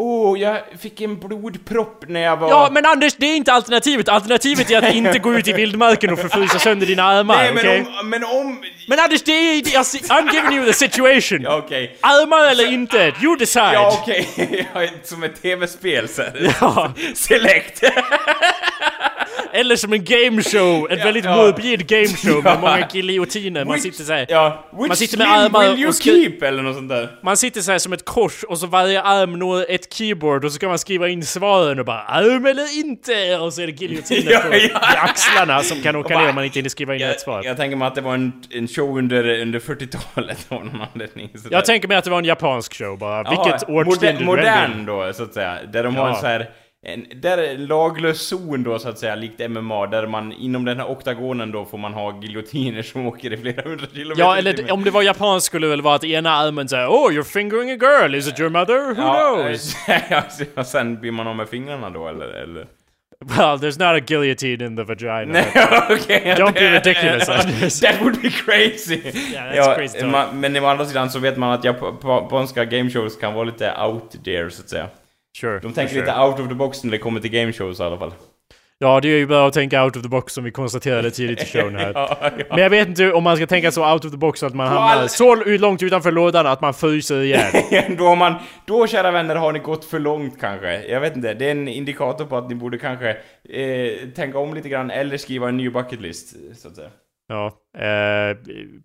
Åh, 0.00 0.40
jag 0.40 0.60
fick 0.80 1.00
en 1.00 1.18
blodpropp 1.18 2.04
när 2.08 2.20
jag 2.20 2.36
var... 2.36 2.48
Ja 2.48 2.68
men 2.72 2.86
Anders, 2.86 3.14
det 3.16 3.26
är 3.26 3.36
inte 3.36 3.52
alternativet. 3.52 4.08
Alternativet 4.08 4.70
är 4.70 4.78
att 4.78 4.94
inte 4.94 5.18
gå 5.18 5.34
ut 5.34 5.48
i 5.48 5.52
vildmarken 5.52 6.12
och 6.12 6.18
förfrysa 6.18 6.58
sönder 6.58 6.86
dina 6.86 7.02
armar, 7.02 7.36
Nej, 7.36 7.52
men 7.54 7.58
okej? 7.58 7.86
om... 8.00 8.10
Men 8.10 8.24
om... 8.24 8.62
Men 8.88 8.98
Anders, 8.98 9.22
det 9.22 9.32
är... 9.32 9.72
Jag, 9.74 9.82
I'm 9.82 10.32
giving 10.34 10.58
you 10.58 10.66
the 10.66 10.72
situation! 10.72 11.42
Ja, 11.42 11.56
okej. 11.56 11.96
Armar 12.00 12.50
eller 12.50 12.72
inte, 12.72 13.12
you 13.22 13.36
decide! 13.36 13.72
Ja, 13.74 13.98
okej. 14.02 14.28
Ja, 14.74 14.86
Som 15.04 15.22
ett 15.22 15.42
tv-spel 15.42 16.08
så 16.08 16.22
här. 16.22 16.54
Ja. 16.60 16.92
Select. 17.14 17.82
Eller 19.58 19.76
som 19.76 19.92
en 19.92 20.04
gameshow, 20.04 20.86
en 20.90 20.98
väldigt 20.98 21.24
ja. 21.24 21.36
morbid 21.36 21.86
gameshow 21.86 22.42
med 22.44 22.60
många 22.60 22.88
giljotiner. 22.92 23.64
Man 23.64 23.80
sitter 23.80 24.04
såhär... 24.04 24.26
Ja, 24.28 24.64
which 24.72 24.88
Man 24.88 24.96
sitter 24.96 25.18
med 25.18 25.26
armar 25.26 25.70
will 25.70 25.78
you 25.78 25.92
keep? 25.92 26.42
Eller 26.42 26.62
något 26.62 26.76
sånt 26.76 26.88
där. 26.88 27.08
Man 27.22 27.36
sitter 27.36 27.60
så 27.60 27.72
här 27.72 27.78
som 27.78 27.92
ett 27.92 28.04
kors 28.04 28.44
och 28.44 28.58
så 28.58 28.66
varje 28.66 29.02
arm 29.02 29.38
når 29.38 29.70
ett 29.70 29.94
keyboard 29.94 30.44
och 30.44 30.52
så 30.52 30.58
kan 30.58 30.68
man 30.68 30.78
skriva 30.78 31.08
in 31.08 31.24
svaren 31.24 31.78
och 31.78 31.84
bara 31.84 32.02
arm 32.02 32.46
eller 32.46 32.78
inte 32.78 33.38
och 33.38 33.52
så 33.52 33.62
är 33.62 33.66
det 33.66 33.72
giljotiner 33.72 34.32
Ja, 34.32 34.40
på 34.40 34.54
ja. 34.54 34.58
i 34.58 34.70
axlarna 34.96 35.62
som 35.62 35.82
kan 35.82 35.96
åka 35.96 36.18
ner 36.18 36.28
om 36.28 36.34
man 36.34 36.44
inte 36.44 36.58
hinner 36.58 36.70
skriva 36.70 36.94
in 36.94 37.00
rätt 37.00 37.20
svar. 37.20 37.36
Jag, 37.36 37.46
jag 37.46 37.56
tänker 37.56 37.76
mig 37.76 37.88
att 37.88 37.94
det 37.94 38.00
var 38.00 38.14
en, 38.14 38.32
en 38.50 38.68
show 38.68 38.98
under, 38.98 39.40
under 39.40 39.58
40-talet 39.58 40.46
av 40.48 40.64
någon 40.64 40.82
anledning. 40.92 41.30
så 41.34 41.48
där. 41.48 41.56
Jag 41.56 41.64
tänker 41.64 41.88
mig 41.88 41.96
att 41.96 42.04
det 42.04 42.10
var 42.10 42.18
en 42.18 42.24
japansk 42.24 42.74
show 42.74 42.98
bara. 42.98 43.30
Vilket 43.30 43.68
årtionde 43.68 44.24
moder, 44.24 44.42
du 44.42 44.48
än 44.48 44.70
vill. 44.70 44.78
Modern 44.86 44.86
då, 44.86 45.12
så 45.12 45.22
att 45.22 45.34
säga. 45.34 45.58
Där 45.72 45.84
de 45.84 45.96
har 45.96 46.08
en 46.08 46.14
så 46.14 46.26
här... 46.26 46.50
En, 46.86 47.06
där 47.20 47.38
är 47.38 47.58
laglös 47.58 48.28
zon 48.28 48.62
då 48.62 48.78
så 48.78 48.88
att 48.88 48.98
säga, 48.98 49.14
likt 49.14 49.50
MMA, 49.50 49.86
där 49.86 50.06
man 50.06 50.32
inom 50.32 50.64
den 50.64 50.80
här 50.80 50.86
oktagonen 50.86 51.52
då 51.52 51.64
får 51.64 51.78
man 51.78 51.94
ha 51.94 52.20
giljotiner 52.22 52.82
som 52.82 53.06
åker 53.06 53.32
i 53.32 53.36
flera 53.36 53.62
hundra 53.62 53.86
kilometer 53.86 54.22
Ja, 54.22 54.36
eller 54.36 54.72
om 54.72 54.84
det 54.84 54.90
var 54.90 55.02
japanskt 55.02 55.46
skulle 55.46 55.66
det 55.66 55.70
väl 55.70 55.82
vara 55.82 55.94
att 55.94 56.04
ena 56.04 56.30
armen 56.30 56.68
säger 56.68 56.86
Oh, 56.86 57.10
you're 57.12 57.22
fingering 57.22 57.70
a 57.70 57.76
girl, 57.80 58.14
is 58.14 58.28
it 58.28 58.40
your 58.40 58.50
mother? 58.50 58.94
Who 58.94 58.94
knows? 58.94 59.76
ja, 60.10 60.22
och 60.54 60.66
sen 60.66 61.00
blir 61.00 61.10
man 61.12 61.26
av 61.26 61.36
med 61.36 61.48
fingrarna 61.48 61.90
då, 61.90 62.08
eller? 62.08 62.26
eller? 62.26 62.66
Well, 63.24 63.58
there's 63.58 63.78
not 63.78 64.02
a 64.02 64.04
guillotine 64.06 64.64
in 64.66 64.76
the 64.76 64.84
vagina. 64.84 65.32
Nej, 65.32 65.44
okej. 65.90 66.34
Don't 66.38 66.52
be 66.52 66.70
ridiculous. 66.70 67.80
That 67.80 68.00
would 68.00 68.22
be 68.22 68.30
crazy! 68.30 69.00
that's 69.34 69.74
crazy 69.74 69.98
talk. 69.98 70.10
ma- 70.10 70.32
men 70.32 70.56
å 70.56 70.66
andra 70.66 70.86
sidan 70.86 71.10
så 71.10 71.18
vet 71.18 71.36
man 71.36 71.52
att 71.52 71.64
jap- 71.64 71.98
japanska 72.02 72.64
gameshows 72.64 73.16
kan 73.16 73.34
vara 73.34 73.44
lite 73.44 73.74
out 73.80 74.24
there, 74.24 74.50
så 74.50 74.62
att 74.62 74.68
säga. 74.68 74.88
Sure. 75.40 75.58
De 75.60 75.72
tänker 75.72 75.94
sure. 75.94 76.00
lite 76.06 76.18
out 76.20 76.40
of 76.40 76.48
the 76.48 76.54
box 76.54 76.84
när 76.84 76.90
det 76.90 76.98
kommer 76.98 77.20
till 77.20 77.30
gameshows 77.30 77.80
i 77.80 77.82
alla 77.82 77.98
fall. 77.98 78.12
Ja, 78.80 79.00
det 79.00 79.08
är 79.08 79.16
ju 79.18 79.26
bra 79.26 79.48
att 79.48 79.54
tänka 79.54 79.84
out 79.84 79.96
of 79.96 80.02
the 80.02 80.08
box 80.08 80.32
som 80.32 80.44
vi 80.44 80.50
konstaterade 80.50 81.10
tidigt 81.10 81.42
i 81.42 81.46
showen 81.58 81.76
här. 81.76 81.92
Ja, 81.94 82.18
ja. 82.20 82.44
Men 82.50 82.58
jag 82.58 82.70
vet 82.70 82.88
inte 82.88 83.12
om 83.12 83.24
man 83.24 83.36
ska 83.36 83.46
tänka 83.46 83.70
så 83.72 83.92
out 83.92 84.04
of 84.04 84.10
the 84.10 84.16
box 84.16 84.42
att 84.42 84.54
man 84.54 84.66
hamnar 84.66 85.02
all- 85.02 85.08
så 85.08 85.34
långt 85.34 85.82
utanför 85.82 86.12
lådan 86.12 86.46
att 86.46 86.60
man 86.60 86.74
fryser 86.74 87.20
ihjäl. 87.20 87.96
då, 87.98 88.14
man, 88.14 88.34
då, 88.66 88.86
kära 88.86 89.10
vänner, 89.10 89.36
har 89.36 89.52
ni 89.52 89.58
gått 89.58 89.84
för 89.84 89.98
långt 89.98 90.40
kanske. 90.40 90.86
Jag 90.86 91.00
vet 91.00 91.16
inte, 91.16 91.34
det 91.34 91.46
är 91.46 91.50
en 91.50 91.68
indikator 91.68 92.24
på 92.24 92.36
att 92.36 92.48
ni 92.48 92.54
borde 92.54 92.78
kanske 92.78 93.10
eh, 93.48 94.08
tänka 94.16 94.38
om 94.38 94.54
lite 94.54 94.68
grann 94.68 94.90
eller 94.90 95.16
skriva 95.16 95.48
en 95.48 95.56
ny 95.56 95.70
bucket 95.70 96.00
list, 96.00 96.36
så 96.56 96.68
att 96.68 96.76
säga. 96.76 96.90
Ja, 97.28 97.46
eh, 97.78 98.36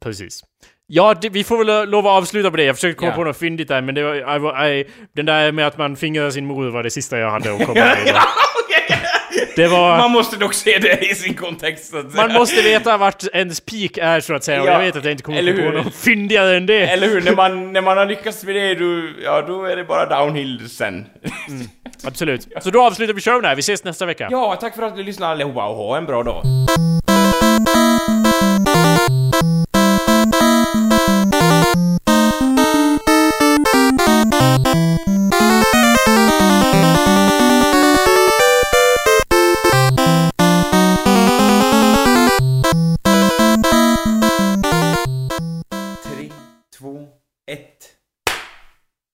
precis. 0.02 0.42
Ja, 0.88 1.14
det, 1.22 1.30
vi 1.30 1.44
får 1.44 1.66
väl 1.66 1.90
lov 1.90 2.08
att 2.08 2.12
avsluta 2.18 2.52
på 2.52 2.58
det. 2.58 2.64
Jag 2.64 2.76
försökte 2.76 3.00
komma 3.00 3.12
Ja. 3.12 3.16
på 3.16 3.24
något 3.24 3.38
fyndigt 3.38 3.68
där, 3.68 3.82
men 3.82 3.96
det 3.96 4.04
var, 4.40 4.68
I, 4.68 4.80
I, 4.80 4.86
den 5.16 5.26
där 5.26 5.52
med 5.52 5.68
att 5.68 5.78
man 5.78 5.96
fingrar 5.96 6.30
sin 6.30 6.46
mor 6.46 6.70
var 6.72 6.84
det 6.84 6.90
sista 6.90 7.18
jag 7.18 7.32
hade 7.32 7.54
att 7.54 7.66
komma 7.66 7.72
okej. 7.72 8.14
Det 9.56 9.68
var... 9.68 9.98
Man 9.98 10.12
måste 10.12 10.38
dock 10.38 10.54
se 10.54 10.78
det 10.80 11.12
i 11.12 11.16
sin 11.16 11.34
kontext, 11.34 11.92
så 11.92 11.98
att 11.98 12.12
säga. 12.12 12.28
Man 12.28 12.34
måste 12.34 12.62
veta 12.62 12.98
vart 12.98 13.24
ens 13.34 13.60
peak 13.60 13.98
är 13.98 14.20
så 14.20 14.34
att 14.34 14.44
säga, 14.44 14.62
och 14.62 14.68
Ja, 14.68 14.72
jag 14.72 14.80
vet 14.80 14.96
att 14.96 15.04
jag 15.04 15.12
inte 15.12 15.24
kommer 15.24 15.72
på 15.72 15.78
något 15.84 15.96
fyndigare 15.96 16.58
än 16.58 16.66
det. 16.66 16.82
Eller 16.88 17.08
hur? 17.08 17.22
När 17.22 17.36
man, 17.36 17.74
när 17.74 17.82
man 17.82 17.98
har 17.98 18.06
lyckats 18.06 18.44
med 18.44 18.56
det, 18.56 18.76
då, 18.76 19.08
ja, 19.24 19.42
då 19.42 19.66
är 19.66 19.76
det 19.76 19.84
bara 19.84 20.06
downhill 20.06 20.70
sen. 20.70 21.06
Absolut. 22.08 22.48
Så 22.62 22.70
då 22.70 22.82
avslutar 22.84 23.14
vi 23.14 23.22
showen 23.22 23.46
här, 23.46 23.56
vi 23.56 23.60
ses 23.60 23.84
nästa 23.84 24.06
vecka. 24.06 24.28
Ja, 24.32 24.58
tack 24.62 24.76
för 24.76 24.84
att 24.84 24.98
ni 24.98 25.04
lyssnade 25.04 25.32
allihopa 25.32 25.66
och 25.68 25.76
ha 25.76 25.98
en 25.98 26.06
bra 26.06 26.24
dag. 26.24 26.44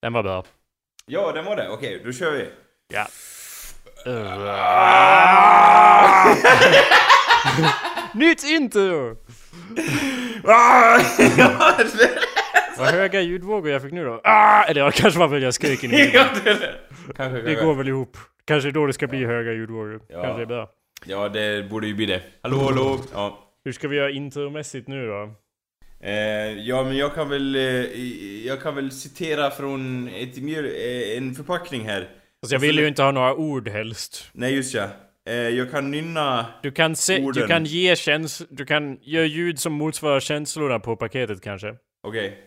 Den 0.10 0.14
var 0.14 0.24
bra. 0.24 0.44
Ja, 1.06 1.32
den 1.32 1.46
var 1.46 1.56
det. 1.56 1.70
Okej, 1.70 2.02
då 2.06 2.12
kör 2.12 2.32
vi. 2.32 2.50
Ja. 2.94 3.08
Nytt 8.14 8.44
intro! 8.44 9.16
Vad 12.78 12.88
höga 12.88 13.22
ljudvågor 13.22 13.72
jag 13.72 13.82
fick 13.82 13.92
nu 13.92 14.06
då. 14.06 14.22
Ah! 14.24 14.64
Eller 14.64 14.82
ja, 14.82 14.92
kanske 14.92 15.20
var 15.20 15.28
väl 15.28 15.44
jag 15.44 15.54
skrek 15.54 15.84
in 15.84 15.92
i 15.94 16.12
det, 17.46 17.56
går 17.56 17.76
väl 17.76 17.88
ihop. 17.88 18.18
Kanske 18.46 18.72
då 18.72 18.86
det 18.86 18.94
ska 18.94 19.08
bli 19.08 19.26
höga 19.26 19.52
ljudvågor. 19.52 20.02
Ja. 20.08 20.24
Kanske 20.24 20.42
är 20.42 20.46
bra. 20.46 20.70
Ja, 21.06 21.30
det 21.30 21.70
borde 21.70 21.88
ju 21.88 21.94
bli 21.94 22.06
det. 22.06 22.22
Hallå, 22.42 22.58
hallå. 22.58 23.00
Ja. 23.14 23.40
Hur 23.64 23.72
ska 23.72 23.88
vi 23.88 23.96
göra 23.96 24.12
intromässigt 24.12 24.88
nu 24.88 25.08
då? 25.08 25.34
Eh, 26.04 26.12
ja, 26.68 26.84
men 26.84 26.98
jag 26.98 27.16
kan 27.16 27.30
väl... 27.30 27.56
Eh, 27.56 27.62
jag 28.48 28.62
kan 28.62 28.76
väl 28.76 28.92
citera 28.92 29.52
från 29.52 30.08
ett, 30.08 30.38
mjöl- 30.38 30.76
eh, 31.12 31.18
en 31.18 31.36
förpackning 31.36 31.86
här. 31.86 32.10
Alltså 32.42 32.56
jag 32.56 32.60
vill 32.60 32.80
ju 32.80 32.88
inte 32.88 33.04
ha 33.04 33.12
några 33.12 33.36
ord 33.36 33.68
helst. 33.68 34.30
Nej, 34.34 34.56
just 34.56 34.74
ja. 34.74 34.90
Eh, 35.30 35.34
jag 35.36 35.72
kan 35.72 35.92
nynna... 35.92 36.46
Du 36.64 36.72
kan, 36.72 36.96
se, 36.96 37.18
du 37.18 37.24
Orden. 37.24 37.48
kan 37.48 37.66
ge 37.66 37.96
käns... 37.96 38.42
Du 38.50 38.66
kan 38.66 38.98
göra 39.02 39.26
ljud 39.26 39.60
som 39.60 39.74
motsvarar 39.74 40.20
känslorna 40.20 40.80
på 40.80 40.96
paketet 40.96 41.42
kanske. 41.42 41.76
Okej. 42.08 42.38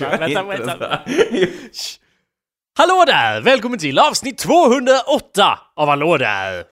Vänta, 0.00 0.42
vänta. 0.42 1.00
Hallå 2.78 3.04
där! 3.06 3.40
Välkommen 3.40 3.78
till 3.78 3.98
avsnitt 3.98 4.38
208 4.38 5.58
av 5.76 5.88
Hallå 5.88 6.16
där! 6.18 6.62